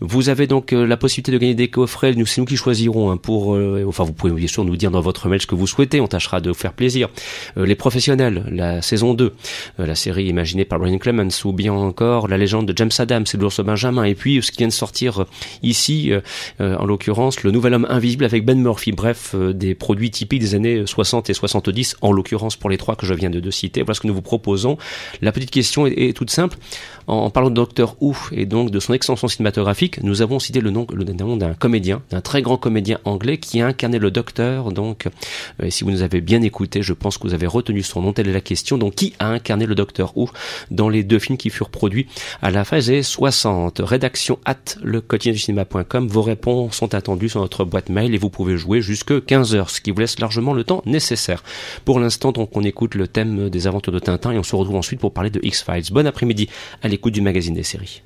Vous 0.00 0.28
avez 0.28 0.46
donc 0.46 0.72
euh, 0.72 0.86
la 0.86 0.96
possibilité 0.96 1.32
de 1.32 1.38
gagner 1.38 1.54
des 1.54 1.68
coffrets. 1.68 2.14
Nous, 2.14 2.26
c'est 2.26 2.40
nous 2.40 2.46
qui 2.46 2.56
choisirons 2.56 3.10
hein, 3.10 3.16
pour, 3.16 3.54
euh, 3.54 3.84
enfin, 3.86 4.04
vous 4.04 4.12
pouvez 4.12 4.32
bien 4.32 4.48
sûr 4.48 4.64
nous 4.64 4.76
dire 4.76 4.90
dans 4.90 5.00
votre 5.00 5.28
mail 5.28 5.40
ce 5.40 5.46
que 5.46 5.54
vous 5.54 5.66
souhaitez. 5.66 6.00
On 6.00 6.06
tâchera 6.06 6.40
de 6.40 6.50
vous 6.50 6.54
faire 6.54 6.72
plaisir. 6.72 7.08
Euh, 7.56 7.66
les 7.66 7.74
professionnels, 7.74 8.44
la 8.50 8.82
saison 8.82 9.14
2, 9.14 9.24
euh, 9.24 9.30
la 9.78 9.94
série 9.94 10.24
imaginée 10.24 10.64
par 10.64 10.78
Brian 10.78 10.98
Clemens, 10.98 11.44
ou 11.44 11.52
bien 11.52 11.72
encore 11.72 12.28
la 12.28 12.38
légende 12.38 12.66
de 12.66 12.76
James 12.76 12.90
Adams 12.98 13.24
et 13.32 13.36
de 13.36 13.42
l'ours 13.42 13.60
Benjamin. 13.60 14.04
Et 14.04 14.14
puis, 14.14 14.42
ce 14.42 14.50
qui 14.50 14.58
vient 14.58 14.68
de 14.68 14.72
sortir 14.72 15.22
euh, 15.22 15.24
ici, 15.62 16.12
euh, 16.12 16.20
euh, 16.60 16.76
en 16.76 16.84
l'occurrence, 16.84 17.42
le 17.42 17.50
nouvel 17.50 17.74
homme 17.74 17.86
invisible 17.88 18.24
avec 18.24 18.44
Ben 18.44 18.60
Murphy. 18.60 18.92
Bref, 18.92 19.32
euh, 19.34 19.52
des 19.52 19.74
produits 19.74 20.10
typiques 20.10 20.40
des 20.40 20.54
années 20.54 20.84
60 20.86 21.30
et 21.30 21.34
70, 21.34 21.96
en 22.00 22.12
l'occurrence 22.12 22.56
pour 22.56 22.70
les 22.70 22.78
trois 22.78 22.96
que 22.96 23.06
je 23.06 23.14
viens 23.14 23.30
de, 23.30 23.50
citer. 23.50 23.82
Voilà 23.82 23.94
ce 23.94 24.00
que 24.00 24.06
nous 24.06 24.14
vous 24.14 24.22
proposons. 24.22 24.78
La 25.20 25.32
petite 25.32 25.50
question 25.50 25.86
est, 25.86 26.16
toute 26.16 26.30
simple. 26.30 26.56
En, 27.06 27.30
parlant 27.30 27.50
de 27.50 27.54
Docteur 27.54 27.96
Who 28.00 28.14
et 28.30 28.46
donc 28.46 28.70
de 28.70 28.80
son 28.80 28.92
extension 28.92 29.28
cinématographique, 29.28 30.02
nous 30.02 30.22
avons 30.22 30.38
cité 30.38 30.60
le 30.60 30.70
nom, 30.70 30.86
d'un 30.86 31.54
comédien, 31.54 32.02
d'un 32.10 32.20
très 32.20 32.42
grand 32.42 32.56
comédien 32.56 32.98
anglais 33.04 33.38
qui 33.38 33.60
a 33.60 33.66
incarné 33.66 33.98
le 33.98 34.10
Docteur. 34.10 34.72
Donc, 34.72 35.08
euh, 35.62 35.70
si 35.70 35.84
vous 35.84 35.90
nous 35.90 36.02
avez 36.02 36.20
bien 36.20 36.42
écouté, 36.42 36.82
je 36.82 36.92
pense 36.92 37.18
que 37.18 37.26
vous 37.26 37.34
avez 37.34 37.46
retenu 37.46 37.82
son 37.82 38.02
nom. 38.02 38.12
Telle 38.12 38.28
est 38.28 38.32
la 38.32 38.40
question. 38.40 38.78
Donc, 38.78 38.94
qui 38.94 39.14
a 39.18 39.28
incarné 39.32 39.66
le 39.66 39.74
Docteur 39.74 40.16
Who 40.16 40.30
dans 40.70 40.88
les 40.88 41.02
deux 41.02 41.18
films 41.18 41.38
qui 41.38 41.50
furent 41.50 41.70
produits 41.70 42.06
à 42.40 42.50
la 42.50 42.64
années 42.70 43.02
60 43.02 43.80
Rédaction 43.84 44.38
at 44.44 44.56
le 44.82 45.00
quotidien. 45.00 45.32
Vos 46.08 46.22
réponses 46.22 46.76
sont 46.76 46.94
attendues 46.94 47.28
sur 47.28 47.40
notre 47.40 47.64
boîte 47.64 47.88
mail 47.88 48.14
et 48.14 48.18
vous 48.18 48.30
pouvez 48.30 48.56
jouer 48.56 48.80
jusque 48.80 49.24
15 49.24 49.54
heures, 49.54 49.70
ce 49.70 49.80
qui 49.80 49.90
vous 49.90 50.00
laisse 50.00 50.18
largement 50.18 50.52
le 50.52 50.64
temps 50.64 50.82
nécessaire. 50.86 51.42
Pour 51.84 52.00
l'instant, 52.00 52.32
donc, 52.32 52.56
on 52.56 52.62
écoute 52.62 52.94
le 52.94 53.08
thème 53.08 53.50
des 53.50 53.66
aventures 53.66 53.92
de 53.92 53.98
Tintin 53.98 54.32
et 54.32 54.38
on 54.38 54.42
se 54.42 54.56
retrouve 54.56 54.76
ensuite 54.76 55.00
pour 55.00 55.12
parler 55.12 55.30
de 55.30 55.40
X-Files. 55.42 55.92
Bon 55.92 56.06
après-midi 56.06 56.48
à 56.82 56.88
l'écoute 56.88 57.12
du 57.12 57.20
magazine 57.20 57.54
des 57.54 57.62
séries. 57.62 58.02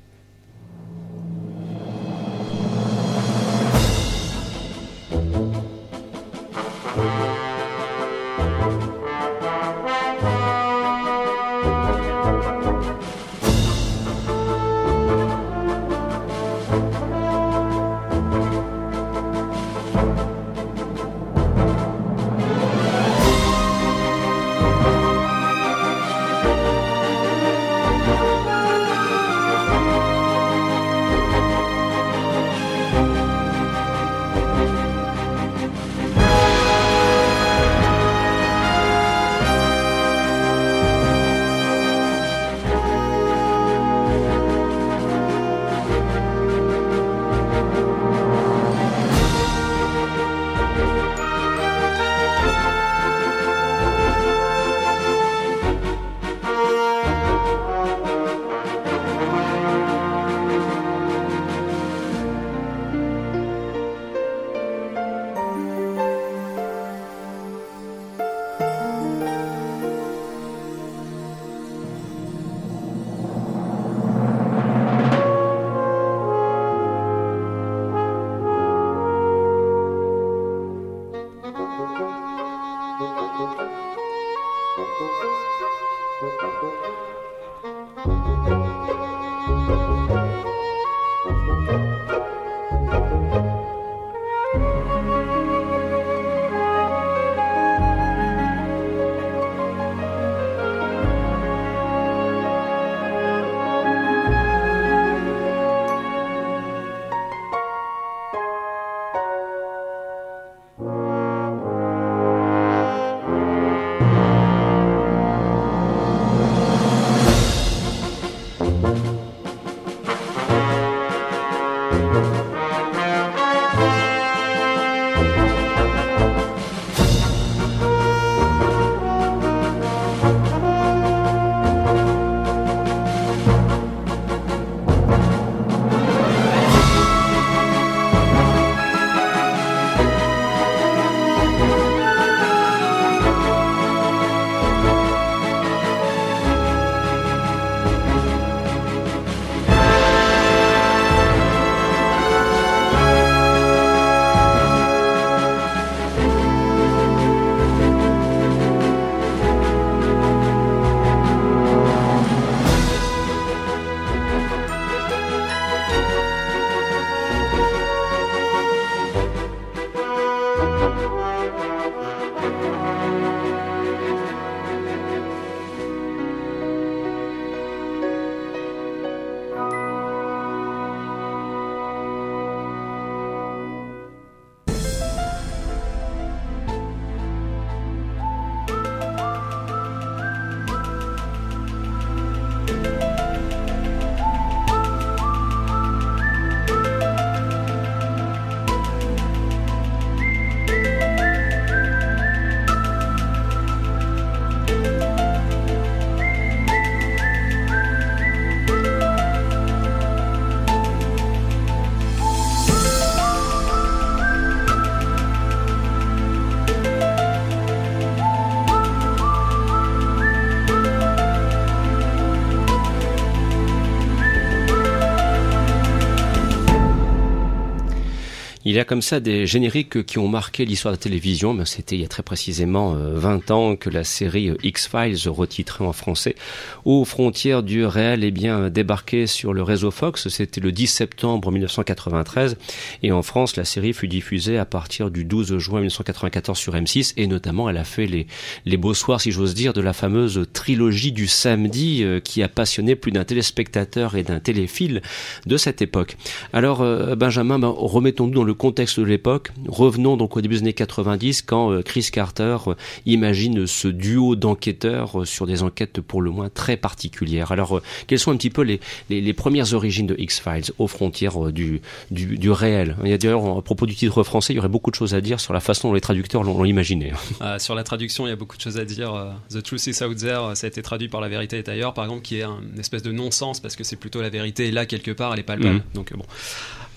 Il 228.69 228.73
y 228.73 228.79
a 228.79 228.83
comme 228.83 229.01
ça 229.01 229.21
des 229.21 229.47
génériques 229.47 230.05
qui 230.05 230.19
ont 230.19 230.27
marqué 230.27 230.65
l'histoire 230.65 230.91
de 230.91 230.97
la 230.97 231.01
télévision. 231.01 231.53
Mais 231.53 231.63
c'était 231.63 231.95
il 231.95 232.01
y 232.01 232.03
a 232.03 232.09
très 232.09 232.21
précisément 232.21 232.95
20 232.95 233.49
euh, 233.49 233.53
ans 233.53 233.75
que 233.77 233.89
la 233.89 234.03
série 234.03 234.49
euh, 234.49 234.57
X-Files, 234.61 235.29
retitrée 235.29 235.85
en 235.85 235.93
français, 235.93 236.35
aux 236.83 237.05
frontières 237.05 237.63
du 237.63 237.85
réel, 237.85 238.25
est 238.25 238.31
bien 238.31 238.69
débarqué 238.69 239.25
sur 239.25 239.53
le 239.53 239.63
réseau 239.63 239.89
Fox. 239.89 240.27
C'était 240.27 240.59
le 240.59 240.73
10 240.73 240.85
septembre 240.87 241.49
1993. 241.49 242.57
Et 243.03 243.13
en 243.13 243.21
France, 243.21 243.55
la 243.55 243.63
série 243.63 243.93
fut 243.93 244.09
diffusée 244.09 244.57
à 244.57 244.65
partir 244.65 245.11
du 245.11 245.23
12 245.23 245.59
juin 245.59 245.79
1994 245.79 246.57
sur 246.57 246.73
M6. 246.73 247.13
Et 247.15 247.27
notamment, 247.27 247.69
elle 247.69 247.77
a 247.77 247.85
fait 247.85 248.05
les, 248.05 248.27
les 248.65 248.75
beaux 248.75 248.93
soirs, 248.93 249.21
si 249.21 249.31
j'ose 249.31 249.53
dire, 249.53 249.71
de 249.71 249.79
la 249.79 249.93
fameuse 249.93 250.45
trilogie 250.51 251.13
du 251.13 251.27
samedi 251.27 252.03
euh, 252.03 252.19
qui 252.19 252.43
a 252.43 252.49
passionné 252.49 252.97
plus 252.97 253.13
d'un 253.13 253.23
téléspectateur 253.23 254.17
et 254.17 254.23
d'un 254.23 254.41
téléphile 254.41 255.01
de 255.45 255.55
cette 255.55 255.81
époque. 255.81 256.17
Alors, 256.51 256.79
Benjamin, 257.15 257.59
ben, 257.59 257.73
remettons-nous 257.73 258.33
dans 258.33 258.43
le 258.43 258.56
contexte 258.57 258.99
de 258.99 259.05
l'époque. 259.05 259.51
Revenons 259.67 260.17
donc 260.17 260.35
au 260.35 260.41
début 260.41 260.55
des 260.55 260.61
années 260.61 260.73
90 260.73 261.43
quand 261.43 261.71
euh, 261.71 261.81
Chris 261.81 262.09
Carter 262.11 262.57
euh, 262.67 262.73
imagine 263.05 263.67
ce 263.67 263.87
duo 263.87 264.35
d'enquêteurs 264.35 265.21
euh, 265.21 265.25
sur 265.25 265.47
des 265.47 265.63
enquêtes 265.63 266.01
pour 266.01 266.21
le 266.21 266.31
moins 266.31 266.49
très 266.49 266.77
particulières. 266.77 267.51
Alors, 267.51 267.81
quelles 268.07 268.19
sont 268.19 268.31
un 268.31 268.37
petit 268.37 268.49
peu 268.49 268.61
les, 268.63 268.79
les, 269.09 269.33
premières 269.33 269.73
origines 269.73 270.07
de 270.07 270.15
X-Files 270.17 270.71
aux 270.77 270.87
frontières 270.87 271.51
du, 271.51 271.81
du, 272.11 272.37
du, 272.37 272.51
réel? 272.51 272.95
Il 273.03 273.09
y 273.09 273.13
a 273.13 273.17
d'ailleurs, 273.17 273.57
à 273.57 273.61
propos 273.61 273.85
du 273.85 273.95
titre 273.95 274.23
français, 274.23 274.53
il 274.53 274.57
y 274.57 274.59
aurait 274.59 274.67
beaucoup 274.67 274.91
de 274.91 274.95
choses 274.95 275.13
à 275.13 275.21
dire 275.21 275.39
sur 275.39 275.53
la 275.53 275.59
façon 275.59 275.89
dont 275.89 275.93
les 275.93 276.01
traducteurs 276.01 276.43
l'ont 276.43 276.65
imaginé. 276.65 277.13
sur 277.59 277.75
la 277.75 277.83
traduction, 277.83 278.25
il 278.25 278.29
y 278.29 278.33
a 278.33 278.35
beaucoup 278.35 278.57
de 278.57 278.61
choses 278.61 278.77
à 278.77 278.85
dire. 278.85 279.35
The 279.49 279.61
Truth 279.61 279.87
is 279.87 280.03
Out 280.03 280.17
There, 280.17 280.55
ça 280.55 280.65
a 280.65 280.69
été 280.69 280.81
traduit 280.81 281.07
par 281.07 281.21
La 281.21 281.29
Vérité 281.29 281.57
est 281.57 281.69
ailleurs, 281.69 281.93
par 281.93 282.05
exemple, 282.05 282.23
qui 282.23 282.39
est 282.39 282.43
une 282.43 282.79
espèce 282.79 283.03
de 283.03 283.11
non-sens 283.11 283.59
parce 283.59 283.75
que 283.75 283.83
c'est 283.83 283.95
plutôt 283.95 284.21
la 284.21 284.29
vérité 284.29 284.71
là 284.71 284.85
quelque 284.85 285.11
part, 285.11 285.33
elle 285.33 285.39
est 285.39 285.43
palpable. 285.43 285.75
Mmh. 285.75 285.83
Donc 285.93 286.13
bon. 286.13 286.25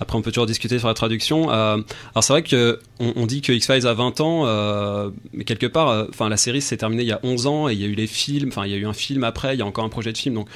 Après, 0.01 0.17
on 0.17 0.23
peut 0.23 0.31
toujours 0.31 0.47
discuter 0.47 0.79
sur 0.79 0.87
la 0.87 0.95
traduction. 0.95 1.51
Euh, 1.51 1.77
alors, 2.15 2.23
c'est 2.23 2.33
vrai 2.33 2.41
que 2.41 2.79
on, 2.99 3.27
dit 3.27 3.41
que 3.41 3.51
X-Files 3.53 3.85
a 3.85 3.93
20 3.93 4.19
ans, 4.19 4.47
euh, 4.47 5.11
mais 5.31 5.43
quelque 5.43 5.67
part, 5.67 5.89
euh, 5.89 6.05
enfin, 6.09 6.27
la 6.27 6.37
série 6.37 6.59
s'est 6.59 6.77
terminée 6.77 7.03
il 7.03 7.07
y 7.07 7.11
a 7.11 7.19
11 7.21 7.45
ans 7.45 7.69
et 7.69 7.73
il 7.73 7.79
y 7.79 7.83
a 7.83 7.87
eu 7.87 7.93
les 7.93 8.07
films. 8.07 8.49
Enfin, 8.49 8.65
il 8.65 8.71
y 8.71 8.73
a 8.73 8.77
eu 8.77 8.87
un 8.87 8.93
film 8.93 9.23
après. 9.23 9.53
Il 9.55 9.59
y 9.59 9.61
a 9.61 9.65
encore 9.65 9.85
un 9.85 9.89
projet 9.89 10.11
de 10.11 10.17
film. 10.17 10.33
Donc, 10.33 10.47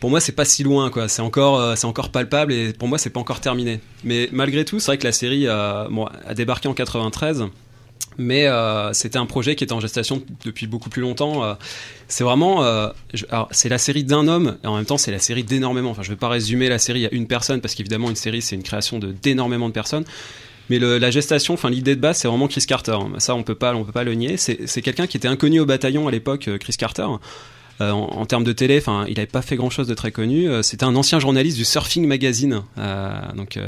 pour 0.00 0.10
moi, 0.10 0.18
c'est 0.18 0.32
pas 0.32 0.44
si 0.44 0.64
loin, 0.64 0.90
quoi. 0.90 1.06
C'est 1.06 1.22
encore, 1.22 1.62
encore 1.84 2.10
palpable 2.10 2.52
et 2.52 2.72
pour 2.72 2.88
moi, 2.88 2.98
c'est 2.98 3.10
pas 3.10 3.20
encore 3.20 3.40
terminé. 3.40 3.80
Mais 4.02 4.28
malgré 4.32 4.64
tout, 4.64 4.80
c'est 4.80 4.86
vrai 4.86 4.98
que 4.98 5.04
la 5.04 5.12
série 5.12 5.46
a 5.46 5.88
débarqué 6.34 6.66
en 6.66 6.74
93 6.74 7.44
mais 8.18 8.46
euh, 8.46 8.92
c'était 8.92 9.18
un 9.18 9.26
projet 9.26 9.56
qui 9.56 9.64
était 9.64 9.72
en 9.72 9.80
gestation 9.80 10.22
depuis 10.44 10.66
beaucoup 10.66 10.90
plus 10.90 11.02
longtemps. 11.02 11.44
Euh, 11.44 11.54
c'est 12.08 12.24
vraiment, 12.24 12.64
euh, 12.64 12.88
c'est 13.50 13.68
la 13.68 13.78
série 13.78 14.04
d'un 14.04 14.28
homme 14.28 14.58
et 14.62 14.66
en 14.66 14.76
même 14.76 14.84
temps 14.84 14.98
c'est 14.98 15.10
la 15.10 15.18
série 15.18 15.44
d'énormément. 15.44 15.90
Enfin, 15.90 16.02
je 16.02 16.10
vais 16.10 16.16
pas 16.16 16.28
résumer 16.28 16.68
la 16.68 16.78
série 16.78 17.06
à 17.06 17.08
une 17.12 17.26
personne 17.26 17.60
parce 17.60 17.74
qu'évidemment 17.74 18.10
une 18.10 18.16
série 18.16 18.42
c'est 18.42 18.56
une 18.56 18.62
création 18.62 18.98
de 18.98 19.12
d'énormément 19.12 19.68
de 19.68 19.74
personnes. 19.74 20.04
Mais 20.70 20.78
la 20.78 21.10
gestation, 21.10 21.54
enfin 21.54 21.68
l'idée 21.68 21.94
de 21.94 22.00
base, 22.00 22.18
c'est 22.18 22.28
vraiment 22.28 22.48
Chris 22.48 22.64
Carter. 22.66 22.96
Ça, 23.18 23.34
on 23.34 23.42
peut 23.42 23.54
pas, 23.54 23.74
on 23.74 23.84
peut 23.84 23.92
pas 23.92 24.04
le 24.04 24.14
nier. 24.14 24.38
C'est 24.38 24.80
quelqu'un 24.80 25.06
qui 25.06 25.18
était 25.18 25.28
inconnu 25.28 25.60
au 25.60 25.66
bataillon 25.66 26.08
à 26.08 26.10
l'époque, 26.10 26.48
Chris 26.58 26.76
Carter. 26.78 27.06
Euh, 27.80 27.90
en, 27.90 28.24
termes 28.24 28.44
de 28.44 28.52
télé, 28.52 28.78
enfin, 28.78 29.04
il 29.06 29.16
n'avait 29.16 29.26
pas 29.26 29.42
fait 29.42 29.56
grand-chose 29.56 29.88
de 29.88 29.92
très 29.92 30.10
connu. 30.10 30.48
C'était 30.62 30.84
un 30.84 30.96
ancien 30.96 31.18
journaliste 31.18 31.58
du 31.58 31.66
Surfing 31.66 32.06
Magazine, 32.06 32.62
donc 33.36 33.58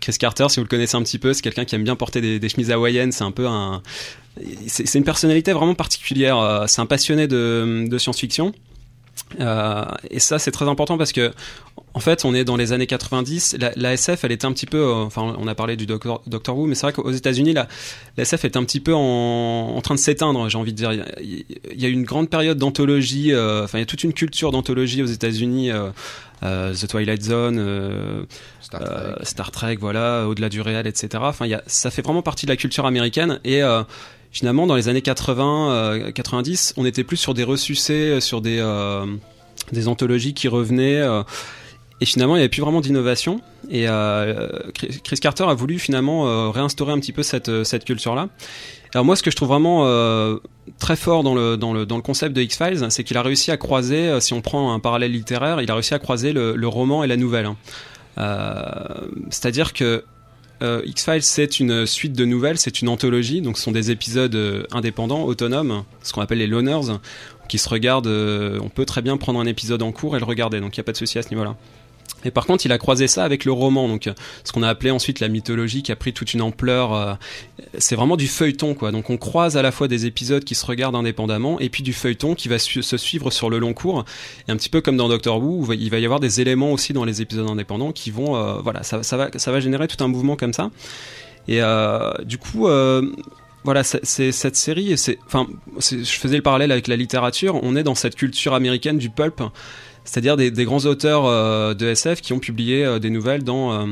Chris 0.00 0.16
Carter, 0.18 0.46
si 0.48 0.56
vous 0.56 0.64
le 0.64 0.68
connaissez 0.68 0.96
un 0.96 1.02
petit 1.02 1.18
peu, 1.18 1.32
c'est 1.32 1.42
quelqu'un 1.42 1.64
qui 1.64 1.74
aime 1.74 1.84
bien 1.84 1.96
porter 1.96 2.20
des, 2.20 2.48
chemises 2.48 2.70
hawaïennes. 2.70 3.12
C'est 3.12 3.24
un 3.24 3.30
peu 3.30 3.46
un, 3.46 3.82
c'est 4.66 4.94
une 4.94 5.04
personnalité 5.04 5.52
vraiment 5.52 5.74
particulière. 5.74 6.38
Euh, 6.38 6.64
c'est 6.66 6.80
un 6.80 6.86
passionné 6.86 7.26
de, 7.26 7.96
science-fiction. 7.98 8.52
Euh, 9.38 9.84
et 10.10 10.18
ça, 10.18 10.38
c'est 10.38 10.50
très 10.50 10.66
important 10.66 10.96
parce 10.96 11.12
que, 11.12 11.32
en 11.94 12.00
fait, 12.00 12.24
on 12.24 12.34
est 12.34 12.44
dans 12.44 12.56
les 12.56 12.72
années 12.72 12.86
90. 12.86 13.58
La, 13.76 13.92
SF, 13.92 14.24
elle 14.24 14.32
était 14.32 14.46
un 14.46 14.52
petit 14.52 14.66
peu. 14.66 14.78
Euh, 14.78 14.94
enfin, 15.04 15.34
on 15.38 15.46
a 15.46 15.54
parlé 15.54 15.76
du 15.76 15.86
Doctor, 15.86 16.22
Doctor 16.26 16.56
Who, 16.56 16.66
mais 16.66 16.74
c'est 16.74 16.86
vrai 16.86 16.92
qu'aux 16.92 17.10
États-Unis, 17.10 17.52
la, 17.52 17.68
SF 18.16 18.44
est 18.44 18.56
un 18.56 18.64
petit 18.64 18.80
peu 18.80 18.94
en, 18.94 19.80
train 19.82 19.94
de 19.94 20.00
s'éteindre. 20.00 20.48
J'ai 20.48 20.58
envie 20.58 20.72
de 20.72 20.76
dire, 20.76 20.92
il 21.20 21.44
y, 21.74 21.84
a 21.84 21.88
une 21.88 22.04
grande 22.04 22.30
période 22.30 22.58
d'anthologie. 22.58 23.34
Enfin, 23.34 23.78
il 23.78 23.80
y 23.80 23.84
a 23.84 23.86
toute 23.86 24.04
une 24.04 24.14
culture 24.14 24.52
d'anthologie 24.52 25.02
aux 25.02 25.06
États-Unis. 25.06 25.70
Euh, 26.42 26.74
The 26.74 26.86
Twilight 26.88 27.22
Zone, 27.22 27.58
euh, 27.58 28.24
Star, 28.60 28.80
Trek. 28.80 28.94
Euh, 28.94 29.14
Star, 29.22 29.50
Trek. 29.50 29.76
voilà, 29.80 30.26
au-delà 30.26 30.48
du 30.48 30.60
réel, 30.60 30.86
etc. 30.86 31.22
Enfin, 31.22 31.46
y 31.46 31.54
a, 31.54 31.62
ça 31.66 31.90
fait 31.90 32.02
vraiment 32.02 32.22
partie 32.22 32.46
de 32.46 32.50
la 32.50 32.56
culture 32.56 32.86
américaine 32.86 33.40
et 33.44 33.60
finalement 34.32 34.66
dans 34.66 34.76
les 34.76 34.88
années 34.88 35.02
80 35.02 36.12
90 36.14 36.74
on 36.76 36.86
était 36.86 37.02
plus 37.02 37.16
sur 37.16 37.34
des 37.34 37.42
ressucés 37.42 38.20
sur 38.20 38.40
des 38.40 38.64
des 39.72 39.88
anthologies 39.88 40.34
qui 40.34 40.46
revenaient 40.46 41.02
et 42.00 42.06
finalement 42.06 42.36
il 42.36 42.38
n'y 42.38 42.42
avait 42.42 42.48
plus 42.48 42.62
vraiment 42.62 42.80
d'innovation 42.80 43.40
et 43.70 43.86
Chris 45.04 45.18
Carter 45.20 45.44
a 45.48 45.54
voulu 45.54 45.80
finalement 45.80 46.52
réinstaurer 46.52 46.92
un 46.92 47.00
petit 47.00 47.12
peu 47.12 47.24
cette 47.24 47.64
cette 47.64 47.84
culture 47.84 48.14
là 48.14 48.28
alors 48.94 49.04
moi, 49.04 49.14
ce 49.16 49.22
que 49.22 49.30
je 49.30 49.36
trouve 49.36 49.48
vraiment 49.48 49.86
euh, 49.86 50.36
très 50.78 50.96
fort 50.96 51.22
dans 51.22 51.34
le, 51.34 51.56
dans, 51.56 51.72
le, 51.72 51.86
dans 51.86 51.96
le 51.96 52.02
concept 52.02 52.34
de 52.34 52.42
X-Files, 52.42 52.86
c'est 52.90 53.04
qu'il 53.04 53.16
a 53.16 53.22
réussi 53.22 53.50
à 53.50 53.56
croiser, 53.56 54.08
euh, 54.08 54.20
si 54.20 54.32
on 54.32 54.40
prend 54.40 54.72
un 54.72 54.80
parallèle 54.80 55.12
littéraire, 55.12 55.60
il 55.60 55.70
a 55.70 55.74
réussi 55.74 55.94
à 55.94 55.98
croiser 55.98 56.32
le, 56.32 56.66
roman 56.66 57.04
et 57.04 57.06
la 57.06 57.16
nouvelle. 57.16 57.46
Hein. 57.46 57.56
Euh, 58.18 59.06
C'est-à-dire 59.30 59.72
que 59.72 60.04
X-Files, 60.62 61.22
c'est 61.22 61.58
une 61.58 61.86
suite 61.86 62.12
de 62.12 62.26
nouvelles, 62.26 62.58
c'est 62.58 62.82
une 62.82 62.90
anthologie, 62.90 63.40
donc 63.40 63.56
ce 63.56 63.62
sont 63.62 63.72
des 63.72 63.90
épisodes 63.90 64.66
indépendants, 64.72 65.24
autonomes, 65.24 65.84
ce 66.02 66.12
qu'on 66.12 66.20
appelle 66.20 66.36
les 66.36 66.46
loners, 66.46 66.98
qui 67.48 67.56
se 67.56 67.66
regardent, 67.66 68.08
on 68.08 68.68
peut 68.68 68.84
très 68.84 69.00
bien 69.00 69.16
prendre 69.16 69.40
un 69.40 69.46
épisode 69.46 69.82
en 69.82 69.90
cours 69.90 70.16
et 70.16 70.18
le 70.18 70.26
regarder, 70.26 70.60
donc 70.60 70.76
il 70.76 70.80
n'y 70.80 70.82
a 70.82 70.84
pas 70.84 70.92
de 70.92 70.98
souci 70.98 71.18
à 71.18 71.22
ce 71.22 71.30
niveau-là. 71.30 71.56
Et 72.24 72.30
par 72.30 72.46
contre, 72.46 72.66
il 72.66 72.72
a 72.72 72.78
croisé 72.78 73.06
ça 73.06 73.24
avec 73.24 73.44
le 73.44 73.52
roman, 73.52 73.88
donc 73.88 74.06
euh, 74.06 74.14
ce 74.44 74.52
qu'on 74.52 74.62
a 74.62 74.68
appelé 74.68 74.90
ensuite 74.90 75.20
la 75.20 75.28
mythologie, 75.28 75.82
qui 75.82 75.92
a 75.92 75.96
pris 75.96 76.12
toute 76.12 76.34
une 76.34 76.42
ampleur. 76.42 76.92
Euh, 76.92 77.14
c'est 77.78 77.96
vraiment 77.96 78.16
du 78.16 78.28
feuilleton, 78.28 78.74
quoi. 78.74 78.92
Donc 78.92 79.10
on 79.10 79.16
croise 79.16 79.56
à 79.56 79.62
la 79.62 79.72
fois 79.72 79.88
des 79.88 80.06
épisodes 80.06 80.44
qui 80.44 80.54
se 80.54 80.66
regardent 80.66 80.96
indépendamment, 80.96 81.58
et 81.60 81.68
puis 81.68 81.82
du 81.82 81.92
feuilleton 81.92 82.34
qui 82.34 82.48
va 82.48 82.58
se 82.58 82.96
suivre 82.96 83.30
sur 83.30 83.50
le 83.50 83.58
long 83.58 83.72
cours. 83.72 84.04
Et 84.48 84.52
un 84.52 84.56
petit 84.56 84.68
peu 84.68 84.80
comme 84.80 84.96
dans 84.96 85.08
Doctor 85.08 85.42
Who, 85.42 85.72
il 85.72 85.90
va 85.90 85.98
y 85.98 86.04
avoir 86.04 86.20
des 86.20 86.40
éléments 86.40 86.72
aussi 86.72 86.92
dans 86.92 87.04
les 87.04 87.22
épisodes 87.22 87.48
indépendants 87.48 87.92
qui 87.92 88.10
vont, 88.10 88.36
euh, 88.36 88.60
voilà, 88.62 88.82
ça, 88.82 89.16
va, 89.16 89.60
générer 89.60 89.88
tout 89.88 90.02
un 90.04 90.08
mouvement 90.08 90.36
comme 90.36 90.52
ça. 90.52 90.70
Et 91.48 91.60
du 92.24 92.38
coup. 92.38 92.68
voilà, 93.62 93.82
c'est 93.82 94.32
cette 94.32 94.56
série, 94.56 94.94
enfin, 95.26 95.46
je 95.78 96.04
faisais 96.04 96.36
le 96.36 96.42
parallèle 96.42 96.72
avec 96.72 96.86
la 96.86 96.96
littérature. 96.96 97.58
On 97.62 97.76
est 97.76 97.82
dans 97.82 97.94
cette 97.94 98.14
culture 98.14 98.54
américaine 98.54 98.98
du 98.98 99.10
pulp, 99.10 99.42
c'est-à-dire 100.10 100.36
des, 100.36 100.64
grands 100.64 100.86
auteurs 100.86 101.24
euh, 101.26 101.72
de 101.72 101.86
SF 101.86 102.20
qui 102.20 102.32
ont 102.32 102.40
publié 102.40 102.84
euh, 102.84 102.98
des 102.98 103.10
nouvelles 103.10 103.44
dans 103.44 103.72
euh, 103.72 103.86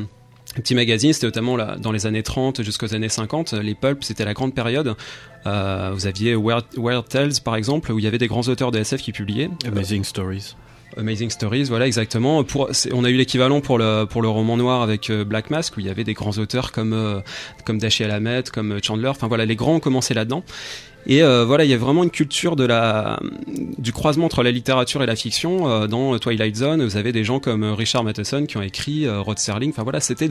petits 0.57 0.75
magazines, 0.75 1.13
c'était 1.13 1.29
notamment 1.29 1.57
là, 1.57 1.77
dans 1.79 1.93
les 1.93 2.07
années 2.07 2.25
30 2.25 2.63
jusqu'aux 2.63 2.93
années 2.93 3.09
50. 3.09 3.53
Les 3.53 3.77
pulps, 3.77 4.05
c'était 4.05 4.25
la 4.25 4.35
grande 4.35 4.53
période. 4.53 4.97
vous 5.45 6.07
aviez 6.09 6.35
Weird, 6.35 7.09
Tales, 7.09 7.35
par 7.45 7.55
exemple, 7.55 7.93
où 7.93 8.01
il 8.01 8.05
y 8.05 8.09
avait 8.09 8.19
des 8.19 8.27
grands 8.27 8.43
auteurs 8.49 8.73
de 8.73 8.81
SF 8.81 9.01
qui 9.01 9.13
publiaient. 9.13 9.49
Amazing 9.65 10.03
Stories. 10.03 10.57
Amazing 10.97 11.31
Stories, 11.31 11.65
voilà 11.65 11.87
exactement. 11.87 12.43
Pour, 12.43 12.69
on 12.93 13.05
a 13.05 13.11
eu 13.11 13.17
l'équivalent 13.17 13.61
pour 13.61 13.79
le 13.79 14.05
pour 14.07 14.21
le 14.21 14.29
roman 14.29 14.57
noir 14.57 14.83
avec 14.83 15.13
Black 15.13 15.51
Mask 15.51 15.77
où 15.77 15.81
il 15.81 15.87
y 15.87 15.91
avait 15.91 16.03
des 16.03 16.15
grands 16.15 16.37
auteurs 16.39 16.73
comme 16.73 17.23
comme 17.65 17.79
Dashiell 17.79 18.11
Hammett, 18.11 18.51
comme 18.51 18.81
Chandler. 18.83 19.09
Enfin 19.09 19.29
voilà, 19.29 19.45
les 19.45 19.55
grands 19.55 19.77
ont 19.77 19.81
commencé 19.81 20.15
là-dedans. 20.15 20.43
Et 21.09 21.23
euh, 21.23 21.45
voilà, 21.47 21.65
il 21.65 21.71
y 21.71 21.75
a 21.75 21.79
vraiment 21.79 22.05
une 22.05 22.11
culture 22.11 22.55
du 22.55 23.93
croisement 23.93 24.27
entre 24.27 24.43
la 24.43 24.51
littérature 24.51 25.03
et 25.03 25.07
la 25.07 25.17
fiction. 25.17 25.69
Euh, 25.69 25.87
dans 25.87 26.19
Twilight 26.19 26.55
Zone, 26.55 26.85
vous 26.85 26.97
avez 26.97 27.13
des 27.13 27.25
gens 27.25 27.41
comme 27.41 27.65
Richard 27.65 28.05
Matheson 28.05 28.45
qui 28.45 28.59
ont 28.59 28.63
écrit 28.63 29.07
euh, 29.07 29.21
Rod 29.21 29.39
Serling. 29.39 29.71
Enfin 29.71 29.85
voilà, 29.85 30.01
c'était 30.01 30.29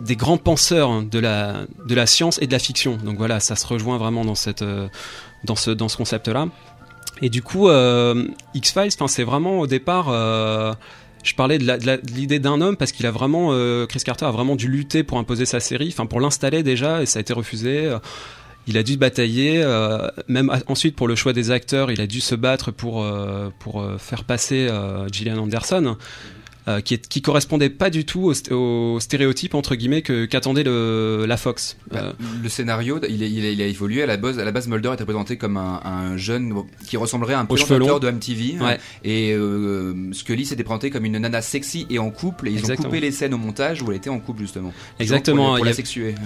des 0.00 0.16
grands 0.16 0.38
penseurs 0.38 1.02
de 1.02 1.18
la, 1.18 1.66
de 1.86 1.94
la 1.94 2.06
science 2.06 2.40
et 2.40 2.46
de 2.46 2.52
la 2.52 2.58
fiction. 2.58 2.96
Donc 3.04 3.18
voilà, 3.18 3.40
ça 3.40 3.56
se 3.56 3.66
rejoint 3.66 3.98
vraiment 3.98 4.24
dans, 4.24 4.34
euh, 4.62 4.88
ce, 5.56 5.96
concept-là. 5.96 6.48
Et 7.22 7.28
du 7.28 7.42
coup, 7.42 7.68
euh, 7.68 8.26
X-Files, 8.54 8.92
c'est 9.08 9.24
vraiment 9.24 9.60
au 9.60 9.66
départ. 9.66 10.08
Euh, 10.08 10.72
je 11.22 11.34
parlais 11.34 11.58
de 11.58 12.00
l'idée 12.14 12.38
d'un 12.38 12.62
homme 12.62 12.76
parce 12.76 12.92
qu'il 12.92 13.04
a 13.06 13.10
vraiment, 13.10 13.48
euh, 13.50 13.86
Chris 13.86 14.00
Carter 14.04 14.24
a 14.24 14.30
vraiment 14.30 14.56
dû 14.56 14.68
lutter 14.68 15.02
pour 15.04 15.18
imposer 15.18 15.44
sa 15.44 15.60
série, 15.60 15.88
enfin 15.92 16.06
pour 16.06 16.20
l'installer 16.20 16.62
déjà, 16.62 17.02
et 17.02 17.06
ça 17.06 17.18
a 17.18 17.20
été 17.20 17.34
refusé. 17.34 17.94
Il 18.70 18.78
a 18.78 18.84
dû 18.84 18.96
batailler, 18.96 19.60
euh, 19.64 20.06
même 20.28 20.48
ensuite 20.68 20.94
pour 20.94 21.08
le 21.08 21.16
choix 21.16 21.32
des 21.32 21.50
acteurs, 21.50 21.90
il 21.90 22.00
a 22.00 22.06
dû 22.06 22.20
se 22.20 22.36
battre 22.36 22.70
pour, 22.70 23.02
euh, 23.02 23.50
pour 23.58 23.84
faire 23.98 24.22
passer 24.22 24.68
Gillian 25.10 25.38
Anderson. 25.38 25.96
Euh, 26.70 26.80
qui, 26.80 26.94
est, 26.94 27.08
qui 27.08 27.22
correspondait 27.22 27.70
pas 27.70 27.90
du 27.90 28.04
tout 28.04 28.32
au, 28.32 28.54
au 28.54 29.00
stéréotype 29.00 29.54
entre 29.54 29.74
guillemets 29.74 30.02
que 30.02 30.24
qu'attendait 30.24 30.62
le 30.62 31.24
la 31.26 31.36
Fox. 31.36 31.76
Bah, 31.90 32.00
euh, 32.02 32.12
le 32.42 32.48
scénario, 32.48 33.00
il, 33.08 33.22
il, 33.22 33.44
il, 33.44 33.62
a 33.62 33.66
évolué 33.66 34.02
à 34.02 34.06
la 34.06 34.16
base. 34.16 34.38
À 34.38 34.44
la 34.44 34.52
base, 34.52 34.68
Mulder 34.68 34.92
était 34.94 35.04
présenté 35.04 35.36
comme 35.36 35.56
un, 35.56 35.80
un 35.84 36.16
jeune 36.16 36.54
qui 36.86 36.96
ressemblerait 36.96 37.34
à 37.34 37.40
un 37.40 37.44
présentateur 37.44 38.00
de 38.00 38.10
MTV, 38.10 38.58
ouais. 38.60 38.78
et 39.04 39.32
euh, 39.32 40.12
Scully 40.12 40.46
s'était 40.46 40.64
présenté 40.64 40.90
comme 40.90 41.04
une 41.04 41.18
nana 41.18 41.42
sexy 41.42 41.86
et 41.90 41.98
en 41.98 42.10
couple. 42.10 42.48
Et 42.48 42.52
ils 42.52 42.58
Exactement. 42.58 42.88
ont 42.88 42.90
coupé 42.90 43.00
les 43.00 43.12
scènes 43.12 43.34
au 43.34 43.38
montage 43.38 43.82
où 43.82 43.90
elle 43.90 43.96
était 43.96 44.10
en 44.10 44.20
couple 44.20 44.40
justement. 44.40 44.72
Exactement. 44.98 45.56
Pour, 45.56 45.66
a. 45.66 45.70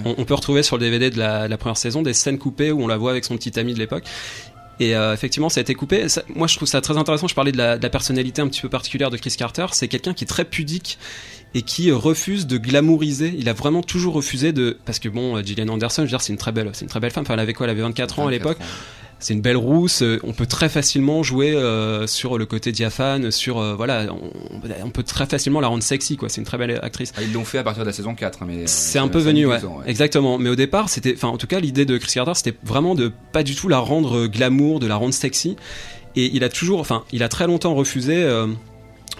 On, 0.05 0.15
on, 0.17 0.25
peut 0.25 0.33
retrouver 0.33 0.63
sur 0.63 0.77
le 0.77 0.83
DVD 0.83 1.09
de 1.09 1.17
la, 1.17 1.47
la 1.47 1.57
première 1.57 1.77
saison 1.77 2.01
des 2.01 2.13
scènes 2.13 2.37
coupées 2.37 2.71
où 2.71 2.81
on 2.81 2.87
la 2.87 2.97
voit 2.97 3.11
avec 3.11 3.25
son 3.25 3.37
petit 3.37 3.57
ami 3.59 3.73
de 3.73 3.79
l'époque. 3.79 4.03
Et 4.79 4.95
euh, 4.95 5.13
effectivement, 5.13 5.49
ça 5.49 5.59
a 5.59 5.61
été 5.61 5.73
coupé. 5.73 6.05
Moi, 6.35 6.47
je 6.47 6.55
trouve 6.55 6.67
ça 6.67 6.81
très 6.81 6.97
intéressant. 6.97 7.27
Je 7.27 7.35
parlais 7.35 7.51
de 7.51 7.57
la, 7.57 7.77
personnalité 7.89 8.41
un 8.41 8.47
petit 8.47 8.61
peu 8.61 8.69
particulière 8.69 9.09
de 9.09 9.17
Chris 9.17 9.35
Carter. 9.37 9.67
C'est 9.71 9.87
quelqu'un 9.87 10.13
qui 10.13 10.23
est 10.23 10.27
très 10.27 10.45
pudique 10.45 10.97
et 11.53 11.61
qui 11.61 11.91
refuse 11.91 12.47
de 12.47 12.57
glamouriser. 12.57 13.33
Il 13.37 13.47
a 13.47 13.53
vraiment 13.53 13.81
toujours 13.81 14.13
refusé 14.13 14.51
de 14.51 14.77
parce 14.85 14.99
que 14.99 15.07
bon, 15.07 15.41
Gillian 15.41 15.69
Anderson, 15.69 16.01
je 16.01 16.07
veux 16.07 16.09
dire, 16.09 16.21
c'est 16.21 16.33
une 16.33 16.39
très 16.39 16.51
belle, 16.51 16.69
c'est 16.73 16.83
une 16.83 16.89
très 16.89 16.99
belle 16.99 17.11
femme. 17.11 17.23
Enfin, 17.23 17.35
elle 17.35 17.39
avait 17.39 17.53
quoi? 17.53 17.65
Elle 17.65 17.71
avait 17.71 17.81
24 17.81 18.19
ans 18.19 18.27
à 18.27 18.31
l'époque. 18.31 18.57
C'est 19.19 19.33
une 19.33 19.41
belle 19.41 19.57
rousse. 19.57 20.03
On 20.23 20.33
peut 20.33 20.45
très 20.45 20.69
facilement 20.69 21.23
jouer 21.23 21.53
euh, 21.53 22.05
sur 22.05 22.37
le 22.37 22.45
côté 22.45 22.71
diaphane, 22.71 23.31
sur 23.31 23.59
euh, 23.59 23.75
voilà, 23.75 24.07
on, 24.11 24.31
on, 24.83 24.89
peut 24.89 25.03
très 25.03 25.25
facilement 25.25 25.61
la 25.61 25.67
rendre 25.67 25.83
sexy 25.83 26.17
quoi. 26.17 26.29
C'est 26.29 26.41
une 26.41 26.45
très 26.45 26.57
belle 26.57 26.79
actrice. 26.81 27.13
Ah, 27.17 27.21
ils 27.21 27.33
l'ont 27.33 27.45
fait 27.45 27.57
à 27.57 27.63
partir 27.63 27.83
de 27.83 27.87
la 27.87 27.93
saison 27.93 28.13
4 28.13 28.43
hein, 28.43 28.45
mais 28.47 28.63
euh, 28.63 28.63
c'est 28.65 28.99
un 28.99 29.07
peu 29.07 29.19
venu 29.19 29.45
ouais. 29.45 29.63
Ans, 29.65 29.79
ouais. 29.79 29.89
Exactement. 29.89 30.37
Mais 30.37 30.49
au 30.49 30.55
départ, 30.55 30.89
c'était 30.89 31.13
enfin 31.15 31.29
en 31.29 31.37
tout 31.37 31.47
cas 31.47 31.59
l'idée 31.59 31.85
de 31.85 31.97
Chris 31.97 32.11
Carter, 32.13 32.33
c'était 32.35 32.57
vraiment 32.63 32.93
de 32.93 33.11
pas 33.31 33.43
du 33.43 33.55
tout 33.55 33.67
la 33.67 33.79
rendre 33.79 34.27
glamour, 34.27 34.79
de 34.79 34.87
la 34.87 34.95
rendre 34.95 35.13
sexy. 35.13 35.55
Et 36.15 36.31
il 36.33 36.43
a 36.43 36.49
toujours 36.49 36.79
enfin, 36.79 37.03
il 37.11 37.23
a 37.23 37.29
très 37.29 37.47
longtemps 37.47 37.73
refusé 37.73 38.23
euh, 38.23 38.47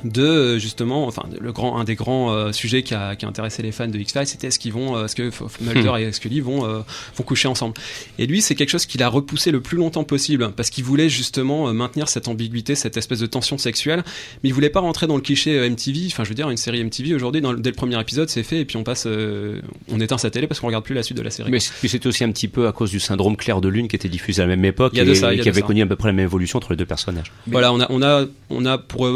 de 0.04 0.58
justement, 0.58 1.08
enfin 1.08 1.24
le 1.40 1.52
grand, 1.52 1.78
un 1.78 1.84
des 1.84 1.96
grands 1.96 2.32
euh, 2.32 2.52
sujets 2.52 2.84
qui 2.84 2.94
a, 2.94 3.16
qui 3.16 3.26
a, 3.26 3.28
intéressé 3.28 3.64
les 3.64 3.72
fans 3.72 3.88
de 3.88 3.98
X-Files, 3.98 4.28
c'était 4.28 4.48
est-ce 4.48 4.60
qu'ils 4.60 4.74
vont, 4.74 4.96
euh, 4.96 5.06
est-ce 5.06 5.16
que 5.16 5.32
Mulder 5.62 5.90
hmm. 5.90 5.98
et 5.98 6.12
Scully 6.12 6.42
vont 6.42 6.66
euh, 6.66 6.82
vont 7.16 7.24
coucher 7.24 7.48
ensemble. 7.48 7.76
Et 8.20 8.28
lui, 8.28 8.42
c'est 8.42 8.56
quelque 8.56 8.70
chose 8.70 8.86
qu'il 8.86 9.02
a 9.04 9.08
repoussé 9.08 9.52
le 9.52 9.62
plus 9.62 9.78
longtemps 9.78 10.04
possible 10.04 10.52
parce 10.56 10.70
qu'il 10.70 10.84
voulait 10.84 11.10
justement 11.10 11.74
maintenir 11.74 12.10
cette 12.10 12.28
ambiguïté, 12.28 12.76
cette 12.76 12.98
espèce 12.98 13.20
de 13.20 13.26
tension 13.26 13.58
sexuelle, 13.58 14.04
mais 14.44 14.50
il 14.50 14.54
voulait 14.54 14.70
pas 14.70 14.80
rentrer 14.80 15.08
dans 15.08 15.16
le 15.16 15.22
cliché 15.22 15.70
MTV. 15.70 16.08
Enfin, 16.08 16.24
je 16.24 16.30
veux 16.30 16.36
dire, 16.36 16.50
une 16.50 16.58
série 16.58 16.84
MTV 16.84 17.14
aujourd'hui, 17.16 17.42
dès 17.42 17.70
le 17.70 17.76
premier 17.76 18.00
épisode, 18.00 18.30
c'est 18.30 18.44
fait 18.44 18.60
et 18.60 18.66
puis 18.66 18.78
on 18.78 18.84
passe, 18.84 19.08
on 19.08 20.00
éteint 20.00 20.18
sa 20.18 20.30
télé 20.30 20.48
parce 20.48 20.60
qu'on 20.60 20.68
regarde 20.68 20.84
plus 20.84 20.96
la 20.96 21.04
suite 21.04 21.18
de 21.18 21.24
la 21.24 21.32
série. 21.32 21.52
Mais 21.52 21.60
c'était 21.60 22.08
aussi 22.08 22.24
un 22.24 22.32
petit 22.32 22.48
peu 22.48 22.68
à 22.68 22.72
cause 22.72 22.92
du 22.92 23.00
syndrome 23.00 23.38
Claire 23.38 23.62
de 23.62 23.70
Lune 23.70 23.88
qui 23.88 23.96
était 23.96 24.10
diffusé 24.10 24.42
à 24.42 24.46
la 24.46 24.56
même 24.56 24.66
époque 24.66 24.92
il 24.94 25.00
y 25.00 25.02
a 25.02 25.06
de 25.06 25.14
ça, 25.14 25.32
et, 25.32 25.36
il 25.36 25.38
y 25.38 25.42
a 25.42 25.44
qui 25.44 25.50
de 25.50 25.54
avait 25.54 25.62
ça. 25.62 25.68
connu 25.68 25.82
à 25.82 25.86
peu 25.86 25.96
près 25.96 26.10
la 26.10 26.14
même 26.14 26.26
évolution 26.26 26.58
entre 26.58 26.72
les 26.72 26.78
deux 26.78 26.86
personnages. 26.86 27.32
Mais 27.48 27.54
voilà, 27.54 27.74
on 27.74 27.80
a, 27.80 27.88
on 27.90 28.02
a, 28.02 28.26
on 28.50 28.66
a 28.66 28.78
pour 28.78 29.08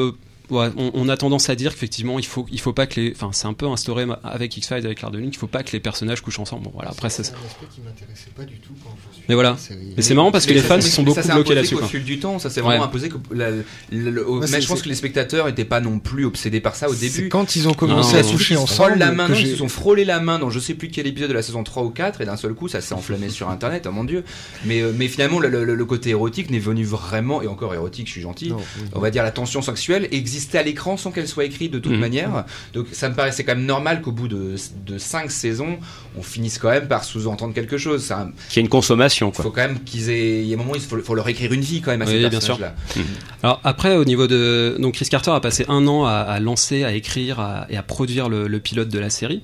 Ouais, 0.49 0.69
on, 0.77 0.91
on, 0.95 1.09
a 1.09 1.17
tendance 1.17 1.49
à 1.49 1.55
dire 1.55 1.73
qu'effectivement 1.73 2.17
il 2.17 2.25
faut 2.25 2.47
il 2.51 2.59
faut 2.59 2.73
pas 2.73 2.87
que 2.87 2.99
les 2.99 3.11
enfin 3.15 3.29
c'est 3.33 3.45
un 3.45 3.53
peu 3.53 3.67
instauré 3.67 4.07
avec 4.23 4.57
X-Files 4.57 4.85
avec 4.85 4.97
Claire 4.97 5.11
de 5.11 5.19
Lune 5.19 5.29
qu'il 5.29 5.37
faut 5.37 5.45
pas 5.47 5.61
que 5.61 5.71
les 5.71 5.79
personnages 5.79 6.21
couchent 6.21 6.39
ensemble. 6.39 6.63
Bon 6.63 6.71
voilà 6.73 6.89
après 6.89 7.09
c'est 7.09 7.21
un 7.21 7.45
aspect 7.45 7.67
qui 7.73 7.81
m'intéressait 7.81 8.31
pas 8.35 8.43
du 8.43 8.55
tout 8.55 8.73
quand 8.83 8.95
je 9.09 9.15
suis 9.15 9.25
mais 9.29 9.35
voilà. 9.35 9.57
mais 9.95 10.01
c'est 10.01 10.15
marrant 10.15 10.31
parce 10.31 10.47
que 10.47 10.53
les 10.53 10.61
fans 10.61 10.81
se 10.81 10.89
sont 10.89 11.03
beaucoup 11.03 11.21
bloqués 11.21 11.53
là-dessus 11.53 11.75
au 11.75 11.83
fil 11.85 12.03
du 12.03 12.19
temps 12.19 12.39
ça 12.39 12.49
s'est 12.49 12.61
vraiment 12.61 12.81
ouais. 12.81 12.87
imposé 12.87 13.09
que 13.09 13.17
la, 13.31 13.51
la, 13.51 14.11
la, 14.11 14.21
au, 14.23 14.39
mais 14.39 14.61
je 14.61 14.67
pense 14.67 14.81
que 14.81 14.89
les 14.89 14.95
spectateurs 14.95 15.47
étaient 15.47 15.65
pas 15.65 15.81
non 15.81 15.99
plus 15.99 16.25
obsédés 16.25 16.61
par 16.61 16.75
ça 16.75 16.89
au 16.89 16.95
début. 16.95 17.29
quand 17.29 17.55
ils 17.55 17.67
ont 17.67 17.73
commencé 17.73 18.13
non, 18.13 18.27
à 18.27 18.31
coucher 18.31 18.57
ensemble 18.57 18.97
la 18.97 19.11
main 19.11 19.27
ils 19.33 19.51
se 19.51 19.57
sont 19.57 19.69
frôlé 19.69 20.03
la 20.03 20.19
main 20.19 20.39
dans 20.39 20.49
je 20.49 20.59
sais 20.59 20.73
plus 20.73 20.89
quel 20.89 21.05
épisode 21.05 21.29
de 21.29 21.35
la 21.35 21.43
saison 21.43 21.63
3 21.63 21.83
ou 21.83 21.89
4 21.91 22.21
et 22.21 22.25
d'un 22.25 22.37
seul 22.37 22.53
coup 22.53 22.67
ça 22.67 22.81
s'est 22.81 22.95
enflammé 22.95 23.29
sur 23.29 23.49
internet 23.49 23.85
oh 23.87 23.91
mon 23.91 24.03
dieu. 24.03 24.23
Mais 24.65 24.81
mais 24.95 25.07
finalement 25.07 25.39
le, 25.39 25.49
le, 25.49 25.75
le 25.75 25.85
côté 25.85 26.09
érotique 26.09 26.49
n'est 26.49 26.59
venu 26.59 26.83
vraiment 26.83 27.41
et 27.41 27.47
encore 27.47 27.73
érotique 27.73 28.07
je 28.07 28.13
suis 28.13 28.21
gentil 28.21 28.51
on 28.93 28.99
va 28.99 29.11
dire 29.11 29.23
la 29.23 29.31
tension 29.31 29.61
sexuelle 29.61 30.07
existait 30.39 30.57
à 30.57 30.63
l'écran 30.63 30.95
sans 30.95 31.11
qu'elle 31.11 31.27
soit 31.27 31.43
écrite 31.43 31.71
de 31.71 31.79
toute 31.79 31.91
mmh. 31.91 31.99
manière. 31.99 32.45
Donc 32.73 32.87
ça 32.93 33.09
me 33.09 33.15
paraissait 33.15 33.43
quand 33.43 33.55
même 33.55 33.65
normal 33.65 34.01
qu'au 34.01 34.11
bout 34.11 34.29
de, 34.29 34.55
de 34.85 34.97
cinq 34.97 35.31
saisons, 35.31 35.77
on 36.17 36.23
finisse 36.23 36.57
quand 36.57 36.69
même 36.69 36.87
par 36.87 37.03
sous-entendre 37.03 37.53
quelque 37.53 37.77
chose. 37.77 38.03
Ça, 38.03 38.29
Qu'il 38.49 38.57
y 38.57 38.59
ait 38.59 38.65
une 38.65 38.69
consommation. 38.69 39.31
Il 39.37 39.41
faut 39.43 39.51
quand 39.51 39.67
même 39.67 39.83
qu'ils 39.83 40.09
aient. 40.09 40.41
Il 40.41 40.47
y 40.47 40.53
a 40.53 40.55
un 40.55 40.59
moment, 40.59 40.75
il 40.75 40.81
faut, 40.81 40.97
faut 41.01 41.15
leur 41.15 41.27
écrire 41.27 41.51
une 41.51 41.61
vie 41.61 41.81
quand 41.81 41.91
même 41.91 42.01
à 42.01 42.05
oui, 42.05 42.23
ces 42.23 42.29
bien 42.29 42.39
sûr. 42.39 42.57
là 42.59 42.73
mmh. 42.95 43.01
Alors 43.43 43.59
après, 43.63 43.95
au 43.97 44.05
niveau 44.05 44.27
de. 44.27 44.77
Donc 44.79 44.93
Chris 44.93 45.07
Carter 45.09 45.31
a 45.31 45.41
passé 45.41 45.65
un 45.67 45.85
an 45.87 46.05
à, 46.05 46.13
à 46.13 46.39
lancer, 46.39 46.83
à 46.83 46.93
écrire 46.93 47.39
à, 47.39 47.67
et 47.69 47.77
à 47.77 47.83
produire 47.83 48.29
le, 48.29 48.47
le 48.47 48.59
pilote 48.59 48.89
de 48.89 48.99
la 48.99 49.09
série 49.09 49.43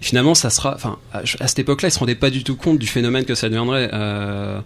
finalement 0.00 0.34
ça 0.34 0.50
sera 0.50 0.74
enfin 0.74 0.98
à 1.12 1.24
cette 1.24 1.60
époque-là 1.60 1.88
il 1.88 1.90
se 1.90 1.98
rendait 1.98 2.14
pas 2.14 2.28
du 2.28 2.44
tout 2.44 2.56
compte 2.56 2.78
du 2.78 2.86
phénomène 2.86 3.24
que 3.24 3.34
ça 3.34 3.48
deviendrait 3.48 3.88
euh, 3.94 4.60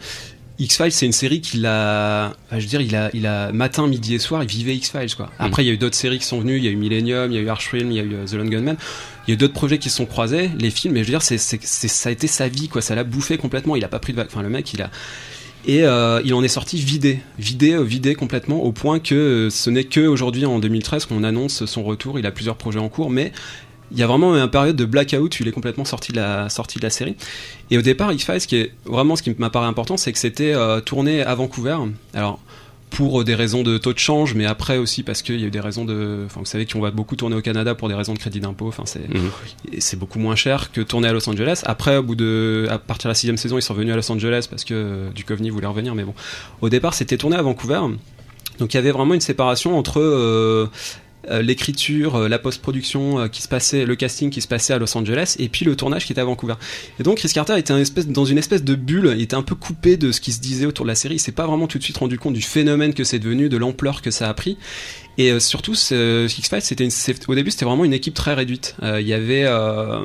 X-Files, 0.58 0.92
c'est 0.92 1.06
une 1.06 1.12
série 1.12 1.40
qu'il 1.40 1.66
a, 1.66 2.32
je 2.50 2.56
veux 2.56 2.66
dire, 2.66 2.80
il 2.80 2.96
a, 2.96 3.10
il 3.14 3.26
a 3.26 3.52
matin, 3.52 3.86
midi 3.86 4.14
et 4.14 4.18
soir, 4.18 4.42
il 4.42 4.48
vivait 4.48 4.74
X-Files, 4.76 5.14
quoi. 5.14 5.30
Après, 5.38 5.62
mm. 5.62 5.64
il 5.64 5.68
y 5.68 5.70
a 5.70 5.74
eu 5.74 5.78
d'autres 5.78 5.96
séries 5.96 6.18
qui 6.18 6.24
sont 6.24 6.40
venues, 6.40 6.56
il 6.56 6.64
y 6.64 6.68
a 6.68 6.70
eu 6.70 6.76
Millennium, 6.76 7.30
il 7.30 7.36
y 7.36 7.38
a 7.38 7.42
eu 7.42 7.48
Archfilm, 7.48 7.90
il 7.90 7.96
y 7.96 8.00
a 8.00 8.02
eu 8.02 8.22
uh, 8.22 8.24
The 8.26 8.34
Lone 8.34 8.50
Gunman. 8.50 8.76
Il 9.26 9.30
y 9.30 9.32
a 9.32 9.34
eu 9.34 9.36
d'autres 9.36 9.54
projets 9.54 9.78
qui 9.78 9.90
se 9.90 9.96
sont 9.96 10.06
croisés, 10.06 10.50
les 10.58 10.70
films, 10.70 10.94
mais 10.94 11.00
je 11.00 11.06
veux 11.06 11.12
dire, 11.12 11.22
c'est, 11.22 11.38
c'est, 11.38 11.60
c'est, 11.62 11.88
ça 11.88 12.08
a 12.08 12.12
été 12.12 12.26
sa 12.26 12.48
vie, 12.48 12.68
quoi. 12.68 12.82
Ça 12.82 12.94
l'a 12.94 13.04
bouffé 13.04 13.38
complètement. 13.38 13.76
Il 13.76 13.84
a 13.84 13.88
pas 13.88 13.98
pris 13.98 14.12
de, 14.12 14.20
enfin, 14.20 14.42
le 14.42 14.48
mec, 14.48 14.72
il 14.72 14.82
a, 14.82 14.90
et 15.66 15.84
euh, 15.84 16.22
il 16.24 16.32
en 16.34 16.42
est 16.42 16.48
sorti 16.48 16.78
vidé, 16.78 17.20
vidé, 17.38 17.72
euh, 17.72 17.82
vidé 17.82 18.14
complètement, 18.14 18.62
au 18.62 18.72
point 18.72 19.00
que 19.00 19.14
euh, 19.14 19.50
ce 19.50 19.70
n'est 19.70 19.84
que 19.84 20.00
aujourd'hui, 20.00 20.46
en 20.46 20.60
2013, 20.60 21.06
qu'on 21.06 21.24
annonce 21.24 21.66
son 21.66 21.82
retour. 21.82 22.18
Il 22.18 22.26
a 22.26 22.30
plusieurs 22.30 22.56
projets 22.56 22.78
en 22.78 22.88
cours, 22.88 23.10
mais 23.10 23.32
il 23.92 23.98
y 23.98 24.02
a 24.02 24.06
vraiment 24.06 24.36
une 24.36 24.48
période 24.48 24.76
de 24.76 24.84
blackout 24.84 25.38
où 25.38 25.42
il 25.42 25.48
est 25.48 25.52
complètement 25.52 25.84
sorti 25.84 26.12
de 26.12 26.16
la 26.18 26.48
sortie 26.48 26.78
de 26.78 26.84
la 26.84 26.90
série. 26.90 27.16
Et 27.70 27.78
au 27.78 27.82
départ, 27.82 28.12
X-Files, 28.12 28.40
ce 28.40 28.46
qui 28.46 28.56
est 28.56 28.72
vraiment 28.84 29.16
ce 29.16 29.22
qui 29.22 29.34
m'apparaît 29.38 29.66
important, 29.66 29.96
c'est 29.96 30.12
que 30.12 30.18
c'était 30.18 30.54
euh, 30.54 30.80
tourné 30.80 31.22
à 31.22 31.34
Vancouver. 31.34 31.76
Alors 32.14 32.40
pour 32.90 33.22
des 33.24 33.34
raisons 33.34 33.62
de 33.62 33.78
taux 33.78 33.92
de 33.92 33.98
change, 33.98 34.34
mais 34.34 34.46
après 34.46 34.78
aussi 34.78 35.02
parce 35.02 35.22
qu'il 35.22 35.40
y 35.40 35.44
a 35.44 35.46
eu 35.46 35.50
des 35.50 35.60
raisons 35.60 35.84
de. 35.84 36.22
Enfin, 36.26 36.40
vous 36.40 36.46
savez 36.46 36.66
qu'on 36.66 36.80
va 36.80 36.90
beaucoup 36.90 37.16
tourner 37.16 37.36
au 37.36 37.42
Canada 37.42 37.74
pour 37.74 37.88
des 37.88 37.94
raisons 37.94 38.14
de 38.14 38.18
crédit 38.18 38.40
d'impôt. 38.40 38.68
Enfin, 38.68 38.84
c'est 38.86 39.02
c'est 39.78 39.98
beaucoup 39.98 40.18
moins 40.18 40.36
cher 40.36 40.72
que 40.72 40.80
tourner 40.80 41.08
à 41.08 41.12
Los 41.12 41.28
Angeles. 41.28 41.62
Après, 41.64 41.96
au 41.98 42.02
bout 42.02 42.14
de, 42.14 42.66
à 42.70 42.78
partir 42.78 43.08
de 43.08 43.10
la 43.10 43.14
sixième 43.14 43.36
saison, 43.36 43.58
ils 43.58 43.62
sont 43.62 43.74
revenus 43.74 43.92
à 43.92 43.96
Los 43.96 44.10
Angeles 44.10 44.46
parce 44.48 44.64
que 44.64 44.74
euh, 44.74 45.10
Duchovny 45.10 45.50
voulait 45.50 45.66
revenir. 45.66 45.94
Mais 45.94 46.04
bon, 46.04 46.14
au 46.60 46.68
départ, 46.68 46.94
c'était 46.94 47.16
tourné 47.16 47.36
à 47.36 47.42
Vancouver. 47.42 47.80
Donc 48.58 48.74
il 48.74 48.76
y 48.76 48.80
avait 48.80 48.90
vraiment 48.90 49.14
une 49.14 49.20
séparation 49.20 49.78
entre 49.78 50.00
euh, 50.00 50.02
euh, 50.02 50.66
l'écriture, 51.28 52.16
euh, 52.16 52.28
la 52.28 52.38
post-production 52.38 53.20
euh, 53.20 53.28
qui 53.28 53.42
se 53.42 53.48
passait, 53.48 53.84
le 53.84 53.96
casting 53.96 54.30
qui 54.30 54.40
se 54.40 54.48
passait 54.48 54.72
à 54.72 54.78
Los 54.78 54.96
Angeles, 54.96 55.36
et 55.38 55.48
puis 55.48 55.64
le 55.64 55.76
tournage 55.76 56.06
qui 56.06 56.12
était 56.12 56.20
à 56.20 56.24
Vancouver. 56.24 56.54
Et 56.98 57.02
donc 57.02 57.18
Chris 57.18 57.30
Carter 57.32 57.58
était 57.58 57.74
dans 58.06 58.24
une 58.24 58.38
espèce 58.38 58.64
de 58.64 58.74
bulle, 58.74 59.14
il 59.16 59.22
était 59.22 59.36
un 59.36 59.42
peu 59.42 59.54
coupé 59.54 59.96
de 59.96 60.12
ce 60.12 60.20
qui 60.20 60.32
se 60.32 60.40
disait 60.40 60.66
autour 60.66 60.84
de 60.84 60.88
la 60.88 60.94
série, 60.94 61.16
il 61.16 61.20
s'est 61.20 61.32
pas 61.32 61.46
vraiment 61.46 61.66
tout 61.66 61.78
de 61.78 61.82
suite 61.82 61.98
rendu 61.98 62.18
compte 62.18 62.34
du 62.34 62.42
phénomène 62.42 62.94
que 62.94 63.04
c'est 63.04 63.18
devenu, 63.18 63.48
de 63.48 63.56
l'ampleur 63.56 64.02
que 64.02 64.10
ça 64.10 64.28
a 64.28 64.34
pris. 64.34 64.56
Et 65.18 65.32
euh, 65.32 65.40
surtout, 65.40 65.74
ce, 65.74 66.26
X-Files, 66.26 67.18
au 67.26 67.34
début, 67.34 67.50
c'était 67.50 67.64
vraiment 67.64 67.84
une 67.84 67.92
équipe 67.92 68.14
très 68.14 68.34
réduite. 68.34 68.76
Euh, 68.82 69.00
Il 69.00 69.08
y 69.08 69.12
avait 69.12 69.44
euh, 69.44 70.04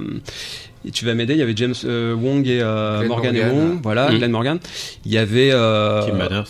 et 0.85 0.91
tu 0.91 1.05
vas 1.05 1.13
m'aider, 1.13 1.33
il 1.33 1.39
y 1.39 1.41
avait 1.41 1.55
James 1.55 1.73
euh, 1.85 2.13
Wong 2.13 2.45
et 2.47 2.59
euh, 2.61 3.07
Morgan, 3.07 3.35
et 3.35 3.39
Morgan. 3.43 3.57
Wong, 3.69 3.79
voilà, 3.83 4.09
Mhm. 4.11 4.17
Glenn 4.17 4.31
Morgan. 4.31 4.59
Il 5.05 5.11
y 5.13 5.17
avait 5.17 5.49
euh, 5.51 6.03
Kim 6.05 6.17
Manners. 6.17 6.43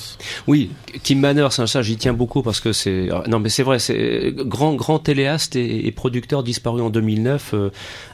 Oui, 0.48 0.70
Kim 1.04 1.20
Manners, 1.20 1.48
ça, 1.52 1.68
ça 1.68 1.82
j'y 1.82 1.98
tiens 1.98 2.14
beaucoup 2.14 2.42
parce 2.42 2.60
que 2.60 2.74
c'est 2.74 3.10
non 3.28 3.40
mais 3.40 3.50
c'est 3.50 3.64
vrai, 3.64 3.80
c'est 3.80 4.34
grand 4.36 4.74
grand 4.76 5.00
téléaste 5.00 5.56
et, 5.56 5.86
et 5.88 5.92
producteur 5.92 6.44
disparu 6.44 6.82
en 6.82 6.90
2009. 6.90 7.52
Euh, 7.54 7.70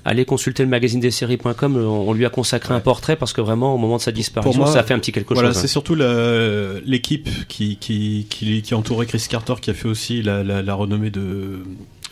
allez 0.06 0.26
consulter 0.26 0.64
le 0.64 0.70
magazine 0.70 1.00
des 1.00 1.12
séries.com, 1.12 1.78
on, 1.78 2.10
on 2.10 2.14
lui 2.14 2.26
a 2.26 2.30
consacré 2.30 2.74
un 2.74 2.80
portrait 2.80 3.16
parce 3.16 3.34
que 3.34 3.42
vraiment 3.42 3.74
au 3.76 3.78
moment 3.78 3.98
de 3.98 4.02
sa 4.02 4.12
disparition, 4.12 4.64
moi, 4.64 4.72
ça 4.72 4.80
a 4.80 4.84
fait 4.84 4.94
un 4.94 5.00
petit 5.00 5.12
quelque 5.12 5.34
Voilà, 5.34 5.50
chose. 5.50 5.58
hein. 5.58 5.62
c'est 5.62 5.68
surtout 5.68 5.96
l'équipe 6.86 7.30
qui, 7.48 7.78
qui, 7.78 8.28
qui, 8.30 8.62
qui 8.62 8.74
entourait 8.74 9.06
Chris 9.06 9.26
Carter 9.30 9.56
qui 9.62 9.70
a 9.70 9.74
fait 9.74 9.88
aussi 9.88 10.22
la, 10.22 10.44
la, 10.44 10.62
la 10.62 10.74
renommée 10.74 11.10
de, 11.10 11.60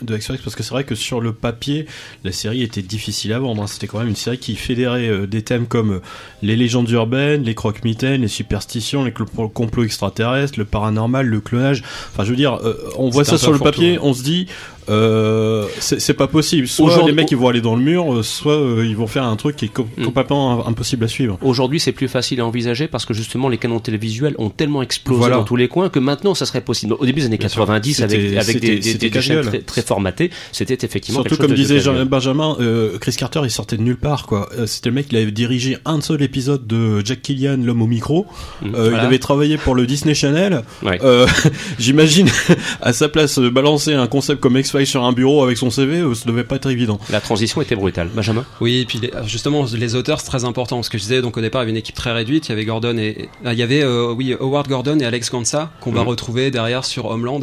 de 0.01 0.15
X-Files 0.15 0.39
parce 0.43 0.55
que 0.55 0.63
c'est 0.63 0.71
vrai 0.71 0.83
que 0.83 0.95
sur 0.95 1.21
le 1.21 1.33
papier, 1.33 1.85
la 2.23 2.31
série 2.31 2.61
était 2.63 2.81
difficile 2.81 3.33
à 3.33 3.39
vendre. 3.39 3.63
hein. 3.63 3.67
C'était 3.67 3.87
quand 3.87 3.99
même 3.99 4.09
une 4.09 4.15
série 4.15 4.37
qui 4.37 4.55
fédérait 4.55 5.07
euh, 5.07 5.27
des 5.27 5.41
thèmes 5.41 5.67
comme 5.67 5.93
euh, 5.93 6.01
les 6.41 6.55
légendes 6.55 6.89
urbaines, 6.89 7.43
les 7.43 7.55
croque-mitaines, 7.55 8.21
les 8.21 8.27
superstitions, 8.27 9.03
les 9.03 9.13
complots 9.53 9.83
extraterrestres, 9.83 10.57
le 10.57 10.65
paranormal, 10.65 11.25
le 11.25 11.39
clonage. 11.39 11.83
Enfin, 12.11 12.23
je 12.23 12.29
veux 12.29 12.35
dire, 12.35 12.59
euh, 12.63 12.75
on 12.97 13.09
voit 13.09 13.25
ça 13.25 13.37
sur 13.37 13.51
le 13.51 13.59
papier, 13.59 13.93
ouais. 13.93 13.99
on 14.01 14.13
se 14.13 14.23
dit, 14.23 14.47
Euh, 14.89 15.65
c'est 15.79 16.13
pas 16.13 16.27
possible. 16.27 16.67
Soit 16.67 17.03
les 17.05 17.11
mecs 17.11 17.29
ils 17.31 17.37
vont 17.37 17.47
aller 17.49 17.61
dans 17.61 17.75
le 17.75 17.81
mur, 17.81 18.13
euh, 18.13 18.23
soit 18.23 18.53
euh, 18.53 18.85
ils 18.85 18.95
vont 18.95 19.07
faire 19.07 19.23
un 19.23 19.35
truc 19.35 19.55
qui 19.55 19.65
est 19.65 19.77
Mm. 19.97 20.05
complètement 20.05 20.65
impossible 20.67 21.03
à 21.05 21.07
suivre. 21.07 21.37
Aujourd'hui, 21.41 21.79
c'est 21.79 21.91
plus 21.91 22.07
facile 22.07 22.39
à 22.41 22.45
envisager 22.45 22.87
parce 22.87 23.05
que 23.05 23.13
justement, 23.13 23.47
les 23.49 23.57
canons 23.57 23.79
télévisuels 23.79 24.33
ont 24.37 24.49
tellement 24.49 24.81
explosé 24.81 25.19
Voilà. 25.19 25.35
dans 25.37 25.43
tous 25.43 25.55
les 25.55 25.67
coins 25.67 25.89
que 25.89 25.99
maintenant, 25.99 26.33
ça 26.35 26.45
serait 26.45 26.61
possible. 26.61 26.93
Au 26.97 27.05
début 27.05 27.19
des 27.21 27.25
années 27.27 27.37
Bien 27.37 27.47
sûr. 27.47 27.59
90, 27.61 28.01
avec, 28.01 28.19
des, 28.59 28.79
des, 29.09 29.21
chaînes 29.21 29.41
très, 29.41 29.59
très 29.59 29.81
formatées, 29.81 30.31
c'était 30.51 30.77
effectivement 30.85 31.19
Surtout 31.21 31.29
quelque 31.29 31.37
chose 31.41 31.47
comme 31.47 31.51
de- 31.51 31.61
disait. 31.61 31.79
Jean- 31.79 32.05
Benjamin, 32.05 32.55
euh, 32.59 32.97
Chris 32.99 33.15
Carter 33.17 33.41
il 33.43 33.51
sortait 33.51 33.77
de 33.77 33.81
nulle 33.83 33.97
part 33.97 34.25
quoi. 34.25 34.49
C'était 34.65 34.89
le 34.89 34.95
mec 34.95 35.07
qui 35.09 35.17
avait 35.17 35.31
dirigé 35.31 35.77
un 35.85 36.01
seul 36.01 36.21
épisode 36.21 36.65
de 36.65 37.05
Jack 37.05 37.21
Killian, 37.21 37.57
l'homme 37.61 37.81
au 37.81 37.87
micro. 37.87 38.25
Mm. 38.61 38.69
Voilà. 38.73 38.97
Il 38.97 39.05
avait 39.05 39.19
travaillé 39.19 39.57
pour 39.57 39.75
le 39.75 39.85
Disney 39.85 40.13
Channel. 40.15 40.63
Ouais. 40.83 40.99
J'imagine 41.79 42.27
à 42.81 42.93
sa 42.93 43.09
place 43.09 43.39
balancer 43.39 43.93
un 43.93 44.07
concept 44.07 44.39
comme 44.41 44.57
Sur 44.85 45.03
un 45.03 45.11
bureau 45.13 45.43
avec 45.43 45.57
son 45.57 45.69
CV, 45.69 45.97
euh, 45.99 46.13
ça 46.13 46.25
devait 46.25 46.43
pas 46.43 46.55
être 46.57 46.69
évident. 46.69 46.99
La 47.09 47.21
transition 47.21 47.61
était 47.61 47.75
brutale. 47.75 48.09
Benjamin? 48.13 48.45
Oui, 48.61 48.79
et 48.79 48.85
puis 48.85 48.99
les- 48.99 49.11
justement, 49.25 49.65
les 49.73 49.95
auteurs, 49.95 50.19
c'est 50.21 50.27
très 50.27 50.45
important. 50.45 50.83
Ce 50.83 50.89
que 50.89 50.97
je 50.97 51.03
disais, 51.03 51.21
donc 51.21 51.37
au 51.37 51.41
départ, 51.41 51.61
il 51.61 51.63
y 51.63 51.65
avait 51.65 51.71
une 51.71 51.77
équipe 51.77 51.95
très 51.95 52.11
réduite. 52.11 52.47
Il 52.47 52.49
y 52.49 52.53
avait 52.53 52.65
Gordon 52.65 52.97
et. 52.97 53.29
ah, 53.45 53.53
Il 53.53 53.59
y 53.59 53.63
avait, 53.63 53.81
euh, 53.83 54.11
oui, 54.13 54.35
Howard 54.39 54.67
Gordon 54.67 54.99
et 54.99 55.05
Alex 55.05 55.29
Gansa, 55.31 55.71
qu'on 55.81 55.91
va 55.91 56.01
Mhm. 56.01 56.07
retrouver 56.07 56.51
derrière 56.51 56.85
sur 56.85 57.05
Homeland. 57.05 57.41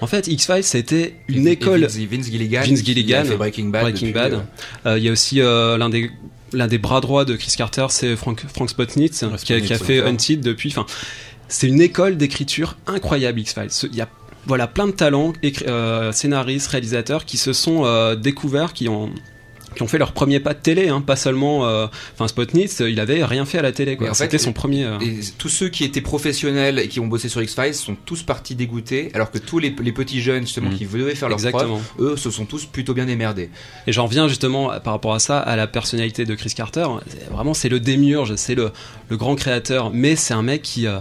En 0.00 0.06
fait, 0.06 0.26
X-Files, 0.26 0.64
c'était 0.64 1.14
une 1.28 1.46
Et- 1.46 1.50
et 1.50 1.52
école. 1.52 1.82
Vince, 1.82 1.96
Vince 1.96 2.26
Gilligan. 2.30 2.62
Vince 2.64 2.84
Gilligan, 2.84 3.24
fait 3.24 3.36
Breaking 3.36 3.66
Bad. 3.66 3.82
Breaking 3.82 4.08
depuis, 4.08 4.12
Bad. 4.12 4.32
euh, 4.32 4.38
Euh, 4.86 4.98
Il 4.98 5.04
y 5.04 5.08
a 5.08 5.12
aussi 5.12 5.40
euh, 5.40 5.76
l'un 5.78 5.88
des 5.90 6.10
l'un 6.54 6.66
des 6.66 6.76
bras 6.78 7.00
droits 7.00 7.24
de 7.24 7.34
Chris 7.34 7.54
Carter, 7.56 7.86
c'est 7.88 8.14
Frank, 8.14 8.42
Frank 8.52 8.68
Spotnitz, 8.68 9.20
qui 9.20 9.24
a, 9.24 9.38
Spotnitz, 9.38 9.66
qui 9.66 9.72
a 9.72 9.78
fait. 9.78 10.02
Hunted 10.02 10.40
depuis. 10.40 10.68
Enfin, 10.70 10.84
c'est 11.48 11.66
une 11.68 11.80
école 11.80 12.16
d'écriture 12.18 12.76
incroyable 12.86 13.40
X-Files. 13.40 13.70
Il 13.90 13.96
y 13.96 14.02
a 14.02 14.08
voilà 14.46 14.66
plein 14.66 14.86
de 14.86 14.92
talents, 14.92 15.32
euh, 15.66 16.12
scénaristes, 16.12 16.68
réalisateurs 16.68 17.24
qui 17.24 17.36
se 17.36 17.52
sont 17.52 17.84
euh, 17.84 18.14
découverts, 18.16 18.72
qui 18.72 18.88
ont 18.88 19.10
qui 19.74 19.80
ont 19.82 19.86
fait 19.86 19.96
leur 19.96 20.12
premier 20.12 20.38
pas 20.38 20.52
de 20.52 20.58
télé, 20.58 20.90
hein, 20.90 21.00
pas 21.00 21.16
seulement. 21.16 21.66
euh, 21.66 21.86
Enfin, 22.12 22.28
Spotnitz, 22.28 22.80
il 22.86 23.00
avait 23.00 23.24
rien 23.24 23.46
fait 23.46 23.56
à 23.56 23.62
la 23.62 23.72
télé. 23.72 23.96
C'était 24.12 24.36
son 24.36 24.52
premier. 24.52 24.84
euh, 24.84 24.98
Et 25.00 25.20
tous 25.38 25.48
ceux 25.48 25.70
qui 25.70 25.84
étaient 25.84 26.02
professionnels 26.02 26.78
et 26.78 26.88
qui 26.88 27.00
ont 27.00 27.06
bossé 27.06 27.30
sur 27.30 27.42
X-Files 27.42 27.74
sont 27.74 27.96
tous 28.04 28.22
partis 28.22 28.54
dégoûtés, 28.54 29.10
alors 29.14 29.30
que 29.30 29.38
tous 29.38 29.58
les, 29.58 29.74
les 29.82 29.92
petits 29.92 30.20
jeunes 30.20 30.42
justement 30.42 30.68
Mhm. 30.68 30.76
qui 30.76 30.84
devaient 30.84 31.14
faire 31.14 31.30
leur 31.30 31.38
preuve, 31.38 31.54
Exactement. 31.54 31.80
eux 32.00 32.18
se 32.18 32.30
sont 32.30 32.44
tous 32.44 32.66
plutôt 32.66 32.92
bien 32.92 33.06
démerdés. 33.06 33.48
Et 33.86 33.92
j'en 33.92 34.04
reviens 34.04 34.28
justement 34.28 34.68
par 34.84 34.92
rapport 34.92 35.14
à 35.14 35.18
ça, 35.20 35.38
à 35.38 35.56
la 35.56 35.66
personnalité 35.66 36.26
de 36.26 36.34
Chris 36.34 36.52
Carter. 36.54 36.84
Vraiment, 37.30 37.54
c'est 37.54 37.70
le 37.70 37.80
démiurge, 37.80 38.34
c'est 38.36 38.54
le, 38.54 38.72
le 39.08 39.16
grand 39.16 39.36
créateur, 39.36 39.90
mais 39.90 40.16
c'est 40.16 40.34
un 40.34 40.42
mec 40.42 40.60
qui. 40.60 40.86
euh, 40.86 40.98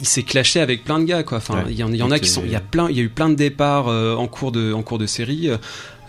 il 0.00 0.06
s'est 0.06 0.22
clashé 0.22 0.60
avec 0.60 0.84
plein 0.84 0.98
de 0.98 1.04
gars 1.04 1.22
quoi. 1.22 1.38
Enfin, 1.38 1.54
Ouais. 1.56 1.64
il 1.70 1.76
y 1.76 1.84
en, 1.84 1.92
il 1.92 1.96
y 1.98 2.02
en 2.02 2.10
a 2.10 2.18
qui 2.18 2.28
sont, 2.28 2.42
il 2.44 2.50
y 2.50 2.56
a 2.56 2.60
plein, 2.60 2.88
il 2.90 2.96
y 2.96 3.00
a 3.00 3.02
eu 3.02 3.08
plein 3.08 3.28
de 3.28 3.34
départs 3.34 3.88
euh, 3.88 4.14
en 4.16 4.26
cours 4.26 4.52
de, 4.52 4.72
en 4.72 4.82
cours 4.82 4.98
de 4.98 5.06
série. 5.06 5.50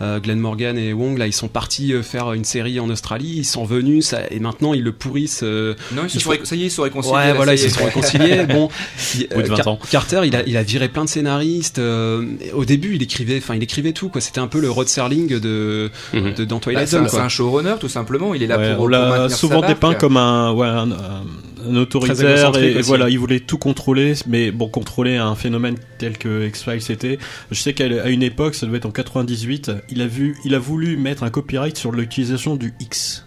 Euh, 0.00 0.18
Glenn 0.18 0.40
Morgan 0.40 0.76
et 0.78 0.92
Wong 0.92 1.16
là, 1.16 1.28
ils 1.28 1.32
sont 1.32 1.46
partis 1.46 1.92
euh, 1.92 2.02
faire 2.02 2.32
une 2.32 2.42
série 2.44 2.80
en 2.80 2.90
Australie. 2.90 3.34
Ils 3.36 3.44
sont 3.44 3.64
venus, 3.64 4.06
ça, 4.06 4.22
et 4.32 4.40
maintenant 4.40 4.74
ils 4.74 4.82
le 4.82 4.90
pourrissent. 4.90 5.42
euh, 5.44 5.74
Non, 5.94 6.02
ils 6.06 6.10
se 6.10 6.18
faut- 6.18 6.32
ça 6.44 6.56
y 6.56 6.62
est, 6.62 6.66
ils 6.66 6.70
se 6.70 6.76
sont 6.76 6.82
réconciliés. 6.82 7.14
Ouais, 7.14 7.26
là, 7.28 7.34
voilà, 7.34 7.54
ils 7.54 7.60
y 7.60 7.70
se 7.70 7.78
sont 7.78 7.84
réconciliés. 7.84 8.44
Bon, 8.48 8.68
il- 9.14 9.28
de 9.28 9.42
20 9.48 9.54
Car- 9.56 9.68
ans. 9.68 9.78
Carter, 9.90 10.22
il 10.24 10.34
a, 10.34 10.42
il 10.44 10.56
a 10.56 10.62
viré 10.64 10.88
plein 10.88 11.04
de 11.04 11.08
scénaristes. 11.08 11.78
euh, 11.78 12.24
au 12.52 12.64
début, 12.64 12.96
il 12.96 13.02
écrivait, 13.02 13.36
enfin, 13.38 13.54
il 13.54 13.62
écrivait 13.62 13.92
tout, 13.92 14.08
quoi. 14.08 14.20
C'était 14.20 14.40
un 14.40 14.48
peu 14.48 14.60
le 14.60 14.70
Rod 14.70 14.88
Serling 14.88 15.38
de, 15.38 15.90
Mhm. 16.14 16.34
de 16.34 16.44
dans 16.46 16.56
Bah, 16.56 16.62
Twilight 16.62 16.88
c'est 16.88 16.96
Zone, 16.96 17.04
un, 17.04 17.08
c'est 17.08 17.18
un 17.18 17.28
showrunner 17.28 17.74
tout 17.78 17.88
simplement. 17.90 18.34
Il 18.34 18.42
est 18.42 18.48
là 18.48 18.58
Ouais, 18.58 18.64
pour. 18.70 18.74
on 18.74 18.76
pour 18.78 18.88
l'a 18.88 19.08
maintenir 19.08 19.36
souvent 19.36 19.60
sa 19.60 19.68
dépeint 19.68 19.94
comme 19.94 20.16
un, 20.16 20.50
ouais, 20.52 20.66
un, 20.66 20.90
un- 20.90 21.22
un 21.68 21.76
autoritaire 21.76 22.56
et, 22.56 22.80
voilà, 22.82 23.08
il 23.08 23.18
voulait 23.18 23.40
tout 23.40 23.58
contrôler, 23.58 24.14
mais 24.26 24.50
bon, 24.50 24.68
contrôler 24.68 25.16
un 25.16 25.34
phénomène 25.34 25.76
tel 25.98 26.18
que 26.18 26.46
X-Files 26.46 26.82
c'était. 26.82 27.18
Je 27.50 27.58
sais 27.58 27.74
qu'à 27.74 28.08
une 28.08 28.22
époque, 28.22 28.54
ça 28.54 28.66
devait 28.66 28.78
être 28.78 28.86
en 28.86 28.90
98, 28.90 29.72
il 29.90 30.02
a 30.02 30.06
vu, 30.06 30.36
il 30.44 30.54
a 30.54 30.58
voulu 30.58 30.96
mettre 30.96 31.22
un 31.22 31.30
copyright 31.30 31.76
sur 31.76 31.92
l'utilisation 31.92 32.56
du 32.56 32.74
X. 32.80 33.26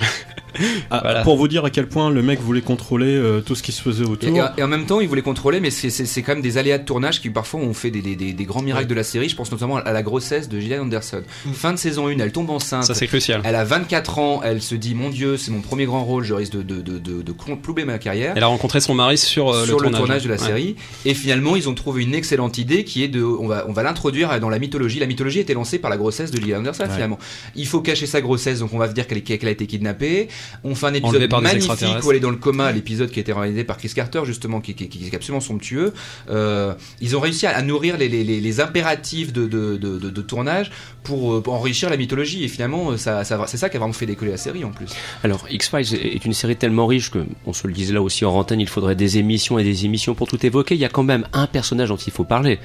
Ah, 0.90 1.00
Voilà. 1.02 1.22
Pour 1.22 1.36
vous 1.36 1.48
dire 1.48 1.64
à 1.64 1.70
quel 1.70 1.86
point 1.88 2.10
le 2.10 2.22
mec 2.22 2.40
voulait 2.40 2.60
contrôler 2.62 3.06
euh, 3.16 3.40
tout 3.40 3.54
ce 3.54 3.62
qui 3.62 3.72
se 3.72 3.82
faisait 3.82 4.04
autour. 4.04 4.28
et- 4.28 4.60
et 4.60 4.62
en 4.62 4.68
même 4.68 4.86
temps, 4.86 5.00
il 5.00 5.08
voulait 5.08 5.22
contrôler, 5.22 5.60
mais 5.60 5.70
c'est- 5.70 5.90
c'est 5.90 6.06
c'est 6.06 6.22
quand 6.22 6.32
même 6.32 6.42
des 6.42 6.58
aléas 6.58 6.78
de 6.78 6.84
tournage 6.84 7.20
qui 7.20 7.30
parfois 7.30 7.60
ont 7.60 7.74
fait 7.74 7.90
des, 7.90 8.00
des- 8.02 8.16
des- 8.16 8.32
des 8.32 8.44
grands 8.44 8.62
miracles 8.62 8.86
de 8.88 8.94
la 8.94 9.02
série. 9.04 9.28
Je 9.28 9.36
pense 9.36 9.52
notamment 9.52 9.76
à 9.76 9.92
la 9.92 10.02
grossesse 10.02 10.48
de 10.48 10.58
Gillian 10.60 10.82
Anderson. 10.82 11.22
Mm. 11.46 11.52
Fin 11.52 11.72
de 11.72 11.78
saison 11.78 12.08
1, 12.08 12.18
elle 12.18 12.32
tombe 12.32 12.50
enceinte. 12.50 12.84
Ça, 12.84 12.94
c'est 12.94 13.06
crucial. 13.06 13.40
Elle 13.44 13.54
a 13.54 13.64
24 13.64 14.18
ans, 14.18 14.40
elle 14.42 14.62
se 14.62 14.74
dit 14.74 14.94
Mon 14.94 15.10
Dieu, 15.10 15.36
c'est 15.36 15.50
mon 15.50 15.60
premier 15.60 15.84
grand 15.86 16.04
rôle, 16.04 16.24
je 16.24 16.34
risque 16.34 16.52
de, 16.52 16.62
de, 16.62 16.80
de, 16.80 16.98
de, 16.98 17.22
de 17.22 17.32
clon- 17.32 17.56
plouber 17.56 17.84
ma 17.84 17.98
carrière. 17.98 18.32
Elle 18.36 18.42
a 18.42 18.46
rencontré 18.46 18.80
son 18.80 18.94
mari 18.94 19.18
sur, 19.18 19.50
euh, 19.50 19.64
sur 19.66 19.78
le, 19.80 19.90
tournage. 19.90 20.24
de 20.24 20.28
la 20.28 20.34
Ouais. 20.36 20.38
série 20.46 20.76
et 21.04 21.14
finalement 21.14 21.56
ils 21.56 21.68
ont 21.68 21.74
trouvé 21.74 22.02
une 22.02 22.14
excellente 22.14 22.58
idée 22.58 22.84
qui 22.84 23.02
est 23.02 23.08
de 23.08 23.22
on 23.22 23.46
va 23.46 23.64
on 23.68 23.72
va 23.72 23.82
l'introduire 23.82 24.38
dans 24.40 24.48
la 24.48 24.58
mythologie 24.58 24.98
la 24.98 25.06
mythologie 25.06 25.38
a 25.38 25.42
été 25.42 25.54
lancée 25.54 25.78
par 25.78 25.90
la 25.90 25.96
grossesse 25.96 26.30
de 26.30 26.40
Gillian 26.40 26.58
Anderson 26.58 26.84
Ouais. 26.84 26.90
finalement 26.92 27.18
il 27.56 27.66
faut 27.66 27.80
cacher 27.80 28.06
sa 28.06 28.20
grossesse 28.20 28.60
donc 28.60 28.72
on 28.72 28.78
va 28.78 28.88
se 28.88 28.94
dire 28.94 29.06
qu'elle 29.06 29.18
a 29.48 29.50
été 29.50 29.66
kidnappée 29.66 30.28
on 30.64 30.74
fait 30.74 30.86
un 30.86 30.94
épisode 30.94 31.28
par 31.28 31.40
magnifique 31.42 32.04
où 32.04 32.10
elle 32.10 32.16
est 32.16 32.20
dans 32.20 32.30
le 32.30 32.36
coma 32.36 32.72
l'épisode 32.72 33.10
qui 33.10 33.18
a 33.18 33.22
été 33.22 33.32
réalisé 33.32 33.64
par 33.64 33.76
Chris 33.76 33.92
Carter 33.94 34.22
justement 34.24 34.60
qui, 34.60 34.74
qui, 34.74 34.88
qui 34.88 35.06
est 35.06 35.14
absolument 35.14 35.40
somptueux 35.40 35.92
Euh, 36.30 36.74
ils 37.00 37.16
ont 37.16 37.20
réussi 37.20 37.46
à, 37.46 37.56
à 37.56 37.62
nourrir 37.62 37.96
les, 37.96 38.08
les, 38.08 38.24
les, 38.24 38.40
les 38.40 38.60
impératifs 38.60 39.32
de, 39.32 39.46
de, 39.46 39.76
de, 39.76 39.98
de- 39.98 40.10
de 40.10 40.22
tournage 40.22 40.70
pour, 41.02 41.34
euh, 41.34 41.40
pour 41.42 41.54
enrichir 41.54 41.90
la 41.90 41.96
mythologie 41.96 42.44
et 42.44 42.48
finalement 42.48 42.90
euh, 42.90 42.96
ça, 42.96 43.24
ça 43.24 43.44
c'est 43.46 43.56
ça 43.56 43.68
qui 43.68 43.76
a 43.76 43.80
vraiment 43.80 43.92
fait 43.92 44.06
décoller 44.06 44.30
la 44.32 44.36
série 44.36 44.64
en 44.64 44.70
plus 44.70 44.88
Alors, 45.24 45.46
X-Files 45.50 45.94
est 45.94 46.24
une 46.24 46.32
série 46.34 46.56
tellement 46.56 46.86
riche 46.86 47.10
que, 47.10 47.20
on 47.46 47.52
se 47.52 47.66
le 47.66 47.72
disait 47.72 47.94
là 47.94 48.02
aussi 48.02 48.24
en 48.24 48.32
antenne, 48.34 48.60
il 48.60 48.68
faudrait 48.68 48.96
des 48.96 49.18
émissions 49.18 49.58
et 49.58 49.64
des 49.64 49.84
émissions 49.84 50.14
pour 50.14 50.28
tout 50.28 50.44
évoquer. 50.44 50.74
Il 50.74 50.80
y 50.80 50.84
a 50.84 50.88
quand 50.88 51.02
même 51.04 51.26
un 51.32 51.46
personnage 51.46 51.88
dont 51.88 51.96
il 51.96 52.12
faut 52.12 52.24
parler. 52.24 52.58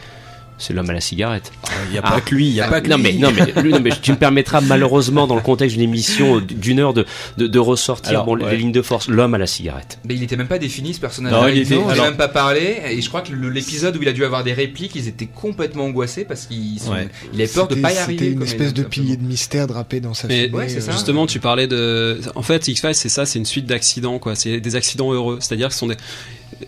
C'est 0.64 0.74
l'homme 0.74 0.90
à 0.90 0.94
la 0.94 1.02
cigarette. 1.02 1.52
Il 1.90 1.96
y 1.96 1.98
a 1.98 2.02
Ah. 2.06 2.12
pas 2.12 2.22
que 2.22 2.34
lui, 2.34 2.48
il 2.48 2.54
y 2.54 2.62
a 2.62 2.68
Ah, 2.68 2.70
pas 2.70 2.80
que 2.82 2.90
non, 2.90 2.96
lui. 2.96 3.04
mais, 3.04 3.14
non, 3.14 3.32
mais, 3.36 3.62
lui, 3.62 3.72
non, 3.74 3.82
mais 3.82 3.90
tu 4.02 4.12
me 4.12 4.18
permettras 4.18 4.62
malheureusement, 4.62 5.28
dans 5.28 5.36
le 5.36 5.42
contexte 5.42 5.76
d'une 5.76 5.84
émission 5.84 6.40
d'une 6.40 6.80
heure, 6.80 6.94
de, 6.94 7.06
de, 7.38 7.48
de 7.48 7.60
ressortir 7.60 8.12
Alors, 8.12 8.26
bon, 8.26 8.38
ouais. 8.40 8.52
les 8.52 8.58
lignes 8.58 8.72
de 8.72 8.82
force. 8.82 9.10
L'homme 9.10 9.34
à 9.34 9.38
la 9.38 9.48
cigarette. 9.48 10.00
Mais 10.06 10.16
il 10.16 10.24
était 10.24 10.38
même 10.38 10.48
pas 10.48 10.60
défini 10.60 10.94
ce 10.94 11.00
personnage. 11.02 11.34
Non, 11.34 11.48
il 11.48 11.58
il 11.58 11.62
était- 11.64 11.76
n'en 11.76 11.90
alors- 11.90 12.06
même 12.06 12.16
pas 12.16 12.30
parlé. 12.30 12.78
Et 12.90 13.02
je 13.02 13.08
crois 13.10 13.22
que 13.22 13.34
l'épisode 13.34 13.98
où 13.98 14.02
il 14.02 14.08
a 14.08 14.14
dû 14.14 14.24
avoir 14.24 14.44
des 14.46 14.54
répliques, 14.54 14.96
ils 14.96 15.08
étaient 15.10 15.28
complètement 15.28 15.84
angoissés 15.86 16.24
parce 16.24 16.46
qu'il 16.46 16.78
Ouais. 16.90 17.08
avait 17.34 17.48
peur 17.48 17.68
de 17.68 17.76
pas 17.76 17.92
y 17.92 17.98
arriver. 17.98 18.20
C'était 18.20 18.32
une 18.32 18.42
espèce 18.44 18.74
de 18.74 18.84
pilier 18.84 19.18
de 19.18 19.24
mystère 19.24 19.68
drapé 19.68 20.00
dans 20.00 20.14
sa 20.14 20.28
Mais 20.28 20.46
fumée, 20.46 20.58
ouais, 20.58 20.70
c'est 20.70 20.80
ça. 20.82 20.92
euh, 20.92 20.94
Justement, 20.94 21.28
tu 21.28 21.40
parlais 21.40 21.68
de. 21.68 22.20
En 22.36 22.42
fait, 22.42 22.68
X-Files, 22.68 22.96
c'est 22.96 23.10
ça, 23.10 23.26
c'est 23.26 23.40
une 23.40 23.46
suite 23.46 23.66
d'accidents, 23.66 24.20
quoi. 24.20 24.36
C'est 24.36 24.60
des 24.62 24.76
accidents 24.76 25.12
heureux. 25.12 25.40
C'est-à-dire 25.42 25.68
que 25.68 25.74
ce 25.74 25.80
sont 25.80 25.88
des. 25.88 25.98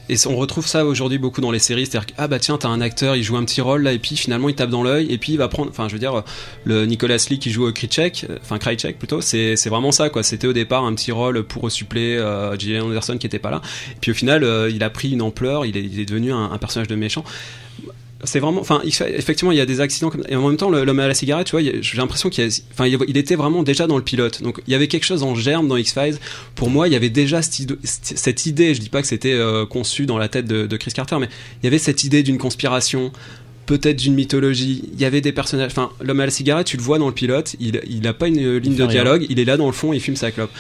Et 0.10 0.16
on 0.28 0.36
retrouve 0.36 0.68
ça 0.68 0.86
aujourd'hui 0.86 1.18
beaucoup 1.18 1.42
dans 1.42 1.52
les 1.52 1.60
séries. 1.60 1.86
C'est-à-dire 1.86 2.08
que, 2.08 2.14
ah 2.18 2.28
bah 2.28 2.40
tiens, 2.40 2.58
t'as 2.58 2.70
un 2.70 2.82
acteur, 2.82 3.16
il 3.16 3.24
joue 3.24 3.38
un 3.38 3.46
petit 3.46 3.62
rôle 3.62 3.84
là, 3.84 3.94
et 3.94 4.00
puis 4.00 4.16
finalement 4.16 4.50
il 4.50 4.56
tape 4.56 4.70
dans 4.70 4.84
l'œil, 4.84 5.12
et 5.12 5.18
puis 5.18 5.34
il 5.34 5.38
va 5.38 5.48
prendre. 5.48 5.70
Enfin, 5.70 5.88
je 5.88 5.94
veux 5.94 6.00
dire, 6.00 6.24
le 6.64 6.86
Nicolas 6.86 7.18
Lee 7.30 7.40
qui 7.40 7.52
joue 7.52 7.68
au 7.68 7.72
Krychek, 7.72 8.28
enfin 8.42 8.58
Krychek 8.58 8.98
plutôt, 8.98 9.22
c'est 9.22 9.56
vraiment 9.68 9.92
ça, 9.92 10.10
quoi. 10.10 10.24
C'était 10.24 10.48
au 10.48 10.54
départ 10.54 10.86
un 10.86 10.94
petit 10.94 11.12
rôle 11.12 11.44
pour 11.44 11.72
suppléer 11.72 12.18
euh, 12.18 12.56
Anderson 12.82 13.18
qui 13.18 13.28
était 13.28 13.40
pas 13.40 13.52
là. 13.52 13.62
Et 13.92 14.00
puis 14.00 14.12
au 14.12 14.16
final, 14.16 14.44
euh, 14.44 14.70
il 14.70 14.84
a 14.84 14.90
pris 14.90 15.12
une 15.12 15.22
ampleur, 15.22 15.66
il 15.66 15.78
est, 15.78 16.06
devenu 16.06 16.32
un 16.32 16.58
personnage 16.58 16.88
de 16.88 16.96
méchant. 16.96 17.24
C'est 18.26 18.40
vraiment, 18.40 18.62
enfin, 18.62 18.82
effectivement, 18.84 19.52
il 19.52 19.58
y 19.58 19.62
a 19.62 19.66
des 19.66 19.82
accidents 19.82 20.10
comme, 20.10 20.24
et 20.28 20.36
en 20.36 20.48
même 20.48 20.58
temps, 20.58 20.70
l'homme 20.70 21.00
à 21.00 21.08
la 21.08 21.14
cigarette, 21.14 21.48
tu 21.48 21.52
vois, 21.52 21.62
j'ai 21.62 21.98
l'impression 21.98 22.30
qu'il 22.30 22.50
enfin, 22.72 22.88
il 22.88 23.18
était 23.18 23.36
vraiment 23.36 23.64
déjà 23.64 23.88
dans 23.88 23.98
le 23.98 24.04
pilote. 24.04 24.42
Donc, 24.42 24.62
il 24.68 24.72
y 24.72 24.76
avait 24.76 24.88
quelque 24.88 25.06
chose 25.06 25.24
en 25.24 25.36
germe 25.36 25.68
dans 25.68 25.78
X-Files. 25.78 26.18
Pour 26.56 26.70
moi, 26.70 26.88
il 26.88 26.94
y 26.94 26.96
avait 26.96 27.10
déjà 27.10 27.42
cette 27.42 28.46
idée, 28.46 28.74
je 28.74 28.82
dis 28.82 28.90
pas 28.90 29.02
que 29.02 29.08
c'était 29.08 29.34
euh, 29.34 29.66
conçu 29.66 30.06
dans 30.06 30.18
la 30.18 30.28
tête 30.28 30.46
de, 30.46 30.66
de 30.66 30.78
Chris 30.78 30.92
Carter, 30.92 31.18
mais 31.20 31.30
il 31.62 31.66
y 31.66 31.68
avait 31.68 31.78
cette 31.78 32.04
idée 32.04 32.24
d'une 32.24 32.38
conspiration, 32.38 33.12
peut-être 33.66 33.98
d'une 33.98 34.14
mythologie. 34.14 34.90
Il 34.94 35.00
y 35.00 35.06
avait 35.06 35.22
des 35.22 35.32
personnages, 35.32 35.72
enfin, 35.72 35.90
l'homme 36.02 36.20
à 36.20 36.26
la 36.26 36.32
cigarette, 36.32 36.68
tu 36.68 36.78
le 36.78 36.84
vois 36.84 37.00
dans 37.00 37.08
le 37.08 37.14
pilote, 37.14 37.56
il, 37.60 37.82
il 37.88 38.08
a 38.08 38.14
pas 38.14 38.28
une 38.28 38.40
euh, 38.40 38.60
ligne 38.60 38.76
de 38.76 38.86
dialogue, 38.86 39.26
il 39.30 39.40
est 39.40 39.46
là 39.46 39.58
dans 39.58 39.68
le 39.68 39.74
fond, 39.74 39.94
il 39.94 40.00
fume 40.00 40.16
sa 40.16 40.32
clope. 40.32 40.52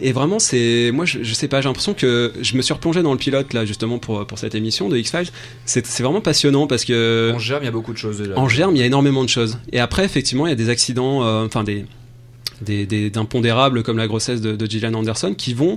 Et 0.00 0.12
vraiment, 0.12 0.38
c'est 0.38 0.90
moi, 0.92 1.04
je, 1.04 1.22
je 1.22 1.34
sais 1.34 1.46
pas, 1.48 1.60
j'ai 1.60 1.68
l'impression 1.68 1.94
que 1.94 2.32
je 2.40 2.56
me 2.56 2.62
suis 2.62 2.74
replongé 2.74 3.02
dans 3.02 3.12
le 3.12 3.18
pilote 3.18 3.52
là 3.52 3.64
justement 3.64 3.98
pour 3.98 4.26
pour 4.26 4.38
cette 4.38 4.54
émission 4.54 4.88
de 4.88 4.96
X 4.96 5.10
Files. 5.10 5.28
C'est 5.64 5.86
vraiment 6.02 6.20
passionnant 6.20 6.66
parce 6.66 6.84
que 6.84 7.32
En 7.34 7.38
germe, 7.38 7.62
il 7.62 7.66
y 7.66 7.68
a 7.68 7.72
beaucoup 7.72 7.92
de 7.92 7.98
choses 7.98 8.18
déjà. 8.18 8.36
en 8.38 8.48
germe, 8.48 8.74
il 8.74 8.80
y 8.80 8.82
a 8.82 8.86
énormément 8.86 9.22
de 9.22 9.28
choses. 9.28 9.58
Et 9.72 9.78
après, 9.80 10.04
effectivement, 10.04 10.46
il 10.46 10.50
y 10.50 10.52
a 10.52 10.56
des 10.56 10.68
accidents, 10.68 11.24
euh, 11.24 11.46
enfin 11.46 11.64
des 11.64 11.84
des, 12.60 12.86
des 12.86 13.10
d'impondérables 13.10 13.82
comme 13.82 13.96
la 13.98 14.06
grossesse 14.06 14.40
de, 14.40 14.56
de 14.56 14.66
Gillian 14.66 14.94
Anderson 14.94 15.34
qui 15.36 15.54
vont 15.54 15.76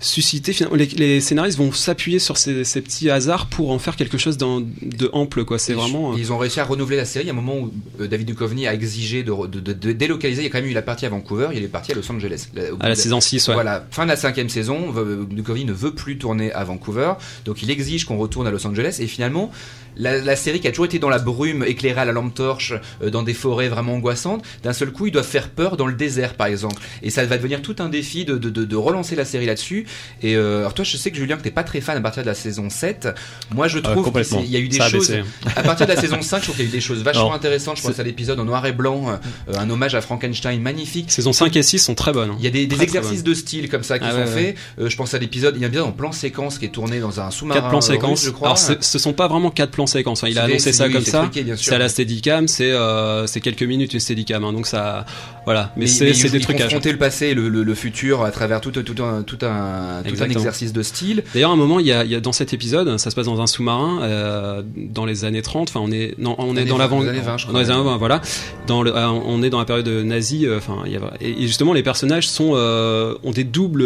susciter 0.00 0.52
finalement 0.52 0.76
les, 0.76 0.86
les 0.86 1.20
scénaristes 1.20 1.56
vont 1.56 1.72
s'appuyer 1.72 2.18
sur 2.18 2.36
ces, 2.36 2.64
ces 2.64 2.82
petits 2.82 3.08
hasards 3.08 3.46
pour 3.46 3.70
en 3.70 3.78
faire 3.78 3.96
quelque 3.96 4.18
chose 4.18 4.36
d'en- 4.36 4.60
de 4.60 5.08
ample 5.14 5.44
quoi 5.44 5.58
c'est 5.58 5.72
vraiment 5.72 6.12
euh, 6.12 6.16
Ils 6.18 6.30
ont 6.32 6.36
réussi 6.36 6.60
à 6.60 6.64
renouveler 6.64 6.96
la 6.98 7.06
série 7.06 7.28
à 7.28 7.32
un 7.32 7.34
moment 7.34 7.56
où 7.58 7.72
euh, 8.00 8.06
David 8.06 8.26
Duchovny 8.26 8.66
a 8.66 8.74
exigé 8.74 9.22
de, 9.22 9.32
de- 9.46 9.60
de- 9.60 9.72
de 9.72 9.92
délocaliser. 9.92 10.42
Il 10.42 10.44
y 10.44 10.48
a 10.48 10.50
quand 10.50 10.60
même 10.60 10.68
eu 10.70 10.74
la 10.74 10.82
partie 10.82 11.06
à 11.06 11.08
Vancouver, 11.08 11.48
il 11.54 11.62
est 11.62 11.68
parti 11.68 11.92
à 11.92 11.94
Los 11.94 12.10
Angeles. 12.12 12.48
La- 12.54 12.64
à 12.80 12.88
la 12.90 12.94
saison 12.96 13.20
6 13.20 13.48
ouais. 13.48 13.54
Voilà, 13.54 13.86
fin 13.90 14.04
de 14.04 14.10
la 14.10 14.16
cinquième 14.16 14.48
saison, 14.50 14.92
Duchovny 15.30 15.64
ne 15.64 15.72
veut 15.72 15.94
plus 15.94 16.18
tourner 16.18 16.52
à 16.52 16.64
Vancouver, 16.64 17.12
donc 17.46 17.62
il 17.62 17.70
exige 17.70 18.04
qu'on 18.04 18.18
retourne 18.18 18.46
à 18.46 18.50
Los 18.50 18.66
Angeles. 18.66 18.98
Et 19.00 19.06
finalement, 19.06 19.50
la, 19.96 20.18
la 20.20 20.34
série 20.36 20.60
qui 20.60 20.66
a 20.66 20.70
toujours 20.70 20.86
été 20.86 20.98
dans 20.98 21.08
la 21.08 21.20
brume, 21.20 21.64
éclairée 21.64 22.00
à 22.00 22.04
la 22.04 22.12
lampe 22.12 22.34
torche, 22.34 22.74
euh, 23.02 23.10
dans 23.10 23.22
des 23.22 23.32
forêts 23.32 23.68
vraiment 23.68 23.94
angoissantes, 23.94 24.44
d'un 24.64 24.72
seul 24.72 24.90
coup, 24.90 25.06
ils 25.06 25.12
doivent 25.12 25.24
faire 25.26 25.50
peur 25.50 25.76
dans 25.76 25.86
le 25.86 25.94
désert, 25.94 26.34
par 26.34 26.48
exemple. 26.48 26.82
Et 27.02 27.10
ça 27.10 27.24
va 27.24 27.36
devenir 27.36 27.62
tout 27.62 27.76
un 27.78 27.88
défi 27.88 28.24
de, 28.24 28.36
de 28.36 28.76
relancer 28.76 29.14
la 29.16 29.24
série 29.24 29.46
là-dessus. 29.46 29.83
Et 30.22 30.36
euh, 30.36 30.60
alors 30.60 30.74
toi, 30.74 30.84
je 30.84 30.96
sais 30.96 31.10
que 31.10 31.16
Julien, 31.16 31.36
que 31.36 31.42
t'es 31.42 31.50
pas 31.50 31.64
très 31.64 31.80
fan 31.80 31.96
à 31.96 32.00
partir 32.00 32.22
de 32.22 32.28
la 32.28 32.34
saison 32.34 32.70
7. 32.70 33.08
Moi, 33.54 33.68
je 33.68 33.78
trouve 33.78 34.02
complètement. 34.04 34.40
qu'il 34.42 34.50
y 34.50 34.56
a 34.56 34.60
eu 34.60 34.68
des 34.68 34.78
Ça 34.78 34.88
choses. 34.88 35.12
À 35.56 35.62
partir 35.62 35.86
de 35.86 35.92
la 35.92 36.00
saison 36.00 36.20
5, 36.20 36.38
je 36.38 36.42
trouve 36.44 36.56
qu'il 36.56 36.64
y 36.64 36.68
a 36.68 36.70
eu 36.70 36.72
des 36.72 36.80
choses 36.80 37.02
vachement 37.02 37.34
intéressantes. 37.34 37.76
Je 37.78 37.82
pense 37.82 37.98
à 37.98 38.02
l'épisode 38.02 38.38
en 38.40 38.44
noir 38.44 38.64
et 38.66 38.72
blanc, 38.72 39.06
euh, 39.48 39.56
un 39.58 39.68
hommage 39.70 39.94
à 39.94 40.00
Frankenstein 40.00 40.60
magnifique. 40.60 41.10
Saison 41.12 41.32
5 41.32 41.54
et 41.56 41.62
6 41.62 41.78
sont 41.78 41.94
très 41.94 42.12
bonnes. 42.12 42.30
hein. 42.30 42.36
Il 42.38 42.44
y 42.44 42.48
a 42.48 42.50
des, 42.50 42.66
des 42.66 42.76
Très, 42.76 42.86
très 42.86 42.98
exercices 42.98 43.22
de 43.24 43.34
style 43.34 43.68
comme 43.68 43.82
ça 43.82 43.98
qui 43.98 44.06
Ah 44.08 44.12
sont 44.12 44.18
ouais, 44.18 44.26
faits. 44.26 44.56
Euh, 44.80 44.88
je 44.88 44.96
pense 44.96 45.14
à 45.14 45.18
l'épisode, 45.18 45.54
il 45.56 45.62
y 45.62 45.64
a 45.64 45.66
un 45.66 45.70
épisode 45.70 45.86
en 45.86 45.92
plan 45.92 46.12
séquence 46.12 46.58
qui 46.58 46.64
est 46.66 46.68
tourné 46.70 47.00
dans 47.00 47.20
un 47.20 47.30
sous-marin. 47.30 47.60
Quatre 47.60 47.68
plans 47.70 47.78
euh, 47.78 47.80
séquences. 47.80 48.24
je 48.24 48.30
crois. 48.30 48.48
Alors 48.48 48.58
ce 48.58 48.98
sont 48.98 49.12
pas 49.12 49.28
vraiment 49.28 49.50
quatre 49.50 49.70
plans 49.70 49.86
séquences. 49.86 50.24
hein. 50.24 50.28
Il 50.30 50.38
a 50.38 50.44
annoncé 50.44 50.72
ça 50.72 50.88
comme 50.88 51.04
ça. 51.04 51.30
bien. 51.32 51.54
C'est 51.56 51.74
à 51.74 51.78
la 51.78 51.88
Steadicam. 51.88 52.48
C'est 52.48 52.72
euh, 52.72 53.26
c'est 53.26 53.40
quelques 53.40 53.62
minutes 53.62 53.94
une 53.94 54.00
Steadicam. 54.00 54.44
Hein. 54.44 54.52
Donc 54.52 54.66
ça, 54.66 55.04
voilà. 55.44 55.72
Mais, 55.76 55.86
c'est 55.86 56.06
des 56.06 56.36
il 56.36 56.40
trucages. 56.40 56.64
confronter 56.64 56.92
le 56.92 56.98
passé 56.98 57.26
et 57.28 57.34
le, 57.34 57.74
futur 57.74 58.24
à 58.24 58.30
travers 58.30 58.60
tout, 58.60 58.70
tout, 58.70 58.82
tout 58.82 59.02
un, 59.02 59.22
tout, 59.22 59.38
un, 59.42 59.73
tout 60.04 60.22
un 60.22 60.28
exercice 60.30 60.72
de 60.72 60.82
style. 60.82 61.22
D'ailleurs, 61.34 61.50
à 61.50 61.54
un 61.54 61.56
moment, 61.56 61.80
il 61.80 61.86
y, 61.86 61.92
a, 61.92 62.04
il 62.04 62.10
y 62.10 62.14
a 62.14 62.20
dans 62.20 62.32
cet 62.32 62.52
épisode, 62.52 62.96
ça 62.98 63.10
se 63.10 63.16
passe 63.16 63.26
dans 63.26 63.40
un 63.40 63.46
sous-marin 63.46 64.00
euh, 64.02 64.62
dans 64.76 65.04
les 65.04 65.24
années 65.24 65.42
30. 65.42 65.68
Enfin, 65.68 65.80
on 65.82 65.90
est, 65.90 66.14
non, 66.18 66.34
on 66.38 66.56
est 66.56 66.64
dans 66.64 66.76
20, 66.76 66.82
l'avant, 66.82 67.00
les 67.02 67.08
années 67.08 67.20
20, 67.20 67.36
je 67.38 67.46
dans 67.48 67.58
les 67.58 67.70
années 67.70 67.82
20, 67.84 67.96
voilà. 67.96 68.20
Dans 68.66 68.82
le, 68.82 68.94
euh, 68.96 69.08
on 69.08 69.42
est 69.42 69.50
dans 69.50 69.58
la 69.58 69.64
période 69.64 69.88
nazie. 69.88 70.46
euh, 70.46 70.58
Enfin, 70.58 70.82
il 70.86 70.92
y 70.92 70.96
a, 70.96 71.00
et, 71.20 71.46
justement, 71.46 71.72
les 71.72 71.82
personnages 71.82 72.28
sont 72.28 72.54
ont 72.54 73.30
des 73.30 73.44
doubles 73.44 73.84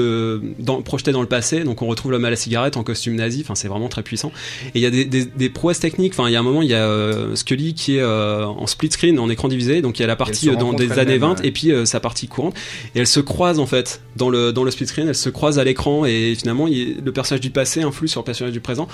dans, 0.58 0.82
projetés 0.82 1.12
dans 1.12 1.20
le 1.20 1.28
passé. 1.28 1.64
Donc, 1.64 1.82
on 1.82 1.86
retrouve 1.86 2.12
l'homme 2.12 2.24
à 2.24 2.30
la 2.30 2.36
cigarette 2.36 2.76
en 2.76 2.82
costume 2.82 3.14
nazi. 3.14 3.40
Enfin, 3.42 3.54
c'est 3.54 3.68
vraiment 3.68 3.88
très 3.88 4.02
puissant. 4.02 4.32
Et 4.74 4.78
il 4.78 4.82
y 4.82 4.86
a 4.86 4.90
des, 4.90 5.04
des, 5.04 5.24
des 5.24 5.48
prouesses 5.48 5.80
techniques. 5.80 6.12
Enfin, 6.14 6.28
il 6.28 6.32
y 6.32 6.36
a 6.36 6.40
un 6.40 6.42
moment, 6.44 6.62
il 6.62 6.68
y 6.68 6.74
a 6.74 7.34
Scully 7.34 7.74
qui 7.74 7.96
est 7.96 8.04
en 8.04 8.66
split 8.66 8.90
screen, 8.90 9.18
en 9.18 9.30
écran 9.30 9.48
divisé. 9.48 9.80
Donc, 9.82 9.98
il 9.98 10.02
y 10.02 10.04
a 10.04 10.08
la 10.08 10.16
partie 10.16 10.48
dans 10.56 10.72
des 10.72 10.92
années 10.92 11.14
elles-mêmes, 11.14 11.20
20 11.20 11.40
ouais. 11.40 11.46
et 11.46 11.52
puis 11.52 11.72
sa 11.84 12.00
partie 12.00 12.28
courante. 12.28 12.54
Et 12.94 13.00
elles 13.00 13.06
se 13.06 13.20
croisent 13.20 13.60
en 13.60 13.66
fait 13.66 14.00
dans 14.16 14.30
le 14.30 14.52
dans 14.52 14.64
le 14.64 14.70
split 14.70 14.86
screen. 14.86 15.08
Elles 15.08 15.14
se 15.14 15.30
croisent 15.30 15.58
à 15.58 15.64
l'écran 15.64 15.77
et 16.06 16.34
finalement, 16.34 16.66
le 16.66 17.10
personnage 17.10 17.40
du 17.40 17.50
passé 17.50 17.82
influe 17.82 18.08
sur 18.08 18.20
le 18.20 18.24
personnage 18.24 18.52
du 18.52 18.60
présent. 18.60 18.88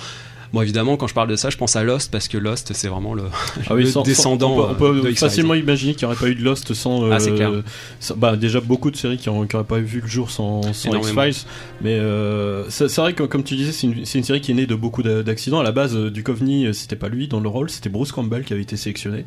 Bon, 0.55 0.61
évidemment, 0.61 0.95
quand 0.95 1.07
je 1.07 1.13
parle 1.13 1.27
de 1.27 1.35
ça, 1.35 1.49
je 1.49 1.57
pense 1.57 1.75
à 1.75 1.83
Lost 1.83 2.09
parce 2.13 2.29
que 2.29 2.37
Lost, 2.37 2.71
c'est 2.73 2.87
vraiment 2.87 3.13
le, 3.13 3.23
Ah 3.69 3.75
oui, 3.75 3.81
le 3.81 3.87
sans- 3.87 3.91
sans- 3.99 4.03
descendant. 4.03 4.51
on 4.53 4.73
peut, 4.73 4.85
on 4.85 4.87
euh, 4.87 4.93
peut 4.93 5.01
de 5.01 5.09
X-Files. 5.09 5.17
facilement 5.17 5.53
imaginer 5.53 5.95
qu'il 5.95 6.07
n'y 6.07 6.13
aurait 6.13 6.21
pas 6.23 6.29
eu 6.29 6.35
de 6.35 6.41
Lost 6.41 6.73
sans. 6.73 7.03
euh, 7.03 7.09
Ah, 7.11 7.19
c'est 7.19 7.33
clair. 7.35 7.51
sans- 7.99 8.15
bah, 8.15 8.37
déjà 8.37 8.61
beaucoup 8.61 8.89
de 8.89 8.95
séries 8.95 9.17
qui 9.17 9.29
n'auraient 9.29 9.47
pas 9.65 9.79
vu 9.79 9.99
le 9.99 10.07
jour 10.07 10.31
sans. 10.31 10.61
X-Files. 10.71 11.45
Mais 11.81 11.95
euh, 11.99 12.69
c'est 12.69 12.95
vrai 12.95 13.11
que, 13.11 13.23
comme 13.23 13.43
tu 13.43 13.55
disais, 13.57 13.73
c'est 13.73 14.17
une, 14.17 14.23
série 14.23 14.39
qui 14.39 14.51
est 14.51 14.55
née 14.55 14.65
de 14.65 14.75
beaucoup 14.75 15.03
d'a- 15.03 15.23
d'accidents. 15.23 15.59
À 15.59 15.63
la 15.63 15.73
base, 15.73 15.93
euh, 15.93 16.09
Duchovny, 16.09 16.67
euh, 16.67 16.71
c'était 16.71 16.95
pas 16.95 17.09
lui 17.09 17.27
dans 17.27 17.41
le 17.41 17.49
rôle, 17.49 17.69
c'était 17.69 17.89
Bruce 17.89 18.13
Campbell 18.13 18.45
qui 18.45 18.53
avait 18.53 18.61
été 18.61 18.77
sélectionné. 18.77 19.25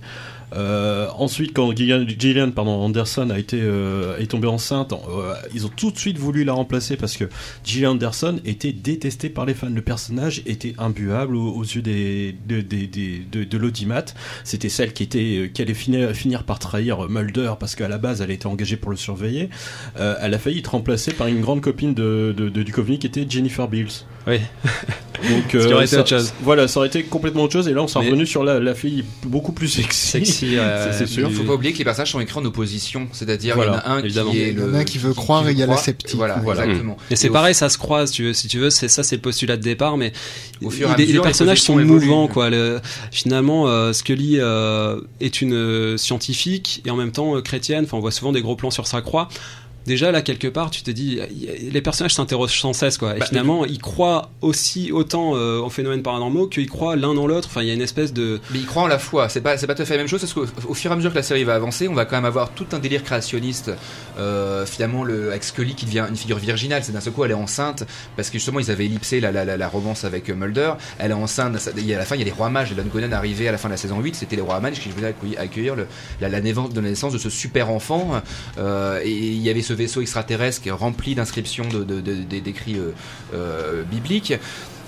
Euh, 0.54 1.08
ensuite, 1.18 1.52
quand 1.52 1.76
Gillian, 1.76 2.06
Gillian 2.08 2.50
pardon, 2.52 2.70
Anderson 2.82 3.28
a 3.28 3.38
été 3.38 3.58
euh, 3.60 4.16
est 4.16 4.30
tombée 4.30 4.48
enceinte, 4.48 4.94
euh, 4.94 5.34
ils 5.54 5.66
ont 5.66 5.70
tout 5.76 5.90
de 5.90 5.98
suite 5.98 6.16
voulu 6.16 6.42
la 6.44 6.54
remplacer 6.54 6.96
parce 6.96 7.18
que 7.18 7.24
Gillian 7.64 7.90
Anderson 7.92 8.40
était 8.46 8.72
détestée 8.72 9.28
par 9.28 9.44
les 9.44 9.52
fans. 9.52 9.68
Le 9.68 9.82
personnage 9.82 10.40
était 10.46 10.74
imbuable 10.78 11.17
aux, 11.26 11.62
yeux 11.62 11.82
de, 11.82 13.56
l'audimat. 13.56 14.04
C'était 14.44 14.68
celle 14.68 14.92
qui 14.92 15.02
était 15.02 15.18
euh, 15.18 15.48
qui 15.48 15.62
allait 15.62 15.74
finir, 15.74 16.44
par 16.44 16.58
trahir 16.58 17.08
Mulder 17.08 17.54
parce 17.58 17.74
qu'à 17.74 17.88
la 17.88 17.98
base 17.98 18.20
elle 18.20 18.30
était 18.30 18.46
engagée 18.46 18.76
pour 18.76 18.90
le 18.90 18.96
surveiller. 18.96 19.50
Euh, 19.98 20.16
elle 20.20 20.34
a 20.34 20.38
failli 20.38 20.58
être 20.58 20.68
remplacée 20.68 21.12
par 21.12 21.26
une 21.26 21.40
grande 21.40 21.60
copine 21.60 21.94
de, 21.94 22.34
de, 22.36 22.62
qui 22.96 23.06
était 23.06 23.26
Jennifer 23.28 23.68
Beals. 23.68 24.04
Oui. 24.28 24.38
Donc 25.28 25.48
qui 25.48 25.56
aurait 25.56 25.84
été 25.84 25.94
ça- 25.96 26.00
autre 26.00 26.08
chose. 26.10 26.32
Voilà, 26.42 26.68
ça 26.68 26.78
aurait 26.78 26.88
été 26.88 27.02
complètement 27.02 27.42
autre 27.42 27.54
chose. 27.54 27.66
Et 27.66 27.72
là, 27.72 27.82
on 27.82 27.88
s'est 27.88 27.98
revenu 27.98 28.24
sur 28.26 28.44
la, 28.44 28.60
la 28.60 28.74
fille 28.74 29.04
beaucoup 29.24 29.50
plus 29.52 29.66
sexy. 29.68 30.06
Sexy, 30.10 30.48
euh, 30.58 30.92
C'est- 30.92 30.98
c'est 30.98 31.06
sûr. 31.06 31.28
Il 31.28 31.34
faut 31.34 31.42
pas 31.44 31.54
oublier 31.54 31.72
que 31.72 31.78
les 31.78 31.84
personnages 31.84 32.12
sont 32.12 32.20
écrits 32.20 32.38
en 32.38 32.44
opposition, 32.44 33.08
c'est-à-dire 33.12 33.56
Voilà, 33.56 33.72
il 33.72 33.74
y 33.74 33.78
en 33.90 33.94
a 33.94 33.94
un 33.96 33.98
évidemment. 34.04 34.30
qui 34.30 34.40
est 34.40 34.50
Il 34.52 34.58
y 34.58 34.62
en 34.62 34.66
le 34.66 34.74
a 34.76 34.84
qui 34.84 34.98
veut 34.98 35.14
croire 35.14 35.48
et 35.48 35.52
il 35.52 35.58
y 35.58 35.62
a 35.62 35.66
la 35.66 35.76
sceptique. 35.76 36.14
Voilà, 36.16 36.36
Voilà. 36.44 36.64
exactement. 36.64 36.96
C'est 37.12 37.26
Et 37.26 37.30
au- 37.30 37.32
pareil, 37.32 37.54
ça 37.54 37.68
se 37.68 37.78
croise, 37.78 38.10
tu 38.12 38.24
veux, 38.24 38.32
si 38.32 38.46
tu 38.48 38.58
veux, 38.58 38.70
c'est 38.70 38.88
ça, 38.88 39.02
c'est 39.02 39.16
le 39.16 39.22
postulat 39.22 39.56
de 39.56 39.62
départ, 39.62 39.96
mais 39.96 40.12
Au 40.62 40.70
fur 40.70 40.88
et 40.88 40.92
à 40.92 40.96
les, 40.96 41.02
mesure, 41.04 41.14
les 41.14 41.18
les 41.18 41.22
personnages 41.22 41.62
sont 41.62 41.76
mouvants, 41.76 42.28
quoi. 42.28 42.50
Le- 42.50 42.80
finalement, 43.10 43.66
euh, 43.68 43.92
Scully 43.92 44.36
euh, 44.38 45.00
est 45.20 45.40
une 45.40 45.54
euh, 45.54 45.96
scientifique 45.96 46.82
et 46.86 46.90
en 46.90 46.96
même 46.96 47.10
temps 47.12 47.34
euh, 47.36 47.40
chrétienne. 47.40 47.84
Enfin, 47.84 47.96
on 47.96 48.00
voit 48.00 48.10
souvent 48.12 48.32
des 48.32 48.40
gros 48.42 48.54
plans 48.56 48.70
sur 48.70 48.86
sa 48.86 49.00
croix. 49.00 49.28
Déjà 49.88 50.12
là 50.12 50.22
quelque 50.22 50.46
part, 50.48 50.70
tu 50.70 50.82
te 50.82 50.90
dis, 50.90 51.18
les 51.72 51.82
personnages 51.82 52.14
s'interrogent 52.14 52.60
sans 52.60 52.72
cesse, 52.74 52.98
quoi. 52.98 53.16
Et 53.16 53.20
Bah, 53.20 53.26
finalement, 53.26 53.64
ils 53.64 53.78
croient 53.80 54.30
aussi 54.42 54.92
autant 54.92 55.34
euh, 55.34 55.58
aux 55.58 55.70
phénomènes 55.70 56.02
paranormaux 56.02 56.46
qu'ils 56.46 56.68
croient 56.68 56.94
l'un 56.94 57.14
dans 57.14 57.26
l'autre. 57.26 57.48
Enfin, 57.50 57.62
il 57.62 57.68
y 57.68 57.70
a 57.70 57.74
une 57.74 57.80
espèce 57.82 58.12
de 58.12 58.38
Mais 58.52 58.58
il 58.60 58.66
croit 58.66 58.82
en 58.82 58.86
la 58.86 58.98
foi, 58.98 59.28
c'est 59.28 59.40
pas, 59.40 59.56
c'est 59.56 59.66
pas 59.66 59.74
tout 59.74 59.82
à 59.82 59.84
fait 59.86 59.94
la 59.94 59.98
même 60.02 60.08
chose 60.08 60.20
parce 60.20 60.34
qu'au 60.34 60.44
au 60.68 60.74
fur 60.74 60.90
et 60.90 60.94
à 60.94 60.96
mesure 60.96 61.10
que 61.10 61.16
la 61.16 61.22
série 61.22 61.42
va 61.44 61.54
avancer, 61.54 61.88
on 61.88 61.94
va 61.94 62.04
quand 62.04 62.16
même 62.16 62.24
avoir 62.26 62.50
tout 62.50 62.66
un 62.72 62.78
délire 62.78 63.02
créationniste. 63.02 63.70
Euh, 64.18 64.66
finalement, 64.66 65.04
le, 65.04 65.30
avec 65.30 65.42
Scully 65.44 65.74
qui 65.74 65.86
devient 65.86 66.04
une 66.08 66.16
figure 66.16 66.38
virginale, 66.38 66.82
c'est 66.84 66.92
d'un 66.92 67.00
seul 67.00 67.12
coup 67.12 67.24
elle 67.24 67.30
est 67.30 67.34
enceinte 67.34 67.84
parce 68.16 68.28
que 68.30 68.34
justement 68.38 68.60
ils 68.60 68.70
avaient 68.70 68.84
ellipsé 68.86 69.20
la, 69.20 69.32
la, 69.32 69.44
la, 69.44 69.56
la 69.56 69.68
romance 69.68 70.04
avec 70.04 70.28
euh, 70.28 70.34
Mulder. 70.34 70.72
Elle 70.98 71.12
est 71.12 71.14
enceinte, 71.14 71.56
il 71.76 71.86
y 71.86 71.92
a- 71.94 71.96
à 71.96 72.00
la 72.00 72.04
fin 72.04 72.14
il 72.16 72.18
y 72.18 72.22
a 72.22 72.24
les 72.26 72.30
rois 72.32 72.50
mages, 72.50 72.72
Don 72.74 72.82
Conan 72.92 73.10
arrivé 73.12 73.48
à 73.48 73.52
la 73.52 73.58
fin 73.58 73.68
de 73.68 73.72
la 73.74 73.78
saison 73.78 74.00
8, 74.00 74.14
c'était 74.16 74.36
les 74.36 74.42
rois 74.42 74.60
mages 74.60 74.80
qui 74.80 74.90
venaient 74.90 75.08
accueillir, 75.08 75.40
accueillir 75.40 75.76
le, 75.76 75.86
la, 76.20 76.28
la 76.28 76.40
naissance 76.40 76.70
de 76.74 76.80
la 76.80 76.88
naissance 76.90 77.12
de 77.14 77.18
ce 77.18 77.30
super 77.30 77.70
enfant. 77.70 78.20
Euh, 78.58 79.00
et 79.04 79.10
il 79.10 79.38
y 79.42 79.50
avait 79.50 79.62
ce 79.62 79.72
vaisseau 79.78 80.00
extraterrestre 80.02 80.60
rempli 80.70 81.14
d'inscriptions 81.14 81.68
de, 81.68 81.84
de, 81.84 82.00
de- 82.00 82.14
de- 82.24 82.38
d'écrits 82.40 82.78
euh, 82.78 82.92
euh, 83.34 83.82
bibliques. 83.84 84.34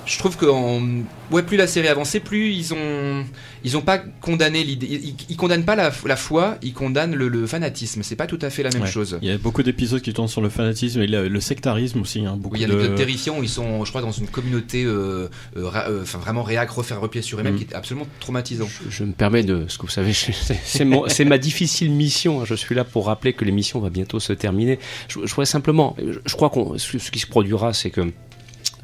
Je 0.07 0.19
trouve 0.19 0.37
que 0.37 0.47
en- 0.47 0.83
ouais, 1.31 1.43
plus 1.43 1.57
la 1.57 1.67
série 1.67 1.87
avançait, 1.89 2.21
plus 2.21 2.53
ils 2.53 2.75
ont 2.75 3.25
ils 3.63 3.77
ont 3.77 3.83
pas 3.83 3.99
condamné 3.99 4.65
l'idée. 4.65 4.87
Ils, 4.91 5.15
ils 5.29 5.37
condamnent 5.37 5.65
pas 5.65 5.77
la, 5.77 5.93
la 6.07 6.17
foi, 6.17 6.57
ils 6.63 6.73
condamnent 6.73 7.15
le, 7.15 7.29
le 7.29 7.47
fanatisme. 7.47 8.03
C'est 8.03 8.17
pas 8.17 8.27
tout 8.27 8.39
à 8.43 8.51
fait 8.51 8.63
la 8.63 8.71
même 8.71 8.83
Ouais. 8.83 8.89
chose. 8.89 9.19
Il 9.23 9.29
y 9.29 9.31
a 9.31 9.39
beaucoup 9.39 9.63
d'épisodes 9.63 10.01
qui 10.01 10.13
tournent 10.13 10.27
sur 10.29 10.41
le 10.41 10.49
fanatisme 10.49 11.03
et 11.03 11.07
le, 11.07 11.29
le 11.29 11.41
sectarisme 11.41 12.01
aussi. 12.01 12.25
Hein, 12.25 12.37
beaucoup 12.39 12.55
Oui, 12.55 12.61
il 12.61 12.63
y 12.63 12.65
a 12.65 12.69
de... 12.69 12.73
un 12.75 12.79
épisode 12.79 12.97
terrifiant 12.97 13.39
où 13.39 13.43
ils 13.43 13.49
sont, 13.49 13.85
je 13.85 13.91
crois, 13.91 14.01
dans 14.01 14.11
une 14.11 14.27
communauté 14.27 14.85
euh, 14.85 15.29
euh, 15.57 15.69
ra- 15.69 15.89
euh, 15.89 16.03
enfin, 16.03 16.19
vraiment 16.19 16.43
réac, 16.43 16.71
refaire 16.71 17.01
repied 17.01 17.23
sur 17.23 17.39
eux-mêmes, 17.39 17.55
Mm. 17.55 17.59
qui 17.59 17.65
est 17.65 17.75
absolument 17.75 18.07
traumatisant. 18.21 18.67
Je, 18.67 18.91
je 18.91 19.05
me 19.05 19.13
permets 19.13 19.43
de, 19.45 19.67
ce 19.69 19.77
que 19.79 19.83
vous 19.83 19.89
savez, 19.93 20.13
c'est 20.65 21.25
ma 21.25 21.39
difficile 21.39 21.91
mission. 21.91 22.41
hein. 22.41 22.45
Je 22.47 22.55
suis 22.55 22.75
là 22.75 22.85
pour 22.85 23.07
rappeler 23.07 23.33
que 23.35 23.45
l'émission 23.45 23.79
va 23.81 23.91
bientôt 23.91 24.19
se 24.21 24.33
terminer. 24.33 24.79
Je, 25.09 25.21
je 25.25 25.31
voudrais 25.31 25.47
simplement, 25.47 25.95
je, 25.99 26.19
je 26.25 26.35
crois 26.35 26.51
qu'on, 26.51 26.79
ce, 26.79 26.99
ce 26.99 27.11
qui 27.11 27.19
se 27.19 27.27
produira, 27.27 27.73
c'est 27.75 27.91
que 27.91 28.01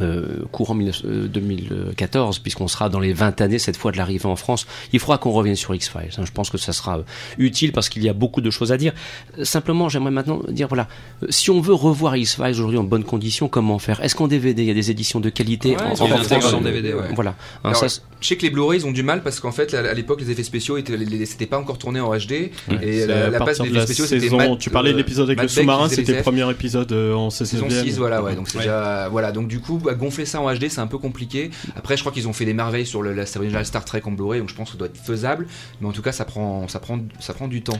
euh, 0.00 0.44
courant 0.52 0.74
19 0.74 1.02
euh, 1.04 1.26
2014, 1.28 2.38
puisqu'on 2.40 2.68
sera 2.68 2.88
dans 2.88 3.00
les 3.00 3.12
20 3.12 3.40
années 3.40 3.58
cette 3.58 3.76
fois 3.76 3.92
de 3.92 3.96
l'arrivée 3.96 4.26
en 4.26 4.36
France, 4.36 4.66
il 4.92 5.00
faudra 5.00 5.18
qu'on 5.18 5.30
revienne 5.32 5.56
sur 5.56 5.74
X-Files. 5.74 6.10
hein. 6.18 6.22
Je 6.24 6.32
pense 6.32 6.50
que 6.50 6.58
ça 6.58 6.72
sera 6.72 6.98
euh, 6.98 7.02
utile 7.38 7.72
parce 7.72 7.88
qu'il 7.88 8.02
y 8.02 8.08
a 8.08 8.12
beaucoup 8.12 8.40
de 8.40 8.50
choses 8.50 8.72
à 8.72 8.76
dire. 8.76 8.92
Euh, 9.38 9.44
Simplement, 9.44 9.88
j'aimerais 9.88 10.10
maintenant 10.10 10.40
dire, 10.48 10.68
voilà, 10.68 10.88
si 11.30 11.50
on 11.50 11.60
veut 11.60 11.74
revoir 11.74 12.16
X-Files 12.16 12.50
aujourd'hui 12.50 12.78
en 12.78 12.84
bonnes 12.84 13.04
conditions, 13.04 13.48
comment 13.48 13.78
faire? 13.78 14.02
Est-ce 14.02 14.14
qu'en 14.14 14.28
DVD, 14.28 14.62
il 14.62 14.68
y 14.68 14.70
a 14.70 14.74
des 14.74 14.90
éditions 14.90 15.20
de 15.20 15.30
qualité 15.30 15.76
Ouais, 15.76 15.82
en, 15.82 15.90
en 15.92 15.94
France, 15.96 16.54
euh, 16.54 16.60
DVD, 16.60 16.92
ouais. 16.94 17.08
Voilà. 17.14 17.30
Hein, 17.64 17.70
Alors, 17.70 17.76
ça, 17.76 18.00
Je 18.20 18.26
sais 18.26 18.36
que 18.36 18.42
les 18.42 18.50
Blu-ray 18.50 18.80
ils 18.80 18.86
ont 18.86 18.92
du 18.92 19.02
mal 19.02 19.22
parce 19.22 19.40
qu'en 19.40 19.52
fait 19.52 19.72
à 19.74 19.94
l'époque 19.94 20.20
les 20.20 20.30
effets 20.30 20.42
spéciaux 20.42 20.78
c'était 21.24 21.46
pas 21.46 21.58
encore 21.58 21.78
tourné 21.78 22.00
en 22.00 22.14
HD 22.16 22.50
et 22.82 23.06
la, 23.06 23.30
la 23.30 23.38
partir 23.38 23.64
des 23.64 23.70
effets 23.70 23.84
spéciaux 23.84 24.06
c'était 24.06 24.28
tu 24.58 24.70
parlais 24.70 24.92
de 24.92 24.96
l'épisode 24.98 25.26
avec 25.28 25.38
Matt 25.38 25.44
le 25.44 25.48
sous-marin, 25.48 25.88
c'était 25.88 26.14
le 26.16 26.22
premier 26.22 26.50
épisode 26.50 26.92
en 26.92 27.30
Saison 27.30 27.68
16 27.68 27.84
6, 27.84 27.98
voilà, 27.98 28.22
ouais. 28.22 28.34
Donc 28.34 28.48
c'est 28.48 28.58
Ouais. 28.58 28.64
déjà, 28.64 29.08
voilà. 29.10 29.32
Donc 29.32 29.48
du 29.48 29.60
coup, 29.60 29.80
à 29.88 29.94
gonfler 29.94 30.24
ça 30.26 30.40
en 30.40 30.52
HD, 30.54 30.68
c'est 30.68 30.80
un 30.80 30.86
peu 30.86 30.98
compliqué. 30.98 31.50
Après, 31.76 31.96
je 31.96 32.02
crois 32.02 32.12
qu'ils 32.12 32.28
ont 32.28 32.32
fait 32.32 32.44
des 32.44 32.54
merveilles 32.54 32.86
sur 32.86 33.02
le, 33.02 33.12
la 33.12 33.26
série 33.26 33.44
originale 33.46 33.66
Star 33.66 33.84
Trek 33.84 34.02
en 34.04 34.12
Blu-ray, 34.12 34.40
donc 34.40 34.48
je 34.50 34.54
pense 34.54 34.68
que 34.68 34.72
ça 34.72 34.78
doit 34.78 34.88
être 34.88 34.96
faisable. 34.98 35.46
Mais 35.80 35.88
en 35.88 35.92
tout 35.92 36.02
cas, 36.02 36.12
ça 36.12 36.24
prend, 36.24 36.68
ça 36.68 36.78
prend, 36.80 36.98
ça 37.20 37.34
prend 37.34 37.48
du 37.48 37.62
temps. 37.62 37.78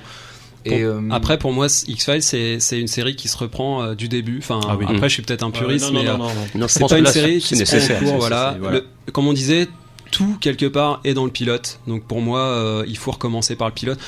Et 0.64 0.82
euh, 0.82 1.00
Après, 1.12 1.38
pour 1.38 1.52
moi, 1.52 1.68
X-Files, 1.86 2.22
c'est 2.22 2.58
c'est 2.58 2.80
une 2.80 2.88
série 2.88 3.14
qui 3.14 3.28
se 3.28 3.36
reprend 3.36 3.82
euh, 3.84 3.94
du 3.94 4.08
début. 4.08 4.38
Enfin, 4.38 4.58
Ah 4.68 4.76
oui. 4.76 4.84
après, 4.88 5.08
je 5.08 5.14
suis 5.14 5.22
peut-être 5.22 5.44
un 5.44 5.52
puriste, 5.52 5.92
non, 5.92 6.00
mais 6.00 6.04
non, 6.04 6.14
euh, 6.14 6.16
non, 6.16 6.24
non, 6.24 6.34
non. 6.34 6.46
non, 6.56 6.66
je 6.66 6.72
c'est 6.72 6.88
pas 6.88 6.98
une 6.98 7.06
série 7.06 7.38
qui 7.38 7.54
se 7.56 7.62
prend 7.62 7.74
nécessaire. 7.76 7.98
cours, 8.00 8.08
c'est 8.08 8.16
voilà. 8.16 8.36
nécessaire, 8.54 8.60
voilà. 8.62 8.78
Le- 9.06 9.12
comme 9.12 9.28
on 9.28 9.32
disait, 9.32 9.68
tout 10.10 10.36
quelque 10.40 10.66
part 10.66 11.00
est 11.04 11.14
dans 11.14 11.24
le 11.24 11.30
pilote. 11.30 11.78
Donc 11.86 12.02
pour 12.02 12.20
moi, 12.20 12.40
euh, 12.40 12.84
il 12.88 12.98
faut 12.98 13.12
recommencer 13.12 13.54
par 13.54 13.68
le 13.68 13.74
pilote. 13.74 13.98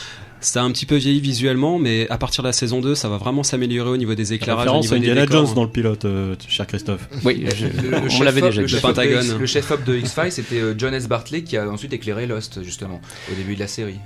Ça 0.40 0.60
a 0.62 0.64
un 0.64 0.70
petit 0.70 0.86
peu 0.86 0.94
vieilli 0.96 1.20
visuellement, 1.20 1.78
mais 1.78 2.08
à 2.10 2.16
partir 2.18 2.42
de 2.44 2.48
la 2.48 2.52
saison 2.52 2.80
2, 2.80 2.94
ça 2.94 3.08
va 3.08 3.16
vraiment 3.16 3.42
s'améliorer 3.42 3.90
au 3.90 3.96
niveau 3.96 4.14
des 4.14 4.32
éclairages, 4.34 4.58
au 4.58 4.60
Référence 4.60 4.84
niveau 4.84 4.94
à 4.94 4.98
des 4.98 5.04
Indiana 5.10 5.26
décors. 5.26 5.46
Jones 5.46 5.54
dans 5.54 5.64
le 5.64 5.70
pilote, 5.70 6.04
euh, 6.04 6.36
cher 6.46 6.66
Christophe. 6.66 7.08
Oui, 7.24 7.44
je- 7.56 7.66
le, 7.66 7.96
on 7.96 8.08
chef 8.08 8.24
l'avait 8.24 8.40
déjà 8.42 8.60
le 8.60 8.66
chef 8.68 8.82
Le 8.82 8.88
op 8.88 8.96
de 8.96 9.38
le 9.40 9.46
chef 9.46 9.70
op 9.72 9.84
de 9.84 9.96
X-Files, 9.96 10.32
c'était 10.32 10.60
euh, 10.60 10.74
John 10.78 10.94
S. 10.94 11.08
Bartley 11.08 11.42
qui 11.42 11.56
a 11.56 11.68
ensuite 11.68 11.92
éclairé 11.92 12.26
Lost, 12.28 12.62
justement, 12.62 13.00
au 13.32 13.34
début 13.34 13.54
de 13.56 13.60
la 13.60 13.66
série. 13.66 13.96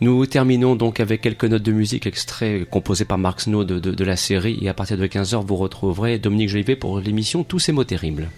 Nous 0.00 0.24
terminons 0.26 0.76
donc 0.76 1.00
avec 1.00 1.20
quelques 1.22 1.44
notes 1.44 1.62
de 1.62 1.72
musique 1.72 2.06
extraits 2.06 2.68
composés 2.68 3.04
par 3.06 3.18
Mark 3.18 3.40
Snow 3.40 3.64
de, 3.64 3.78
de- 3.78 3.92
de 3.92 4.04
la 4.04 4.16
série 4.16 4.58
et 4.62 4.68
à 4.68 4.74
partir 4.74 4.96
de 4.98 5.06
15h 5.06 5.44
vous 5.46 5.56
retrouverez 5.56 6.18
Dominique 6.18 6.48
Jolivet 6.50 6.76
pour 6.76 7.00
l'émission 7.00 7.44
Tous 7.44 7.58
ces 7.58 7.72
mots 7.72 7.84
terribles. 7.84 8.28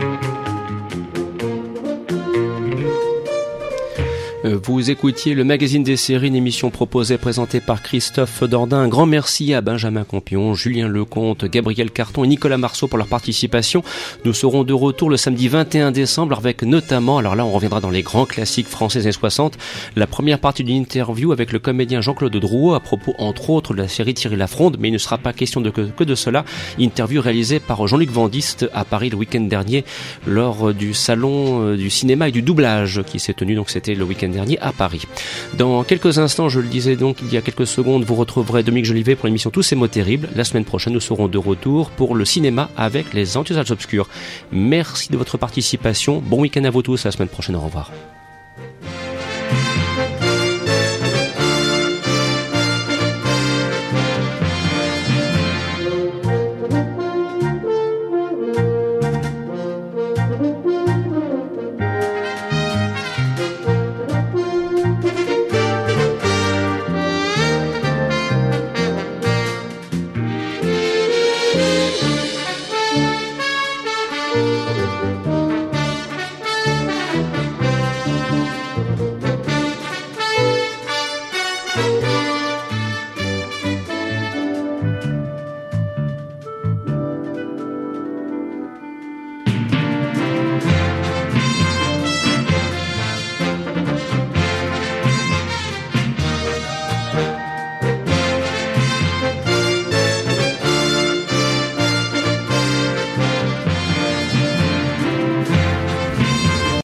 Thank 0.00 0.24
you. 0.24 0.39
Vous 4.54 4.90
écoutiez 4.90 5.34
le 5.34 5.44
magazine 5.44 5.84
des 5.84 5.96
séries, 5.96 6.26
une 6.26 6.34
émission 6.34 6.70
proposée 6.70 7.18
présentée 7.18 7.60
par 7.60 7.82
Christophe 7.82 8.42
Dordain. 8.42 8.78
Un 8.78 8.88
grand 8.88 9.06
merci 9.06 9.54
à 9.54 9.60
Benjamin 9.60 10.02
Campion, 10.02 10.54
Julien 10.54 10.88
Lecomte, 10.88 11.44
Gabriel 11.44 11.90
Carton 11.92 12.24
et 12.24 12.26
Nicolas 12.26 12.58
Marceau 12.58 12.88
pour 12.88 12.98
leur 12.98 13.06
participation. 13.06 13.84
Nous 14.24 14.32
serons 14.32 14.64
de 14.64 14.72
retour 14.72 15.08
le 15.08 15.16
samedi 15.16 15.46
21 15.46 15.92
décembre 15.92 16.36
avec 16.36 16.62
notamment, 16.62 17.18
alors 17.18 17.36
là 17.36 17.44
on 17.44 17.52
reviendra 17.52 17.80
dans 17.80 17.90
les 17.90 18.02
grands 18.02 18.26
classiques 18.26 18.66
français 18.66 19.02
des 19.02 19.12
60, 19.12 19.56
la 19.94 20.06
première 20.08 20.40
partie 20.40 20.64
d'une 20.64 20.76
interview 20.76 21.30
avec 21.30 21.52
le 21.52 21.60
comédien 21.60 22.00
Jean-Claude 22.00 22.36
Drouot 22.36 22.74
à 22.74 22.80
propos 22.80 23.14
entre 23.18 23.50
autres 23.50 23.72
de 23.72 23.78
la 23.78 23.88
série 23.88 24.14
Thierry 24.14 24.36
Lafronde, 24.36 24.78
mais 24.80 24.88
il 24.88 24.92
ne 24.92 24.98
sera 24.98 25.18
pas 25.18 25.32
question 25.32 25.62
que, 25.62 25.90
que 25.90 26.04
de 26.04 26.14
cela. 26.16 26.44
Interview 26.78 27.20
réalisée 27.20 27.60
par 27.60 27.86
Jean-Luc 27.86 28.10
Vandiste 28.10 28.68
à 28.74 28.84
Paris 28.84 29.10
le 29.10 29.16
week-end 29.16 29.42
dernier 29.42 29.84
lors 30.26 30.74
du 30.74 30.92
salon 30.92 31.62
euh, 31.62 31.76
du 31.76 31.88
cinéma 31.88 32.28
et 32.28 32.32
du 32.32 32.42
doublage 32.42 33.02
qui 33.06 33.20
s'est 33.20 33.34
tenu, 33.34 33.54
donc 33.54 33.70
c'était 33.70 33.94
le 33.94 34.04
week-end 34.04 34.28
dernier 34.28 34.39
à 34.60 34.72
Paris. 34.72 35.02
Dans 35.56 35.82
quelques 35.84 36.18
instants, 36.18 36.48
je 36.48 36.60
le 36.60 36.68
disais 36.68 36.96
donc 36.96 37.18
il 37.22 37.32
y 37.32 37.36
a 37.36 37.42
quelques 37.42 37.66
secondes, 37.66 38.04
vous 38.04 38.14
retrouverez 38.14 38.62
Dominique 38.62 38.86
Jolivet 38.86 39.16
pour 39.16 39.26
l'émission 39.26 39.50
Tous 39.50 39.62
ces 39.62 39.76
mots 39.76 39.88
terribles. 39.88 40.28
La 40.34 40.44
semaine 40.44 40.64
prochaine, 40.64 40.92
nous 40.92 41.00
serons 41.00 41.28
de 41.28 41.38
retour 41.38 41.90
pour 41.90 42.14
le 42.14 42.24
cinéma 42.24 42.70
avec 42.76 43.12
les 43.12 43.36
Enthousiastes 43.36 43.70
Obscurs. 43.70 44.08
Merci 44.52 45.10
de 45.10 45.16
votre 45.16 45.38
participation. 45.38 46.22
Bon 46.24 46.40
week-end 46.40 46.64
à 46.64 46.70
vous 46.70 46.82
tous. 46.82 47.04
À 47.06 47.08
la 47.08 47.12
semaine 47.12 47.28
prochaine. 47.28 47.56
Au 47.56 47.60
revoir. 47.60 47.90